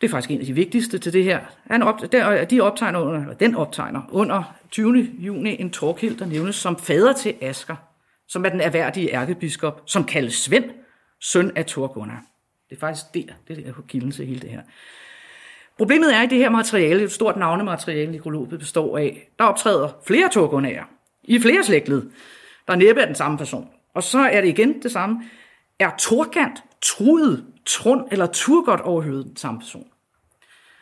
Det 0.01 0.07
er 0.07 0.11
faktisk 0.11 0.31
en 0.31 0.39
af 0.39 0.45
de 0.45 0.53
vigtigste 0.53 0.97
til 0.97 1.13
det 1.13 1.23
her. 1.23 1.39
Han 1.69 1.83
op, 1.83 2.11
der, 2.11 2.45
de 2.45 2.61
optegner 2.61 2.99
under, 2.99 3.33
den 3.33 3.55
optegner 3.55 4.01
under 4.11 4.43
20. 4.71 5.11
juni 5.19 5.61
en 5.61 5.69
Torkild, 5.69 6.17
der 6.17 6.25
nævnes 6.25 6.55
som 6.55 6.77
fader 6.77 7.13
til 7.13 7.35
Asker, 7.41 7.75
som 8.27 8.45
er 8.45 8.49
den 8.49 8.61
erhverdige 8.61 9.13
ærkebiskop, 9.13 9.81
som 9.85 10.03
kaldes 10.03 10.33
Svend, 10.33 10.69
søn 11.19 11.51
af 11.55 11.65
Torgunnar. 11.65 12.23
Det 12.69 12.75
er 12.75 12.79
faktisk 12.79 13.05
der, 13.13 13.33
det 13.47 13.67
er 13.67 13.73
der 13.73 13.81
kilden 13.87 14.11
til 14.11 14.25
hele 14.25 14.39
det 14.39 14.49
her. 14.49 14.61
Problemet 15.81 16.15
er, 16.15 16.21
at 16.21 16.29
det 16.29 16.37
her 16.37 16.49
materiale, 16.49 17.03
et 17.03 17.11
stort 17.11 17.37
navnemateriale, 17.37 18.11
nekrologet 18.11 18.59
består 18.59 18.97
af, 18.97 19.29
der 19.39 19.45
optræder 19.45 19.89
flere 20.07 20.29
Torgunnarer 20.29 20.83
i 21.23 21.39
flere 21.39 21.63
slægtled, 21.63 22.09
der 22.67 22.75
næppe 22.75 23.01
er 23.01 23.05
den 23.05 23.15
samme 23.15 23.37
person. 23.37 23.67
Og 23.93 24.03
så 24.03 24.19
er 24.19 24.41
det 24.41 24.47
igen 24.47 24.83
det 24.83 24.91
samme. 24.91 25.23
Er 25.79 25.89
Torgant, 25.99 26.63
Trud, 26.81 27.43
Trund 27.65 28.07
eller 28.11 28.25
Turgot 28.25 28.81
overhovedet 28.81 29.25
den 29.25 29.37
samme 29.37 29.59
person? 29.59 29.87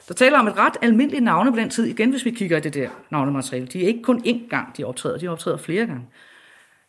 Der 0.08 0.14
taler 0.14 0.40
om 0.40 0.48
et 0.48 0.58
ret 0.58 0.78
almindeligt 0.82 1.24
navne 1.24 1.52
på 1.52 1.60
den 1.60 1.70
tid, 1.70 1.86
igen 1.86 2.10
hvis 2.10 2.26
vi 2.26 2.32
kigger 2.32 2.58
i 2.58 2.62
det 2.62 2.74
der 2.74 2.90
navnemateriale. 3.10 3.68
De 3.68 3.84
er 3.84 3.88
ikke 3.88 4.02
kun 4.02 4.24
én 4.26 4.50
gang, 4.50 4.78
de 4.78 4.84
optræder, 4.84 5.18
de 5.18 5.28
optræder 5.28 5.58
flere 5.58 5.86
gange. 5.86 6.08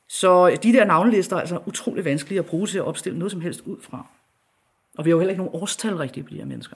Så 0.08 0.58
de 0.62 0.72
der 0.72 0.84
navnelister 0.84 1.36
er 1.36 1.40
altså 1.40 1.58
utrolig 1.66 2.04
vanskelige 2.04 2.38
at 2.38 2.46
bruge 2.46 2.66
til 2.66 2.78
at 2.78 2.84
opstille 2.84 3.18
noget 3.18 3.32
som 3.32 3.40
helst 3.40 3.60
ud 3.60 3.76
fra. 3.82 4.06
Og 4.98 5.04
vi 5.04 5.10
har 5.10 5.14
jo 5.14 5.18
heller 5.20 5.32
ikke 5.32 5.42
nogen 5.42 5.62
årstal 5.62 5.96
rigtigt 5.96 6.26
på 6.26 6.30
de 6.30 6.38
her 6.38 6.44
mennesker. 6.44 6.74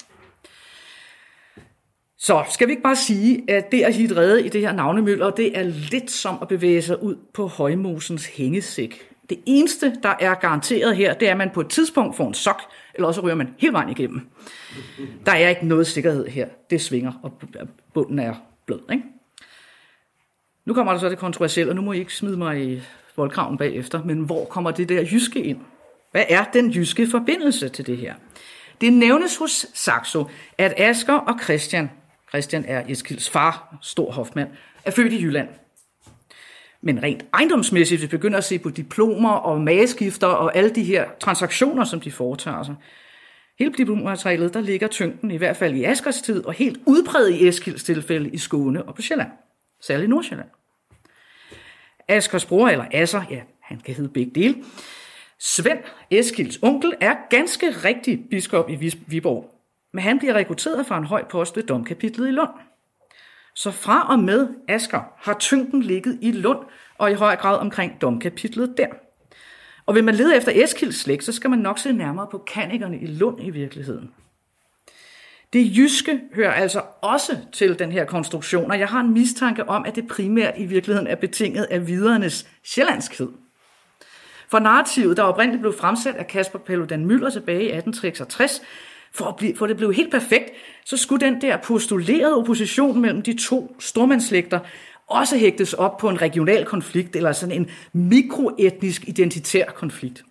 Så 2.24 2.44
skal 2.50 2.66
vi 2.66 2.72
ikke 2.72 2.82
bare 2.82 2.96
sige, 2.96 3.44
at 3.48 3.72
det 3.72 3.82
at 3.82 3.94
hitte 3.94 4.16
redde 4.16 4.46
i 4.46 4.48
det 4.48 4.60
her 4.60 4.72
navnemøller, 4.72 5.30
det 5.30 5.58
er 5.58 5.62
lidt 5.62 6.10
som 6.10 6.38
at 6.42 6.48
bevæge 6.48 6.82
sig 6.82 7.02
ud 7.02 7.16
på 7.34 7.46
højmosens 7.46 8.26
hængesæk. 8.26 9.10
Det 9.30 9.38
eneste, 9.46 9.96
der 10.02 10.14
er 10.20 10.34
garanteret 10.34 10.96
her, 10.96 11.14
det 11.14 11.28
er, 11.28 11.32
at 11.32 11.38
man 11.38 11.50
på 11.54 11.60
et 11.60 11.68
tidspunkt 11.68 12.16
får 12.16 12.28
en 12.28 12.34
sok, 12.34 12.60
eller 12.94 13.08
også 13.08 13.20
ryger 13.20 13.34
man 13.34 13.54
hele 13.58 13.72
vejen 13.72 13.88
igennem. 13.88 14.28
Der 15.26 15.32
er 15.32 15.48
ikke 15.48 15.66
noget 15.66 15.86
sikkerhed 15.86 16.26
her. 16.26 16.48
Det 16.70 16.80
svinger, 16.80 17.12
og 17.22 17.32
bunden 17.94 18.18
er 18.18 18.34
blød. 18.66 18.80
Ikke? 18.92 19.04
Nu 20.64 20.74
kommer 20.74 20.92
der 20.92 21.00
så 21.00 21.08
det 21.08 21.18
kontroversielle, 21.18 21.72
og 21.72 21.76
nu 21.76 21.82
må 21.82 21.92
I 21.92 21.98
ikke 21.98 22.14
smide 22.14 22.36
mig 22.36 22.64
i 22.64 22.82
voldkraven 23.16 23.58
bagefter, 23.58 24.04
men 24.04 24.18
hvor 24.18 24.44
kommer 24.44 24.70
det 24.70 24.88
der 24.88 25.02
jyske 25.12 25.42
ind? 25.42 25.58
Hvad 26.10 26.24
er 26.28 26.44
den 26.44 26.70
jyske 26.70 27.06
forbindelse 27.10 27.68
til 27.68 27.86
det 27.86 27.96
her? 27.96 28.14
Det 28.80 28.92
nævnes 28.92 29.36
hos 29.36 29.66
Saxo, 29.74 30.24
at 30.58 30.74
Asker 30.76 31.14
og 31.14 31.38
Christian, 31.42 31.90
Christian 32.34 32.64
er 32.68 32.84
Eskilds 32.88 33.30
far, 33.30 33.78
stor 33.82 34.12
hofmand, 34.12 34.48
er 34.84 34.90
født 34.90 35.12
i 35.12 35.22
Jylland. 35.22 35.48
Men 36.80 37.02
rent 37.02 37.24
ejendomsmæssigt, 37.32 38.00
hvis 38.00 38.12
vi 38.12 38.16
begynder 38.16 38.38
at 38.38 38.44
se 38.44 38.58
på 38.58 38.70
diplomer 38.70 39.32
og 39.32 39.60
mageskifter 39.60 40.26
og 40.26 40.56
alle 40.56 40.70
de 40.70 40.84
her 40.84 41.08
transaktioner, 41.20 41.84
som 41.84 42.00
de 42.00 42.12
foretager 42.12 42.62
sig, 42.62 42.74
hele 43.58 43.72
diplommaterialet, 43.72 44.54
der 44.54 44.60
ligger 44.60 44.88
tyngden 44.88 45.30
i 45.30 45.36
hvert 45.36 45.56
fald 45.56 45.74
i 45.74 45.84
Askers 45.84 46.22
tid, 46.22 46.44
og 46.44 46.52
helt 46.52 46.78
udbredt 46.86 47.34
i 47.34 47.48
Eskilds 47.48 47.84
tilfælde 47.84 48.30
i 48.30 48.38
Skåne 48.38 48.82
og 48.82 48.94
på 48.94 49.02
Sjælland, 49.02 49.30
særligt 49.80 50.06
i 50.06 50.10
Nordsjælland. 50.10 50.48
Askers 52.08 52.44
bror, 52.44 52.68
eller 52.68 52.84
Asser, 52.92 53.22
ja, 53.30 53.40
han 53.60 53.80
kan 53.80 53.94
hedde 53.94 54.10
begge 54.10 54.30
dele, 54.34 54.64
Svend, 55.38 55.78
Eskilds 56.10 56.58
onkel, 56.62 56.92
er 57.00 57.16
ganske 57.30 57.70
rigtig 57.70 58.24
biskop 58.30 58.70
i 58.70 58.92
Viborg, 59.06 59.53
men 59.94 60.04
han 60.04 60.18
bliver 60.18 60.34
rekrutteret 60.34 60.86
fra 60.86 60.98
en 60.98 61.04
høj 61.04 61.24
post 61.24 61.56
ved 61.56 61.62
domkapitlet 61.62 62.28
i 62.28 62.30
Lund. 62.30 62.50
Så 63.54 63.70
fra 63.70 64.06
og 64.10 64.18
med 64.18 64.48
Asker 64.68 65.00
har 65.16 65.34
tyngden 65.38 65.82
ligget 65.82 66.18
i 66.22 66.32
Lund, 66.32 66.58
og 66.98 67.10
i 67.10 67.14
høj 67.14 67.36
grad 67.36 67.58
omkring 67.58 68.00
domkapitlet 68.00 68.74
der. 68.76 68.86
Og 69.86 69.94
vil 69.94 70.04
man 70.04 70.14
lede 70.14 70.36
efter 70.36 70.64
Eskilds 70.64 71.00
slægt, 71.00 71.24
så 71.24 71.32
skal 71.32 71.50
man 71.50 71.58
nok 71.58 71.78
se 71.78 71.92
nærmere 71.92 72.26
på 72.30 72.38
kanikerne 72.38 73.00
i 73.00 73.06
Lund 73.06 73.38
i 73.42 73.50
virkeligheden. 73.50 74.10
Det 75.52 75.76
jyske 75.76 76.20
hører 76.34 76.52
altså 76.52 76.82
også 77.00 77.38
til 77.52 77.78
den 77.78 77.92
her 77.92 78.04
konstruktion, 78.04 78.70
og 78.70 78.78
jeg 78.78 78.88
har 78.88 79.00
en 79.00 79.12
mistanke 79.12 79.68
om, 79.68 79.84
at 79.84 79.96
det 79.96 80.08
primært 80.08 80.54
i 80.56 80.64
virkeligheden 80.64 81.06
er 81.06 81.16
betinget 81.16 81.64
af 81.64 81.86
vidernes 81.86 82.48
sjællandskhed. 82.64 83.28
For 84.48 84.58
narrativet, 84.58 85.16
der 85.16 85.22
oprindeligt 85.22 85.60
blev 85.60 85.78
fremsat 85.78 86.14
af 86.14 86.26
Kasper 86.26 86.58
Paludan 86.58 87.06
Møller 87.06 87.30
tilbage 87.30 87.62
i 87.62 87.72
1866, 87.72 88.62
for, 89.14 89.24
at 89.24 89.36
blive, 89.36 89.56
for 89.56 89.66
det 89.66 89.76
blev 89.76 89.94
helt 89.94 90.10
perfekt, 90.10 90.50
så 90.84 90.96
skulle 90.96 91.26
den 91.26 91.40
der 91.40 91.56
postulerede 91.56 92.36
opposition 92.36 93.00
mellem 93.00 93.22
de 93.22 93.38
to 93.38 93.76
stormandslægter 93.78 94.60
også 95.06 95.36
hægtes 95.36 95.72
op 95.72 95.98
på 95.98 96.08
en 96.08 96.22
regional 96.22 96.64
konflikt, 96.64 97.16
eller 97.16 97.32
sådan 97.32 97.54
en 97.54 97.70
mikroetnisk 97.92 99.08
identitær 99.08 99.64
konflikt, 99.64 100.24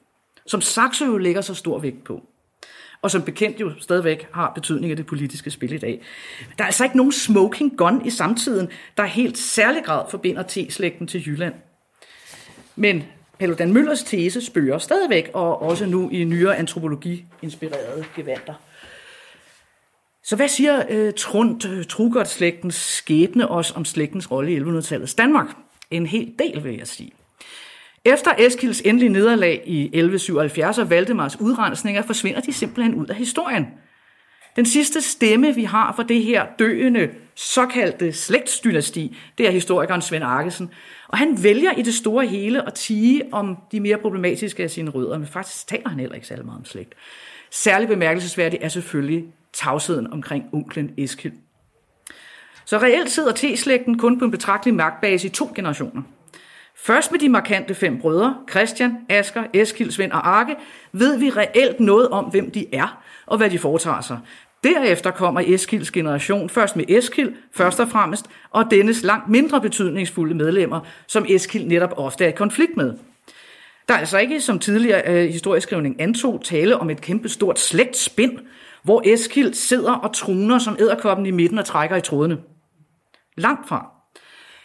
som 0.48 0.62
Saxo 0.62 1.06
jo 1.06 1.18
lægger 1.18 1.42
så 1.42 1.54
stor 1.54 1.80
vægt 1.80 2.04
på 2.04 2.24
og 3.04 3.12
som 3.12 3.22
bekendt 3.22 3.60
jo 3.60 3.72
stadigvæk 3.80 4.28
har 4.32 4.52
betydning 4.56 4.92
af 4.92 4.98
det 4.98 5.06
politiske 5.06 5.52
spil 5.52 5.74
i 5.74 5.78
dag. 5.78 6.02
Der 6.58 6.64
er 6.64 6.66
altså 6.66 6.84
ikke 6.84 6.98
nogen 6.98 7.12
smoking 7.12 7.78
gun 7.78 8.06
i 8.06 8.10
samtiden, 8.10 8.70
der 8.98 9.06
helt 9.06 9.38
særlig 9.38 9.84
grad 9.84 10.06
forbinder 10.12 10.44
T-slægten 10.44 11.08
til 11.08 11.28
Jylland. 11.28 11.54
Men 12.76 13.04
Paludan 13.40 13.74
Møllers 13.74 14.04
tese 14.04 14.42
spørger 14.42 14.78
stadigvæk, 14.78 15.30
og 15.34 15.62
også 15.62 15.86
nu 15.86 16.10
i 16.10 16.24
nyere 16.24 16.58
antropologi-inspirerede 16.58 18.06
gevanter. 18.16 18.54
Så 20.24 20.36
hvad 20.36 20.48
siger 20.48 20.84
øh, 20.90 21.14
Trund 21.18 21.66
øh, 21.66 21.86
Trugert-slægtens 21.86 22.76
skæbne 22.76 23.48
os 23.48 23.72
om 23.72 23.86
slægtens 23.86 24.32
rolle 24.32 24.54
i 24.54 24.60
1100-tallets 24.60 25.16
Danmark? 25.16 25.48
En 25.92 26.06
hel 26.06 26.34
del, 26.40 26.64
vil 26.64 26.78
jeg 26.78 26.88
sige. 26.88 27.12
Efter 28.06 28.32
Eskilds 28.38 28.82
endelige 28.82 29.10
nederlag 29.10 29.64
i 29.66 29.84
1177 29.84 30.78
og 30.78 30.90
Valdemars 30.90 31.40
udrensninger 31.40 32.02
forsvinder 32.02 32.42
de 32.42 32.54
simpelthen 32.54 32.96
ud 32.96 33.08
af 33.08 33.16
historien. 33.16 33.68
Den 34.56 34.66
sidste 34.66 35.02
stemme, 35.02 35.56
vi 35.56 35.64
har 35.64 35.94
for 35.96 36.04
det 36.04 36.24
her 36.24 36.46
døende, 36.60 37.10
såkaldte 37.36 38.14
slægtsdynasti, 38.14 39.18
det 39.38 39.48
er 39.48 39.52
historikeren 39.52 40.02
Svend 40.02 40.24
Arkesen. 40.24 40.72
Og 41.08 41.18
han 41.18 41.44
vælger 41.44 41.72
i 41.72 41.82
det 41.82 41.94
store 41.94 42.28
hele 42.28 42.68
at 42.68 42.74
tige 42.74 43.24
om 43.32 43.58
de 43.72 43.80
mere 43.80 43.98
problematiske 43.98 44.64
af 44.64 44.72
sine 44.72 44.90
rødder, 44.90 45.18
men 45.18 45.28
faktisk 45.28 45.68
taler 45.68 45.90
han 45.90 46.00
heller 46.00 46.16
ikke 46.16 46.28
særlig 46.28 46.46
meget 46.46 46.60
om 46.60 46.66
slægt. 46.66 46.94
Særlig 47.52 47.88
bemærkelsesværdigt 47.88 48.64
er 48.64 48.70
selvfølgelig 48.70 49.26
tavsheden 49.54 50.14
omkring 50.14 50.46
onklen 50.54 50.92
Eskild. 50.98 51.34
Så 52.66 52.78
reelt 52.78 53.12
sidder 53.12 53.32
T-slægten 53.32 53.98
kun 53.98 54.20
på 54.20 54.26
en 54.26 54.32
betragtelig 54.32 54.74
magtbase 54.74 55.28
i 55.28 55.30
to 55.30 55.52
generationer. 55.56 56.02
Først 56.76 57.12
med 57.12 57.20
de 57.20 57.30
markante 57.30 57.76
fem 57.76 58.00
brødre, 58.00 58.36
Christian, 58.50 58.98
Asker, 59.10 59.44
Eskild, 59.54 59.92
Svend 59.92 60.12
og 60.12 60.28
Arke, 60.28 60.56
ved 60.92 61.18
vi 61.18 61.30
reelt 61.30 61.80
noget 61.80 62.10
om, 62.10 62.26
hvem 62.26 62.52
de 62.52 62.66
er 62.74 63.04
og 63.26 63.38
hvad 63.38 63.50
de 63.50 63.60
foretager 63.60 64.02
sig. 64.02 64.20
Derefter 64.64 65.12
kommer 65.12 65.42
Eskilds 65.46 65.92
generation, 65.92 66.50
først 66.50 66.76
med 66.76 66.86
Eskild, 66.88 67.34
først 67.52 67.80
og 67.80 67.90
fremmest, 67.90 68.26
og 68.52 68.72
dennes 68.72 69.04
langt 69.04 69.30
mindre 69.30 69.62
betydningsfulde 69.62 70.36
medlemmer, 70.36 70.80
som 71.08 71.26
Eskild 71.30 71.66
netop 71.66 71.94
ofte 71.98 72.26
er 72.26 72.30
i 72.30 72.32
konflikt 72.32 72.78
med. 72.78 72.94
Der 73.88 73.94
er 73.94 73.98
altså 73.98 74.18
ikke, 74.18 74.42
som 74.42 74.60
tidligere 74.60 75.02
øh, 75.08 75.30
historieskrivning 75.30 76.02
antog, 76.02 76.42
tale 76.44 76.78
om 76.78 76.90
et 76.90 77.02
kæmpe 77.02 77.30
stort 77.30 77.60
slægtspind, 77.60 78.40
hvor 78.84 79.02
Eskild 79.06 79.54
sidder 79.54 79.94
og 79.94 80.14
truner 80.14 80.60
som 80.60 80.78
æderkoppen 80.80 81.26
i 81.26 81.32
midten 81.32 81.58
og 81.58 81.66
trækker 81.66 81.96
i 81.96 82.02
trådene. 82.02 82.38
Langt 83.38 83.68
fra. 83.68 83.90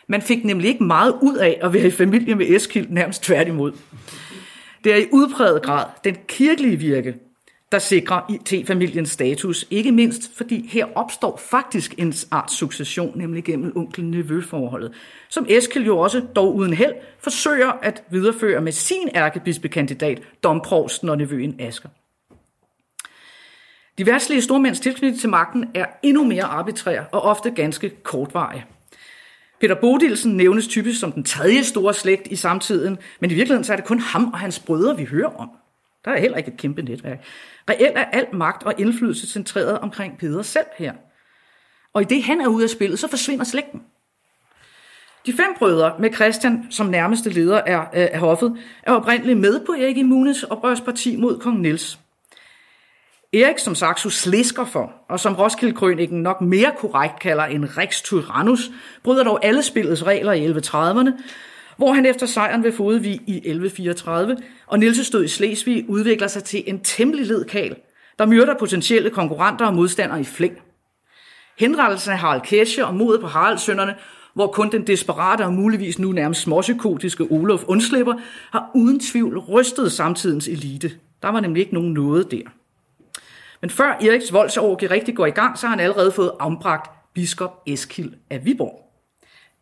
Man 0.08 0.22
fik 0.22 0.44
nemlig 0.44 0.68
ikke 0.68 0.84
meget 0.84 1.14
ud 1.22 1.36
af 1.36 1.58
at 1.62 1.72
være 1.72 1.86
i 1.86 1.90
familie 1.90 2.34
med 2.34 2.46
Eskild, 2.48 2.86
nærmest 2.90 3.22
tværtimod. 3.22 3.72
Det 4.84 4.92
er 4.92 4.96
i 4.96 5.06
udpræget 5.12 5.62
grad 5.62 5.84
den 6.04 6.16
kirkelige 6.28 6.76
virke, 6.76 7.14
der 7.72 7.78
sikrer 7.78 8.20
IT-familiens 8.28 9.10
status, 9.10 9.66
ikke 9.70 9.92
mindst 9.92 10.36
fordi 10.36 10.68
her 10.72 10.86
opstår 10.94 11.36
faktisk 11.36 11.94
en 11.98 12.14
art 12.30 12.52
succession, 12.52 13.18
nemlig 13.18 13.44
gennem 13.44 13.72
onkel-nevø-forholdet, 13.76 14.92
som 15.28 15.46
Eskild 15.48 15.86
jo 15.86 15.98
også, 15.98 16.22
dog 16.36 16.54
uden 16.54 16.72
held, 16.72 16.94
forsøger 17.18 17.72
at 17.82 18.02
videreføre 18.10 18.60
med 18.60 18.72
sin 18.72 19.08
ærkebispekandidat, 19.14 20.22
domprovsten 20.42 21.08
og 21.08 21.18
nevøen 21.18 21.60
Asker. 21.60 21.88
De 23.98 24.06
værtslige 24.06 24.42
stormænds 24.42 24.80
tilknytning 24.80 25.20
til 25.20 25.28
magten 25.28 25.70
er 25.74 25.86
endnu 26.02 26.24
mere 26.24 26.44
arbitrær 26.44 27.02
og 27.12 27.22
ofte 27.22 27.50
ganske 27.50 27.90
kortvarig. 28.02 28.64
Peter 29.60 29.74
Bodilsen 29.74 30.36
nævnes 30.36 30.68
typisk 30.68 31.00
som 31.00 31.12
den 31.12 31.24
tredje 31.24 31.64
store 31.64 31.94
slægt 31.94 32.26
i 32.26 32.36
samtiden, 32.36 32.98
men 33.20 33.30
i 33.30 33.34
virkeligheden 33.34 33.64
så 33.64 33.72
er 33.72 33.76
det 33.76 33.84
kun 33.84 33.98
ham 34.00 34.32
og 34.32 34.38
hans 34.38 34.58
brødre, 34.58 34.96
vi 34.96 35.04
hører 35.04 35.38
om. 35.38 35.50
Der 36.04 36.10
er 36.10 36.20
heller 36.20 36.38
ikke 36.38 36.50
et 36.50 36.56
kæmpe 36.56 36.82
netværk. 36.82 37.24
Reelt 37.70 37.98
er 37.98 38.04
al 38.04 38.26
magt 38.32 38.62
og 38.62 38.74
indflydelse 38.78 39.26
centreret 39.26 39.78
omkring 39.78 40.18
Peder 40.18 40.42
selv 40.42 40.66
her. 40.78 40.92
Og 41.92 42.02
i 42.02 42.04
det 42.04 42.22
han 42.22 42.40
er 42.40 42.48
ude 42.48 42.64
af 42.64 42.70
spillet, 42.70 42.98
så 42.98 43.08
forsvinder 43.08 43.44
slægten. 43.44 43.82
De 45.26 45.32
fem 45.32 45.54
brødre 45.58 45.94
med 45.98 46.14
Christian 46.14 46.66
som 46.70 46.86
nærmeste 46.86 47.30
leder 47.30 47.60
af, 47.60 47.80
øh, 47.80 48.08
af 48.12 48.18
hoffet, 48.18 48.58
er 48.82 48.92
oprindeligt 48.92 49.38
med 49.38 49.66
på 49.66 49.72
Erik 49.72 49.96
Immunes 49.96 50.42
oprørsparti 50.42 51.16
mod 51.16 51.38
kong 51.38 51.60
Niels. 51.60 51.98
Erik, 53.32 53.58
som 53.58 53.74
Saxo 53.74 54.10
slisker 54.10 54.64
for, 54.64 54.92
og 55.08 55.20
som 55.20 55.34
roskilde 55.34 56.06
nok 56.06 56.40
mere 56.40 56.72
korrekt 56.78 57.20
kalder 57.20 57.44
en 57.44 57.78
Rex 57.78 58.02
Tyrannus, 58.02 58.70
bryder 59.02 59.24
dog 59.24 59.44
alle 59.44 59.62
spillets 59.62 60.06
regler 60.06 60.32
i 60.32 60.46
1130'erne, 60.46 61.10
hvor 61.76 61.92
han 61.92 62.06
efter 62.06 62.26
sejren 62.26 62.64
ved 62.64 62.72
Fodevig 62.72 63.20
i 63.26 63.36
1134 63.36 64.36
og 64.66 64.78
Nielses 64.78 65.06
stød 65.06 65.24
i 65.24 65.28
Slesvig 65.28 65.84
udvikler 65.88 66.26
sig 66.26 66.44
til 66.44 66.62
en 66.66 66.80
temmelig 66.80 67.26
ledkal, 67.26 67.76
der 68.18 68.26
myrder 68.26 68.54
potentielle 68.58 69.10
konkurrenter 69.10 69.66
og 69.66 69.74
modstandere 69.74 70.20
i 70.20 70.24
flæng. 70.24 70.58
Henrettelsen 71.58 72.12
af 72.12 72.18
Harald 72.18 72.42
Kesche 72.42 72.86
og 72.86 72.94
modet 72.94 73.20
på 73.20 73.26
Haraldsønderne, 73.26 73.94
hvor 74.34 74.46
kun 74.46 74.72
den 74.72 74.86
desperate 74.86 75.42
og 75.42 75.52
muligvis 75.52 75.98
nu 75.98 76.12
nærmest 76.12 76.40
småpsykotiske 76.40 77.24
Olof 77.30 77.64
undslipper, 77.66 78.14
har 78.52 78.70
uden 78.74 79.00
tvivl 79.00 79.38
rystet 79.38 79.92
samtidens 79.92 80.48
elite. 80.48 80.90
Der 81.22 81.28
var 81.28 81.40
nemlig 81.40 81.60
ikke 81.60 81.74
nogen 81.74 81.92
noget 81.92 82.30
der. 82.30 82.57
Men 83.60 83.70
før 83.70 83.90
Eriks 83.90 84.32
voldsorgie 84.32 84.90
rigtig 84.90 85.16
går 85.16 85.26
i 85.26 85.30
gang, 85.30 85.58
så 85.58 85.66
har 85.66 85.76
han 85.76 85.84
allerede 85.84 86.12
fået 86.12 86.32
afbragt 86.40 86.90
biskop 87.14 87.62
Eskild 87.66 88.12
af 88.30 88.44
Viborg. 88.44 88.84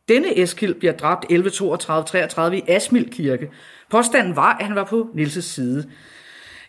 Denne 0.09 0.39
Eskild 0.39 0.75
bliver 0.75 0.93
dræbt 0.93 1.25
1132-33 1.25 2.53
i 2.53 2.63
Asmild 2.69 3.11
Kirke. 3.11 3.51
Påstanden 3.91 4.37
var, 4.37 4.57
at 4.57 4.67
han 4.67 4.75
var 4.75 4.85
på 4.85 5.09
Nilses 5.15 5.45
side. 5.45 5.91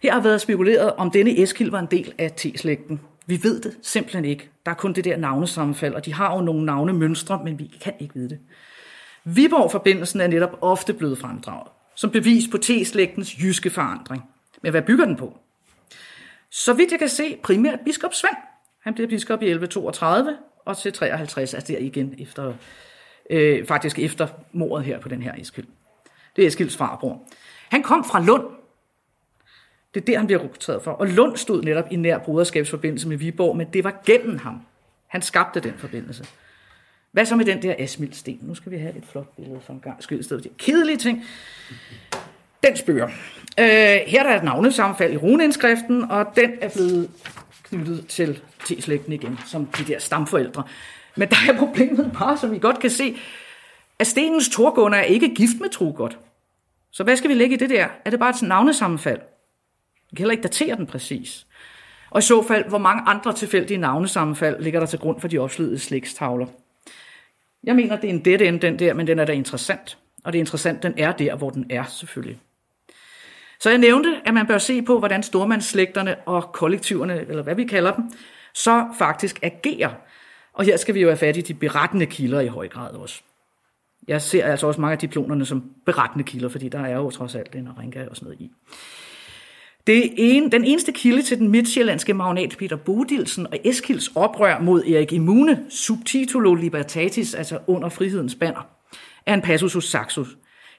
Her 0.01 0.13
har 0.13 0.21
været 0.21 0.41
spekuleret, 0.41 0.93
om 0.93 1.11
denne 1.11 1.41
Eskild 1.41 1.71
var 1.71 1.79
en 1.79 1.87
del 1.91 2.13
af 2.17 2.31
T-slægten. 2.31 3.01
Vi 3.25 3.39
ved 3.43 3.61
det 3.61 3.77
simpelthen 3.81 4.25
ikke. 4.25 4.49
Der 4.65 4.71
er 4.71 4.75
kun 4.75 4.93
det 4.93 5.05
der 5.05 5.17
navnesammenfald, 5.17 5.93
og 5.93 6.05
de 6.05 6.13
har 6.13 6.35
jo 6.35 6.41
nogle 6.41 6.65
navnemønstre, 6.65 7.41
men 7.43 7.59
vi 7.59 7.71
kan 7.81 7.93
ikke 7.99 8.13
vide 8.13 8.29
det. 8.29 8.39
Viborg-forbindelsen 9.23 10.21
er 10.21 10.27
netop 10.27 10.57
ofte 10.61 10.93
blevet 10.93 11.17
fremdraget, 11.17 11.67
som 11.95 12.09
bevis 12.09 12.47
på 12.51 12.57
T-slægtens 12.57 13.43
jyske 13.43 13.69
forandring. 13.69 14.23
Men 14.61 14.71
hvad 14.71 14.81
bygger 14.81 15.05
den 15.05 15.15
på? 15.15 15.37
Så 16.57 16.73
vidt 16.73 16.91
jeg 16.91 16.99
kan 16.99 17.09
se, 17.09 17.37
primært 17.43 17.79
biskop 17.85 18.13
Svend. 18.13 18.37
Han 18.79 18.93
blev 18.93 19.07
biskop 19.07 19.41
i 19.41 19.45
1132 19.45 20.37
og 20.65 20.77
til 20.77 20.93
53, 20.93 21.53
altså 21.53 21.73
der 21.73 21.79
igen 21.79 22.15
efter, 22.19 22.53
øh, 23.29 23.65
faktisk 23.65 23.99
efter 23.99 24.27
mordet 24.51 24.85
her 24.85 24.99
på 24.99 25.09
den 25.09 25.21
her 25.21 25.33
Eskild. 25.37 25.65
Det 26.35 26.43
er 26.43 26.47
Eskilds 26.47 26.77
farbror. 26.77 27.27
Han 27.69 27.83
kom 27.83 28.03
fra 28.03 28.23
Lund. 28.23 28.45
Det 29.93 30.01
er 30.01 30.05
der, 30.05 30.17
han 30.17 30.27
bliver 30.27 30.43
rekrutteret 30.43 30.83
for. 30.83 30.91
Og 30.91 31.07
Lund 31.07 31.37
stod 31.37 31.63
netop 31.63 31.85
i 31.91 31.95
nær 31.95 32.17
broderskabsforbindelse 32.17 33.07
med 33.07 33.17
Viborg, 33.17 33.57
men 33.57 33.67
det 33.73 33.83
var 33.83 34.01
gennem 34.05 34.37
ham. 34.37 34.61
Han 35.07 35.21
skabte 35.21 35.59
den 35.59 35.73
forbindelse. 35.77 36.25
Hvad 37.11 37.25
så 37.25 37.35
med 37.35 37.45
den 37.45 37.61
der 37.61 37.75
Asmildsten? 37.79 38.39
Nu 38.41 38.55
skal 38.55 38.71
vi 38.71 38.77
have 38.77 38.97
et 38.97 39.05
flot 39.05 39.35
billede 39.35 39.59
for 39.61 39.73
en 39.73 39.79
gang 39.79 40.03
skyld 40.03 40.19
i 40.19 40.23
stedet 40.23 40.57
kedelige 40.57 40.97
ting. 40.97 41.23
Den 42.63 42.77
spørger. 42.77 43.07
Øh, 43.59 43.65
her 44.07 44.23
er 44.23 44.23
der 44.23 44.37
et 44.37 44.43
navnesammenfald 44.43 45.13
i 45.13 45.17
runeindskriften, 45.17 46.11
og 46.11 46.25
den 46.35 46.51
er 46.61 46.69
blevet 46.69 47.09
knyttet 47.63 48.07
til 48.07 48.39
T-slægten 48.63 49.13
igen, 49.13 49.39
som 49.45 49.65
de 49.65 49.83
der 49.83 49.99
stamforældre. 49.99 50.63
Men 51.15 51.29
der 51.29 51.35
er 51.49 51.57
problemet 51.57 52.11
bare, 52.19 52.37
som 52.37 52.51
vi 52.51 52.59
godt 52.59 52.79
kan 52.79 52.89
se, 52.89 53.17
at 53.99 54.07
stenens 54.07 54.49
torgunder 54.49 54.97
er 54.97 55.03
ikke 55.03 55.35
gift 55.35 55.59
med 55.61 55.69
Trugot. 55.69 56.17
Så 56.91 57.03
hvad 57.03 57.15
skal 57.15 57.29
vi 57.29 57.35
lægge 57.35 57.55
i 57.55 57.59
det 57.59 57.69
der? 57.69 57.87
Er 58.05 58.09
det 58.09 58.19
bare 58.19 58.29
et 58.29 58.41
navnesammenfald? 58.41 59.19
Vi 60.11 60.15
kan 60.15 60.17
heller 60.17 60.31
ikke 60.31 60.43
datere 60.43 60.75
den 60.75 60.87
præcis. 60.87 61.47
Og 62.09 62.19
i 62.19 62.21
så 62.21 62.43
fald, 62.43 62.69
hvor 62.69 62.77
mange 62.77 63.03
andre 63.05 63.33
tilfældige 63.33 63.77
navnesammenfald 63.77 64.63
ligger 64.63 64.79
der 64.79 64.87
til 64.87 64.99
grund 64.99 65.21
for 65.21 65.27
de 65.27 65.37
opslidede 65.37 65.79
slægtstavler? 65.79 66.47
Jeg 67.63 67.75
mener, 67.75 67.95
det 67.95 68.09
er 68.09 68.13
en 68.13 68.25
dead 68.25 68.41
end, 68.41 68.59
den 68.59 68.79
der, 68.79 68.93
men 68.93 69.07
den 69.07 69.19
er 69.19 69.25
da 69.25 69.31
interessant. 69.31 69.97
Og 70.23 70.33
det 70.33 70.39
er 70.39 70.41
interessant, 70.41 70.83
den 70.83 70.93
er 70.97 71.11
der, 71.11 71.35
hvor 71.35 71.49
den 71.49 71.65
er 71.69 71.83
selvfølgelig. 71.83 72.39
Så 73.59 73.69
jeg 73.69 73.77
nævnte, 73.77 74.21
at 74.25 74.33
man 74.33 74.47
bør 74.47 74.57
se 74.57 74.81
på, 74.81 74.99
hvordan 74.99 75.23
stormandsslægterne 75.23 76.15
og 76.25 76.51
kollektiverne, 76.53 77.25
eller 77.29 77.43
hvad 77.43 77.55
vi 77.55 77.63
kalder 77.63 77.93
dem, 77.95 78.03
så 78.53 78.85
faktisk 78.97 79.39
agerer. 79.41 79.89
Og 80.53 80.65
her 80.65 80.77
skal 80.77 80.95
vi 80.95 81.01
jo 81.01 81.07
have 81.07 81.17
fat 81.17 81.37
i 81.37 81.41
de 81.41 81.53
berettende 81.53 82.05
kilder 82.05 82.39
i 82.39 82.47
høj 82.47 82.67
grad 82.67 82.93
også. 82.93 83.21
Jeg 84.07 84.21
ser 84.21 84.45
altså 84.45 84.67
også 84.67 84.81
mange 84.81 84.91
af 84.91 84.99
diplomerne 84.99 85.45
som 85.45 85.71
berettende 85.85 86.23
kilder, 86.23 86.49
fordi 86.49 86.69
der 86.69 86.79
er 86.79 86.95
jo 86.95 87.11
trods 87.11 87.35
alt 87.35 87.55
en 87.55 87.69
ringa 87.79 88.07
og 88.09 88.15
sådan 88.15 88.25
noget 88.25 88.41
i. 88.41 88.51
Det 89.87 90.13
en, 90.17 90.51
den 90.51 90.63
eneste 90.63 90.91
kilde 90.91 91.21
til 91.21 91.37
den 91.37 91.49
midtsjællandske 91.49 92.13
magnat 92.13 92.55
Peter 92.59 92.75
Bodilsen 92.75 93.47
og 93.47 93.59
Eskilds 93.63 94.11
oprør 94.15 94.59
mod 94.59 94.83
Erik 94.83 95.13
Immune, 95.13 95.65
subtitulo 95.69 96.53
libertatis, 96.53 97.33
altså 97.33 97.59
under 97.67 97.89
frihedens 97.89 98.35
banner, 98.35 98.67
er 99.25 99.33
en 99.33 99.41
passus 99.41 99.73
hos 99.73 99.85
Saxus, 99.85 100.27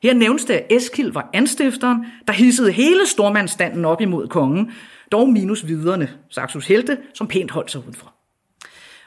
her 0.02 0.14
nævnes 0.14 0.44
det, 0.44 0.54
at 0.54 0.66
Eskild 0.70 1.12
var 1.12 1.30
anstifteren, 1.32 2.06
der 2.26 2.32
hissede 2.32 2.72
hele 2.72 3.06
stormandstanden 3.06 3.84
op 3.84 4.00
imod 4.00 4.28
kongen, 4.28 4.72
dog 5.12 5.28
minus 5.28 5.66
viderne, 5.66 6.10
Saxus 6.30 6.66
Helte, 6.66 6.98
som 7.14 7.28
pænt 7.28 7.50
holdt 7.50 7.70
sig 7.70 7.80
udenfor. 7.80 8.14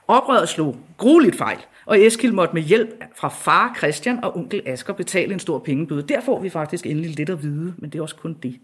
Oprøret 0.07 0.49
slog 0.49 0.77
grueligt 0.97 1.35
fejl, 1.35 1.57
og 1.85 2.01
Eskild 2.01 2.31
måtte 2.31 2.53
med 2.53 2.61
hjælp 2.61 3.03
fra 3.15 3.29
far 3.29 3.75
Christian 3.77 4.23
og 4.23 4.37
onkel 4.37 4.61
Asger 4.65 4.93
betale 4.93 5.33
en 5.33 5.39
stor 5.39 5.59
pengebøde. 5.59 6.07
Der 6.07 6.21
får 6.21 6.41
vi 6.41 6.49
faktisk 6.49 6.85
endelig 6.85 7.15
lidt 7.15 7.29
at 7.29 7.43
vide, 7.43 7.73
men 7.77 7.89
det 7.89 7.97
er 7.97 8.01
også 8.01 8.15
kun 8.15 8.37
det. 8.43 8.59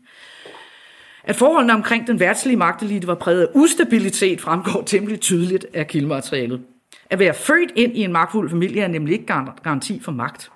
At 1.24 1.36
forholdene 1.36 1.74
omkring 1.74 2.08
den 2.08 2.20
værtslige 2.20 2.58
magtelite 2.58 3.08
var 3.08 3.16
præget 3.16 3.42
af 3.42 3.48
ustabilitet, 3.54 4.42
fremgår 4.42 4.84
temmelig 4.86 5.20
tydeligt 5.20 5.66
af 5.74 5.88
kildematerialet. 5.88 6.62
At 7.10 7.20
være 7.20 7.34
født 7.34 7.72
ind 7.76 7.98
i 7.98 8.04
en 8.04 8.12
magtfuld 8.12 8.50
familie 8.50 8.82
er 8.82 8.88
nemlig 8.88 9.14
ikke 9.14 9.26
garanti 9.64 10.00
for 10.00 10.12
magt. 10.12 10.52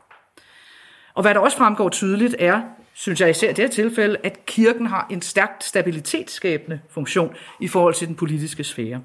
Og 1.14 1.22
hvad 1.22 1.34
der 1.34 1.40
også 1.40 1.58
fremgår 1.58 1.90
tydeligt 1.90 2.36
er, 2.40 2.62
synes 2.94 3.22
jeg 3.22 3.30
især 3.30 3.50
i 3.50 3.54
det 3.54 3.64
her 3.64 3.70
tilfælde, 3.70 4.18
at 4.24 4.46
kirken 4.46 4.86
har 4.86 5.08
en 5.10 5.22
stærkt 5.22 5.64
stabilitetsskabende 5.64 6.80
funktion 6.90 7.36
i 7.60 7.68
forhold 7.68 7.94
til 7.94 8.08
den 8.08 8.16
politiske 8.16 8.64
sfære. 8.64 9.02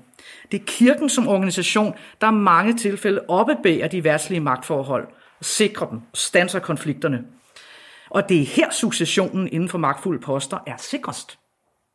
Det 0.53 0.61
er 0.61 0.65
kirken 0.67 1.09
som 1.09 1.29
organisation, 1.29 1.95
der 2.21 2.27
i 2.27 2.35
mange 2.35 2.75
tilfælde 2.75 3.21
oppebærer 3.29 3.89
de 3.89 4.05
værtslige 4.05 4.41
magtforhold, 4.41 5.09
og 5.39 5.45
sikrer 5.45 5.87
dem 5.87 5.99
og 5.99 6.17
stanser 6.17 6.59
konflikterne. 6.59 7.25
Og 8.11 8.29
det 8.29 8.41
er 8.41 8.47
her 8.47 8.71
successionen 8.71 9.49
inden 9.49 9.69
for 9.69 9.79
magtfulde 9.79 10.21
poster 10.21 10.59
er 10.67 10.77
sikrest. 10.79 11.39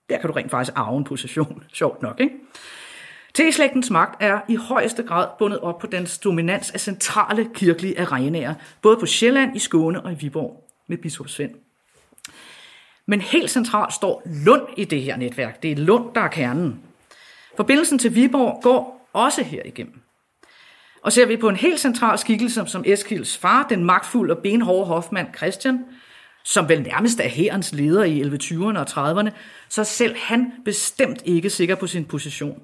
Der 0.09 0.17
kan 0.17 0.27
du 0.27 0.33
rent 0.33 0.51
faktisk 0.51 0.73
arve 0.75 0.97
en 0.97 1.03
position. 1.03 1.63
Sjovt 1.73 2.01
nok, 2.01 2.19
ikke? 2.19 2.33
T-slægtens 3.41 3.89
magt 3.89 4.21
er 4.23 4.39
i 4.47 4.55
højeste 4.55 5.03
grad 5.03 5.27
bundet 5.39 5.59
op 5.59 5.79
på 5.79 5.87
dens 5.87 6.19
dominans 6.19 6.71
af 6.71 6.79
centrale 6.79 7.49
kirkelige 7.53 7.99
arenaer, 7.99 8.53
både 8.81 8.97
på 8.97 9.05
Sjælland, 9.05 9.55
i 9.55 9.59
Skåne 9.59 10.01
og 10.01 10.11
i 10.11 10.15
Viborg 10.15 10.67
med 10.87 10.97
biskop 10.97 11.29
Svend. 11.29 11.51
Men 13.05 13.21
helt 13.21 13.51
centralt 13.51 13.93
står 13.93 14.21
Lund 14.25 14.61
i 14.77 14.85
det 14.85 15.01
her 15.01 15.17
netværk. 15.17 15.63
Det 15.63 15.71
er 15.71 15.75
Lund, 15.75 16.13
der 16.15 16.21
er 16.21 16.27
kernen. 16.27 16.79
Forbindelsen 17.57 17.99
til 17.99 18.15
Viborg 18.15 18.59
går 18.63 19.09
også 19.13 19.43
her 19.43 19.61
igennem. 19.65 20.01
Og 21.01 21.11
ser 21.11 21.25
vi 21.25 21.37
på 21.37 21.49
en 21.49 21.55
helt 21.55 21.79
central 21.79 22.17
skikkelse 22.17 22.63
som 22.67 22.83
Eskilds 22.87 23.37
far, 23.37 23.67
den 23.69 23.85
magtfulde 23.85 24.35
og 24.35 24.43
benhårde 24.43 24.85
hofmand 24.85 25.27
Christian, 25.37 25.85
som 26.43 26.69
vel 26.69 26.81
nærmest 26.81 27.19
er 27.19 27.27
herrens 27.27 27.73
leder 27.73 28.03
i 28.03 28.21
1120'erne 28.21 28.79
og 28.79 28.87
30'erne, 28.89 29.29
så 29.69 29.83
selv 29.83 30.15
han 30.17 30.53
bestemt 30.65 31.21
ikke 31.25 31.49
sikker 31.49 31.75
på 31.75 31.87
sin 31.87 32.05
position. 32.05 32.61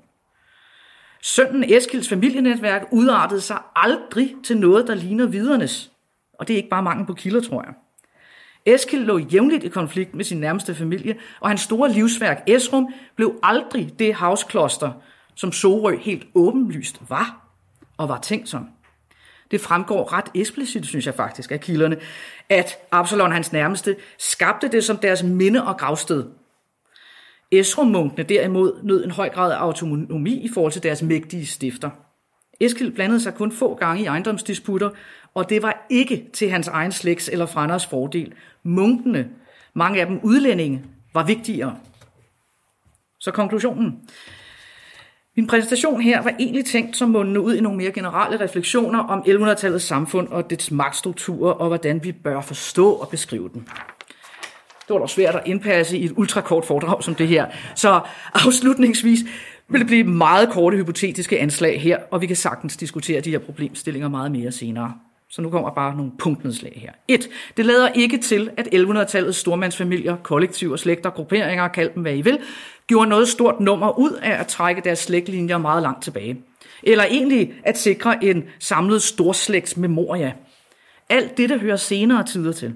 Sønnen 1.22 1.74
Eskilds 1.74 2.10
familienetværk 2.10 2.88
udartede 2.92 3.42
sig 3.42 3.58
aldrig 3.76 4.36
til 4.44 4.58
noget, 4.58 4.88
der 4.88 4.96
ligner 4.96 5.26
vidernes. 5.26 5.92
Og 6.34 6.48
det 6.48 6.54
er 6.54 6.58
ikke 6.58 6.70
bare 6.70 6.84
mangel 6.84 7.06
på 7.06 7.14
kilder, 7.14 7.42
tror 7.42 7.64
jeg. 7.64 7.74
Eskild 8.66 9.06
lå 9.06 9.18
jævnligt 9.18 9.64
i 9.64 9.70
konflikt 9.70 10.16
med 10.16 10.26
sin 10.26 10.40
nærmeste 10.40 10.76
familie, 10.76 11.16
og 11.40 11.50
hans 11.50 11.62
store 11.62 11.92
livsværk 11.92 12.44
Esrum 12.48 12.94
blev 13.16 13.40
aldrig 13.44 14.00
det 14.00 14.14
havskloster, 14.14 14.92
som 15.36 15.52
Sorø 15.52 15.98
helt 15.98 16.28
åbenlyst 16.36 17.02
var 17.10 17.48
og 17.98 18.10
var 18.10 18.20
tænkt 18.20 18.50
som. 18.50 18.70
Det 19.52 19.62
fremgår 19.62 20.14
ret 20.14 20.26
eksplicit, 20.36 20.86
synes 20.86 21.06
jeg 21.06 21.16
faktisk, 21.16 21.52
af 21.52 21.60
kilderne, 21.60 21.98
at 22.50 22.78
Absalon, 22.92 23.32
hans 23.32 23.52
nærmeste, 23.52 23.96
skabte 24.18 24.68
det 24.68 24.84
som 24.84 24.98
deres 24.98 25.24
minde 25.24 25.64
og 25.64 25.78
gravsted. 25.78 26.26
Esrum-munkene 27.52 28.24
derimod 28.24 28.84
nød 28.84 29.06
en 29.06 29.12
høj 29.12 29.30
grad 29.30 29.52
af 29.52 29.58
autonomi 29.58 30.34
i 30.34 30.50
forhold 30.54 30.72
til 30.72 30.84
deres 30.84 31.02
mægtige 31.02 31.46
stifter. 31.46 31.90
Eskild 32.60 32.92
blandede 32.92 33.20
sig 33.20 33.34
kun 33.34 33.52
få 33.52 33.76
gange 33.76 34.04
i 34.04 34.06
ejendomsdisputter, 34.06 34.90
og 35.34 35.50
det 35.50 35.62
var 35.62 35.86
ikke 35.90 36.30
til 36.34 36.50
hans 36.50 36.68
egen 36.68 36.92
slægts 36.92 37.30
eller 37.30 37.46
frænders 37.46 37.86
fordel. 37.86 38.34
Munkene, 38.64 39.30
mange 39.74 40.02
af 40.02 40.08
dem 40.08 40.20
udlændinge, 40.24 40.84
var 41.14 41.24
vigtigere. 41.24 41.78
Så 43.20 43.32
konklusionen. 43.32 44.00
Min 45.36 45.48
præsentation 45.48 46.02
her 46.02 46.22
var 46.22 46.34
egentlig 46.40 46.66
tænkt 46.66 46.98
som 46.98 47.10
mundende 47.10 47.42
ud 47.42 47.56
i 47.56 47.62
nogle 47.62 47.78
mere 47.78 47.92
generelle 47.92 48.40
refleksioner 48.40 49.00
om 49.00 49.20
1100-tallets 49.20 49.86
samfund 49.86 50.28
og 50.28 50.50
dets 50.50 50.72
magtstrukturer 50.72 51.54
og 51.54 51.68
hvordan 51.68 52.04
vi 52.04 52.12
bør 52.12 52.42
forstå 52.42 52.92
og 52.92 53.10
beskrive 53.10 53.50
den. 53.54 53.68
Det 54.88 54.94
var 54.94 55.00
dog 55.00 55.10
svært 55.10 55.36
at 55.36 55.42
indpasse 55.46 55.98
i 55.98 56.06
et 56.06 56.14
ultrakort 56.16 56.66
foredrag 56.66 57.04
som 57.04 57.16
det 57.16 57.28
her. 57.28 57.46
Så 57.76 58.02
afslutningsvis 58.34 59.20
vil 59.70 59.80
det 59.80 59.88
blive 59.88 60.04
meget 60.04 60.50
korte 60.50 60.78
hypotetiske 60.78 61.40
anslag 61.40 61.82
her, 61.82 61.98
og 62.12 62.22
vi 62.22 62.28
kan 62.28 62.36
sagtens 62.36 62.78
diskutere 62.78 63.22
de 63.22 63.32
her 63.32 63.40
problemstillinger 63.40 64.10
meget 64.10 64.32
mere 64.32 64.52
senere. 64.52 64.94
Så 65.30 65.42
nu 65.42 65.50
kommer 65.50 65.70
bare 65.70 65.96
nogle 65.96 66.12
punktnedslag 66.20 66.74
her. 66.76 66.92
1. 67.08 67.30
Det 67.58 67.66
lader 67.66 67.90
ikke 67.90 68.18
til, 68.18 68.50
at 68.58 68.68
1100-tallets 68.74 69.38
stormandsfamilier, 69.38 70.16
kollektiver, 70.24 70.76
slægter, 70.76 71.10
grupperinger, 71.10 71.68
kald 71.68 71.92
dem 71.94 72.02
hvad 72.02 72.16
I 72.16 72.22
vil, 72.22 72.40
gjorde 72.88 73.10
noget 73.10 73.28
stort 73.28 73.60
nummer 73.60 74.00
ud 74.00 74.12
af 74.12 74.40
at 74.40 74.48
trække 74.48 74.82
deres 74.82 75.00
slægtlinjer 75.00 75.58
meget 75.58 75.82
langt 75.82 76.04
tilbage. 76.04 76.38
Eller 76.84 77.04
egentlig 77.04 77.54
at 77.64 77.78
sikre 77.78 78.24
en 78.24 78.44
samlet 78.60 79.02
storslægts 79.02 79.78
memoria. 79.78 80.34
Alt 81.10 81.38
der 81.38 81.58
hører 81.58 81.76
senere 81.76 82.24
tider 82.24 82.52
til. 82.52 82.74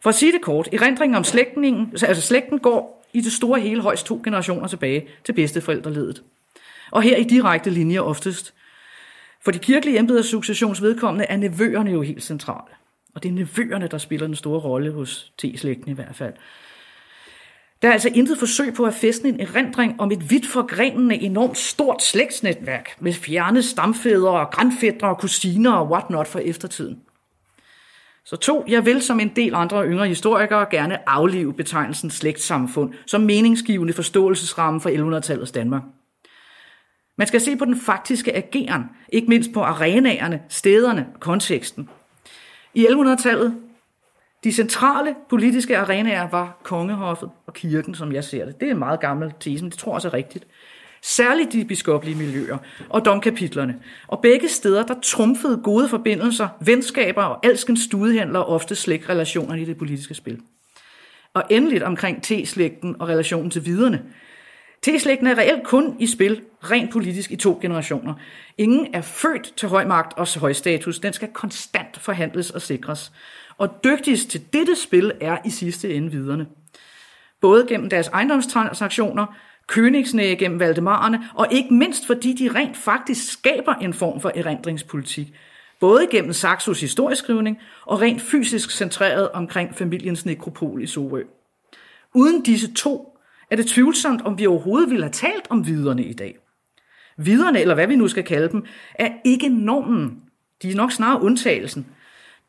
For 0.00 0.08
at 0.08 0.14
sige 0.14 0.32
det 0.32 0.42
kort, 0.42 0.68
erindringen 0.72 1.16
om 1.16 1.24
slægtningen, 1.24 1.92
altså 2.02 2.22
slægten 2.22 2.58
går 2.58 3.04
i 3.12 3.20
det 3.20 3.32
store 3.32 3.60
hele 3.60 3.82
højst 3.82 4.06
to 4.06 4.20
generationer 4.24 4.68
tilbage 4.68 5.08
til 5.24 5.32
bedsteforældreledet. 5.32 6.22
Og 6.90 7.02
her 7.02 7.16
i 7.16 7.24
direkte 7.24 7.70
linjer 7.70 8.00
oftest. 8.00 8.54
For 9.44 9.50
de 9.50 9.58
kirkelige 9.58 9.98
embeders 9.98 10.26
successionsvedkommende 10.26 11.24
er 11.24 11.36
nevøerne 11.36 11.90
jo 11.90 12.02
helt 12.02 12.22
centrale. 12.22 12.74
Og 13.14 13.22
det 13.22 13.28
er 13.28 13.32
nevøerne, 13.32 13.88
der 13.88 13.98
spiller 13.98 14.26
den 14.26 14.36
store 14.36 14.60
rolle 14.60 14.92
hos 14.92 15.32
T-slægten 15.38 15.90
i 15.90 15.94
hvert 15.94 16.16
fald. 16.16 16.34
Der 17.82 17.88
er 17.88 17.92
altså 17.92 18.10
intet 18.14 18.38
forsøg 18.38 18.74
på 18.74 18.84
at 18.84 18.94
fæstne 18.94 19.28
en 19.28 19.40
erindring 19.40 20.00
om 20.00 20.10
et 20.10 20.30
vidt 20.30 20.46
forgrenende, 20.46 21.14
enormt 21.14 21.58
stort 21.58 22.02
slægtsnetværk 22.02 22.96
med 23.00 23.12
fjerne 23.12 23.62
stamfædre 23.62 24.30
og 24.30 24.50
grandfædre 24.50 25.08
og 25.08 25.18
kusiner 25.18 25.72
og 25.72 25.90
whatnot 25.90 26.28
for 26.28 26.38
eftertiden. 26.38 27.00
Så 28.28 28.36
to, 28.36 28.64
jeg 28.68 28.86
vil 28.86 29.02
som 29.02 29.20
en 29.20 29.28
del 29.36 29.54
andre 29.54 29.86
yngre 29.86 30.08
historikere 30.08 30.66
gerne 30.70 31.08
aflive 31.08 31.54
betegnelsen 31.54 32.10
slægtssamfund 32.10 32.94
som 33.06 33.20
meningsgivende 33.20 33.92
forståelsesramme 33.92 34.80
for 34.80 34.90
1100-tallets 34.90 35.52
Danmark. 35.52 35.82
Man 37.16 37.26
skal 37.26 37.40
se 37.40 37.56
på 37.56 37.64
den 37.64 37.76
faktiske 37.76 38.36
ageren, 38.36 38.84
ikke 39.08 39.28
mindst 39.28 39.52
på 39.52 39.62
arenaerne, 39.62 40.40
stederne 40.48 41.06
og 41.14 41.20
konteksten. 41.20 41.88
I 42.74 42.86
1100-tallet, 42.86 43.56
de 44.44 44.52
centrale 44.52 45.14
politiske 45.28 45.78
arenaer 45.78 46.28
var 46.30 46.60
kongehoffet 46.62 47.30
og 47.46 47.54
kirken, 47.54 47.94
som 47.94 48.12
jeg 48.12 48.24
ser 48.24 48.44
det. 48.44 48.60
Det 48.60 48.68
er 48.68 48.72
en 48.72 48.78
meget 48.78 49.00
gammel 49.00 49.32
tese, 49.40 49.64
men 49.64 49.70
det 49.70 49.78
tror 49.78 49.92
jeg 49.92 49.94
også 49.94 50.08
er 50.08 50.14
rigtigt. 50.14 50.46
Særligt 51.02 51.52
de 51.52 51.64
biskoplige 51.64 52.16
miljøer 52.16 52.58
og 52.88 53.04
domkapitlerne. 53.04 53.76
Og 54.06 54.20
begge 54.22 54.48
steder, 54.48 54.86
der 54.86 54.94
trumfede 55.02 55.60
gode 55.64 55.88
forbindelser, 55.88 56.48
venskaber 56.60 57.22
og 57.22 57.46
alskens 57.46 57.80
studehandler 57.80 58.40
ofte 58.40 58.74
slægtrelationer 58.74 59.54
i 59.54 59.64
det 59.64 59.78
politiske 59.78 60.14
spil. 60.14 60.40
Og 61.34 61.42
endeligt 61.50 61.82
omkring 61.82 62.22
T-slægten 62.22 62.96
og 62.98 63.08
relationen 63.08 63.50
til 63.50 63.64
viderne. 63.64 64.02
T-slægten 64.82 65.26
er 65.26 65.38
reelt 65.38 65.64
kun 65.64 65.96
i 65.98 66.06
spil 66.06 66.40
rent 66.62 66.92
politisk 66.92 67.30
i 67.30 67.36
to 67.36 67.58
generationer. 67.62 68.14
Ingen 68.58 68.94
er 68.94 69.00
født 69.00 69.52
til 69.56 69.68
høj 69.68 69.84
magt 69.84 70.18
og 70.18 70.40
høj 70.40 70.52
status. 70.52 70.98
Den 70.98 71.12
skal 71.12 71.28
konstant 71.28 71.98
forhandles 71.98 72.50
og 72.50 72.62
sikres. 72.62 73.12
Og 73.58 73.84
dygtigst 73.84 74.30
til 74.30 74.52
dette 74.52 74.76
spil 74.76 75.12
er 75.20 75.38
i 75.44 75.50
sidste 75.50 75.94
ende 75.94 76.10
viderne. 76.10 76.46
Både 77.40 77.66
gennem 77.68 77.90
deres 77.90 78.08
ejendomstransaktioner, 78.08 79.26
Königsnæge 79.72 80.36
gennem 80.36 80.60
Valdemarerne, 80.60 81.20
og 81.34 81.46
ikke 81.50 81.74
mindst 81.74 82.06
fordi 82.06 82.32
de 82.32 82.54
rent 82.54 82.76
faktisk 82.76 83.32
skaber 83.32 83.74
en 83.74 83.94
form 83.94 84.20
for 84.20 84.32
erindringspolitik, 84.34 85.34
både 85.80 86.06
gennem 86.10 86.32
Saxos 86.32 86.80
historieskrivning 86.80 87.58
og 87.86 88.00
rent 88.00 88.20
fysisk 88.20 88.70
centreret 88.70 89.30
omkring 89.30 89.74
familiens 89.74 90.26
nekropol 90.26 90.82
i 90.82 90.86
Sorø. 90.86 91.22
Uden 92.14 92.42
disse 92.42 92.74
to 92.74 93.18
er 93.50 93.56
det 93.56 93.66
tvivlsomt, 93.66 94.22
om 94.22 94.38
vi 94.38 94.46
overhovedet 94.46 94.90
ville 94.90 95.04
have 95.04 95.12
talt 95.12 95.46
om 95.50 95.66
viderne 95.66 96.04
i 96.04 96.12
dag. 96.12 96.38
Viderne, 97.16 97.60
eller 97.60 97.74
hvad 97.74 97.86
vi 97.86 97.96
nu 97.96 98.08
skal 98.08 98.24
kalde 98.24 98.48
dem, 98.48 98.64
er 98.94 99.10
ikke 99.24 99.48
normen. 99.48 100.22
De 100.62 100.70
er 100.70 100.76
nok 100.76 100.92
snarere 100.92 101.22
undtagelsen. 101.22 101.86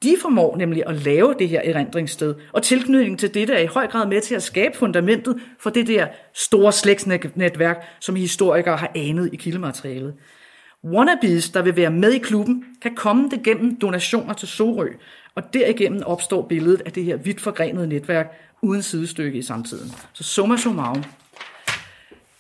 De 0.04 0.16
formår 0.22 0.58
nemlig 0.58 0.84
at 0.88 0.96
lave 0.96 1.36
det 1.40 1.50
her 1.50 1.62
erindringssted, 1.64 2.36
og 2.54 2.64
tilknytning 2.64 3.20
til 3.20 3.34
dette 3.34 3.54
er 3.54 3.60
i 3.60 3.66
høj 3.66 3.88
grad 3.88 4.08
med 4.08 4.22
til 4.22 4.36
at 4.36 4.44
skabe 4.44 4.78
fundamentet 4.78 5.40
for 5.60 5.70
det 5.70 5.88
der 5.88 6.08
store 6.34 6.72
slægtsnetværk, 6.72 7.86
som 8.00 8.16
historikere 8.16 8.78
har 8.78 8.92
anet 8.96 9.30
i 9.34 9.36
kildematerialet. 9.36 10.14
Wannabes, 10.84 11.50
der 11.50 11.62
vil 11.62 11.76
være 11.76 11.92
med 11.92 12.12
i 12.12 12.18
klubben, 12.18 12.66
kan 12.82 12.96
komme 12.96 13.30
det 13.30 13.44
gennem 13.44 13.80
donationer 13.80 14.34
til 14.34 14.48
Sorø, 14.48 14.88
og 15.36 15.54
derigennem 15.54 16.04
opstår 16.06 16.48
billedet 16.48 16.82
af 16.86 16.92
det 16.92 17.04
her 17.04 17.18
vidt 17.18 17.42
forgrenede 17.42 17.88
netværk 17.88 18.40
uden 18.62 18.82
sidestykke 18.82 19.38
i 19.38 19.42
samtiden. 19.42 19.92
Så 20.14 20.24
summa 20.24 20.58
summarum. 20.58 21.04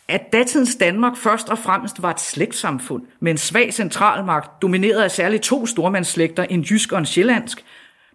At 0.09 0.33
datidens 0.33 0.75
Danmark 0.75 1.17
først 1.17 1.49
og 1.49 1.57
fremmest 1.57 2.01
var 2.01 2.11
et 2.11 2.19
slægtsamfund 2.19 3.03
med 3.19 3.31
en 3.31 3.37
svag 3.37 3.73
centralmagt, 3.73 4.61
domineret 4.61 5.01
af 5.01 5.11
særligt 5.11 5.43
to 5.43 5.65
stormandsslægter, 5.65 6.43
en 6.43 6.61
jysk 6.61 6.91
og 6.91 6.99
en 6.99 7.05
sjællandsk, 7.05 7.65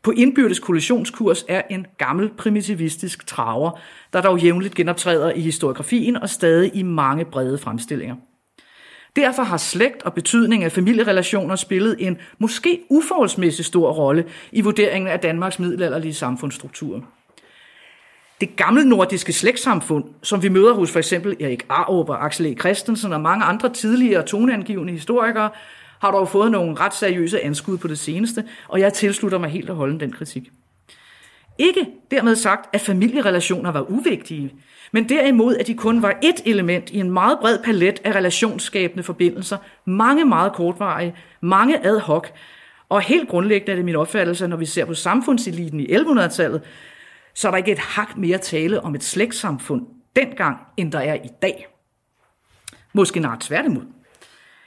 på 0.02 0.10
indbyrdes 0.10 0.58
kollisionskurs 0.58 1.44
er 1.48 1.62
en 1.70 1.86
gammel 1.98 2.30
primitivistisk 2.38 3.26
traver, 3.26 3.80
der 4.12 4.22
dog 4.22 4.38
jævnligt 4.38 4.74
genoptræder 4.74 5.32
i 5.32 5.40
historiografien 5.40 6.16
og 6.16 6.30
stadig 6.30 6.70
i 6.74 6.82
mange 6.82 7.24
brede 7.24 7.58
fremstillinger. 7.58 8.16
Derfor 9.16 9.42
har 9.42 9.56
slægt 9.56 10.02
og 10.02 10.14
betydning 10.14 10.64
af 10.64 10.72
familierelationer 10.72 11.56
spillet 11.56 11.96
en 11.98 12.18
måske 12.38 12.80
uforholdsmæssig 12.90 13.64
stor 13.64 13.92
rolle 13.92 14.24
i 14.52 14.60
vurderingen 14.60 15.08
af 15.08 15.20
Danmarks 15.20 15.58
middelalderlige 15.58 16.14
samfundsstruktur. 16.14 17.04
Det 18.44 18.56
gamle 18.56 18.84
nordiske 18.84 19.32
slægtssamfund, 19.32 20.04
som 20.22 20.42
vi 20.42 20.48
møder 20.48 20.74
hos 20.74 20.90
for 20.90 20.98
eksempel 20.98 21.36
Erik 21.40 21.66
Arup 21.68 22.08
og 22.08 22.24
Axel 22.24 22.46
E. 22.46 22.54
Christensen 22.54 23.12
og 23.12 23.20
mange 23.20 23.44
andre 23.44 23.72
tidligere 23.72 24.22
toneangivende 24.22 24.92
historikere, 24.92 25.50
har 26.00 26.10
dog 26.10 26.28
fået 26.28 26.50
nogle 26.50 26.74
ret 26.74 26.94
seriøse 26.94 27.40
anskud 27.40 27.78
på 27.78 27.88
det 27.88 27.98
seneste, 27.98 28.44
og 28.68 28.80
jeg 28.80 28.92
tilslutter 28.92 29.38
mig 29.38 29.50
helt 29.50 29.70
og 29.70 29.76
holden 29.76 30.00
den 30.00 30.12
kritik. 30.12 30.50
Ikke 31.58 31.86
dermed 32.10 32.36
sagt, 32.36 32.74
at 32.74 32.80
familierelationer 32.80 33.72
var 33.72 33.90
uvigtige, 33.90 34.54
men 34.92 35.08
derimod, 35.08 35.56
at 35.56 35.66
de 35.66 35.74
kun 35.74 36.02
var 36.02 36.18
et 36.22 36.40
element 36.46 36.90
i 36.90 36.98
en 36.98 37.10
meget 37.10 37.38
bred 37.40 37.58
palet 37.64 38.00
af 38.04 38.14
relationsskabende 38.14 39.02
forbindelser, 39.02 39.56
mange 39.84 40.24
meget 40.24 40.52
kortvarige, 40.52 41.14
mange 41.40 41.86
ad 41.86 41.98
hoc, 41.98 42.26
og 42.88 43.00
helt 43.00 43.28
grundlæggende 43.28 43.72
er 43.72 43.76
det 43.76 43.84
min 43.84 43.96
opfattelse, 43.96 44.48
når 44.48 44.56
vi 44.56 44.66
ser 44.66 44.84
på 44.84 44.94
samfundseliten 44.94 45.80
i 45.80 45.86
1100-tallet, 45.86 46.62
så 47.34 47.48
er 47.48 47.50
der 47.50 47.58
ikke 47.58 47.72
et 47.72 47.78
hak 47.78 48.16
mere 48.16 48.38
tale 48.38 48.80
om 48.80 48.94
et 48.94 49.04
slægtssamfund 49.04 49.86
dengang, 50.16 50.56
end 50.76 50.92
der 50.92 51.00
er 51.00 51.14
i 51.14 51.28
dag. 51.42 51.66
Måske 52.92 53.20
nart 53.20 53.40
tværtimod. 53.40 53.82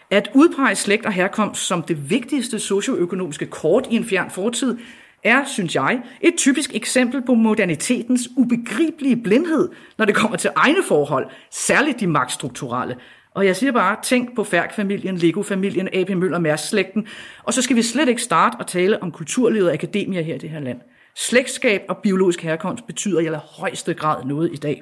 At 0.09 0.29
udpege 0.33 0.75
slægt 0.75 1.05
og 1.05 1.11
herkomst 1.11 1.61
som 1.61 1.81
det 1.81 2.09
vigtigste 2.09 2.59
socioøkonomiske 2.59 3.45
kort 3.45 3.87
i 3.91 3.95
en 3.95 4.05
fjern 4.05 4.29
fortid, 4.31 4.77
er, 5.23 5.45
synes 5.45 5.75
jeg, 5.75 6.01
et 6.21 6.33
typisk 6.37 6.75
eksempel 6.75 7.21
på 7.25 7.33
modernitetens 7.33 8.29
ubegribelige 8.37 9.15
blindhed, 9.15 9.69
når 9.97 10.05
det 10.05 10.15
kommer 10.15 10.37
til 10.37 10.49
egne 10.55 10.83
forhold, 10.87 11.29
særligt 11.51 11.99
de 11.99 12.07
magtstrukturelle. 12.07 12.95
Og 13.33 13.45
jeg 13.45 13.55
siger 13.55 13.71
bare, 13.71 13.95
tænk 14.03 14.35
på 14.35 14.43
Færk-familien, 14.43 15.17
Lego-familien, 15.17 15.89
A.P. 15.93 16.09
Møller-Mærs-slægten, 16.09 17.07
og 17.43 17.53
så 17.53 17.61
skal 17.61 17.75
vi 17.75 17.81
slet 17.81 18.09
ikke 18.09 18.21
starte 18.21 18.55
og 18.55 18.67
tale 18.67 19.03
om 19.03 19.11
kulturlivet 19.11 19.67
og 19.67 19.73
akademier 19.73 20.21
her 20.21 20.35
i 20.35 20.37
det 20.37 20.49
her 20.49 20.59
land. 20.59 20.81
Slægtskab 21.17 21.81
og 21.89 21.97
biologisk 21.97 22.41
herkomst 22.41 22.87
betyder 22.87 23.19
i 23.19 23.25
allerhøjeste 23.25 23.93
grad 23.93 24.25
noget 24.25 24.53
i 24.53 24.55
dag. 24.55 24.81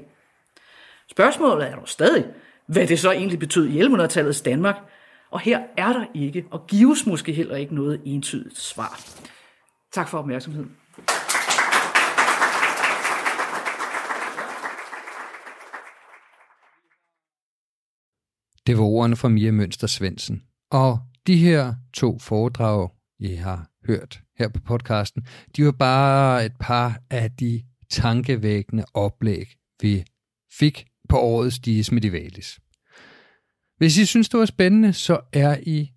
Spørgsmålet 1.11 1.67
er 1.69 1.75
dog 1.75 1.89
stadig, 1.89 2.25
hvad 2.67 2.87
det 2.87 2.99
så 2.99 3.11
egentlig 3.11 3.39
betød 3.39 3.67
i 3.67 3.81
1100-tallets 3.81 4.43
Danmark, 4.43 4.75
og 5.31 5.39
her 5.39 5.59
er 5.77 5.93
der 5.93 6.05
ikke, 6.13 6.45
og 6.51 6.67
gives 6.67 7.05
måske 7.05 7.33
heller 7.33 7.55
ikke 7.55 7.75
noget 7.75 8.01
entydigt 8.05 8.57
svar. 8.57 8.99
Tak 9.91 10.09
for 10.09 10.17
opmærksomheden. 10.17 10.71
Det 18.67 18.77
var 18.77 18.83
ordene 18.83 19.15
fra 19.15 19.29
Mia 19.29 19.51
Mønster 19.51 19.87
Svendsen. 19.87 20.43
Og 20.71 20.99
de 21.27 21.37
her 21.37 21.73
to 21.93 22.19
foredrag, 22.19 22.89
I 23.19 23.35
har 23.35 23.67
hørt 23.87 24.21
her 24.37 24.47
på 24.47 24.59
podcasten, 24.59 25.27
de 25.55 25.65
var 25.65 25.71
bare 25.71 26.45
et 26.45 26.53
par 26.59 26.99
af 27.09 27.31
de 27.31 27.63
tankevækkende 27.89 28.85
oplæg, 28.93 29.45
vi 29.81 30.05
fik 30.59 30.85
på 31.09 31.17
årets 31.19 31.59
Dies 31.59 31.91
Medivalis. 31.91 32.59
Hvis 33.77 33.97
I 33.97 34.05
synes, 34.05 34.29
det 34.29 34.39
var 34.39 34.45
spændende, 34.45 34.93
så 34.93 35.19
er 35.33 35.57
I 35.65 35.91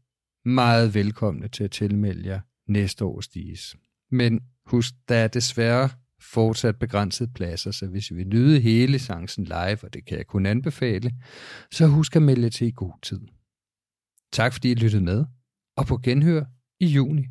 meget 0.44 0.94
velkomne 0.94 1.48
til 1.48 1.64
at 1.64 1.70
tilmelde 1.70 2.28
jer 2.28 2.40
næste 2.68 3.04
års 3.04 3.28
Dies. 3.28 3.76
Men 4.10 4.40
husk, 4.66 4.94
der 5.08 5.14
er 5.14 5.28
desværre 5.28 5.90
fortsat 6.20 6.78
begrænset 6.78 7.34
pladser, 7.34 7.70
så 7.70 7.86
hvis 7.86 8.10
I 8.10 8.14
vil 8.14 8.28
nyde 8.28 8.60
hele 8.60 8.98
chancen 8.98 9.44
live, 9.44 9.84
og 9.84 9.94
det 9.94 10.04
kan 10.04 10.18
jeg 10.18 10.26
kun 10.26 10.46
anbefale, 10.46 11.12
så 11.72 11.86
husk 11.86 12.16
at 12.16 12.22
melde 12.22 12.50
til 12.50 12.66
i 12.66 12.72
god 12.74 12.92
tid. 13.02 13.20
Tak 14.32 14.52
fordi 14.52 14.70
I 14.70 14.74
lyttede 14.74 15.04
med, 15.04 15.24
og 15.76 15.86
på 15.86 15.98
genhør 15.98 16.44
i 16.80 16.86
juni. 16.86 17.26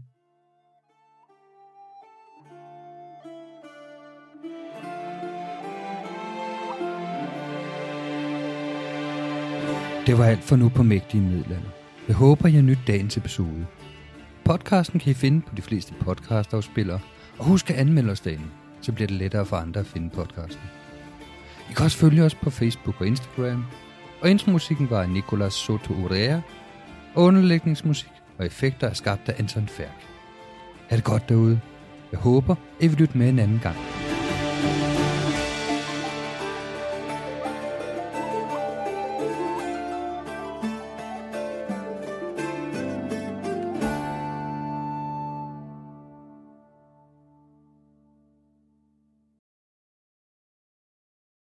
Det 10.07 10.17
var 10.17 10.25
alt 10.25 10.43
for 10.43 10.55
nu 10.55 10.69
på 10.69 10.83
Mægtige 10.83 11.21
Middelalder. 11.21 11.69
Jeg 12.07 12.15
håber, 12.15 12.47
I 12.47 12.61
nyt 12.61 12.79
dagens 12.87 13.17
episode. 13.17 13.65
Podcasten 14.45 14.99
kan 14.99 15.11
I 15.11 15.13
finde 15.13 15.41
på 15.41 15.55
de 15.55 15.61
fleste 15.61 15.93
podcastafspillere, 15.99 16.99
og 17.37 17.45
husk 17.45 17.69
at 17.69 17.75
anmelde 17.75 18.11
os 18.11 18.19
dagen, 18.19 18.51
så 18.81 18.91
bliver 18.91 19.07
det 19.07 19.17
lettere 19.17 19.45
for 19.45 19.57
andre 19.57 19.79
at 19.79 19.85
finde 19.85 20.09
podcasten. 20.09 20.63
I 21.69 21.73
kan 21.73 21.85
også 21.85 21.97
følge 21.97 22.23
os 22.23 22.35
på 22.35 22.49
Facebook 22.49 23.01
og 23.01 23.07
Instagram, 23.07 23.65
og 24.21 24.29
intromusikken 24.29 24.89
var 24.89 25.01
af 25.01 25.09
Nicolas 25.09 25.53
Soto 25.53 25.93
Urea, 25.93 26.39
og 27.15 27.23
underlægningsmusik 27.23 28.11
og 28.37 28.45
effekter 28.45 28.87
er 28.87 28.93
skabt 28.93 29.29
af 29.29 29.35
Anton 29.39 29.67
Færk. 29.67 30.07
Ha' 30.89 30.95
det 30.95 31.03
godt 31.03 31.29
derude. 31.29 31.59
Jeg 32.11 32.19
håber, 32.19 32.55
I 32.79 32.87
vil 32.87 32.97
lytte 32.97 33.17
med 33.17 33.29
en 33.29 33.39
anden 33.39 33.59
gang. 33.59 33.77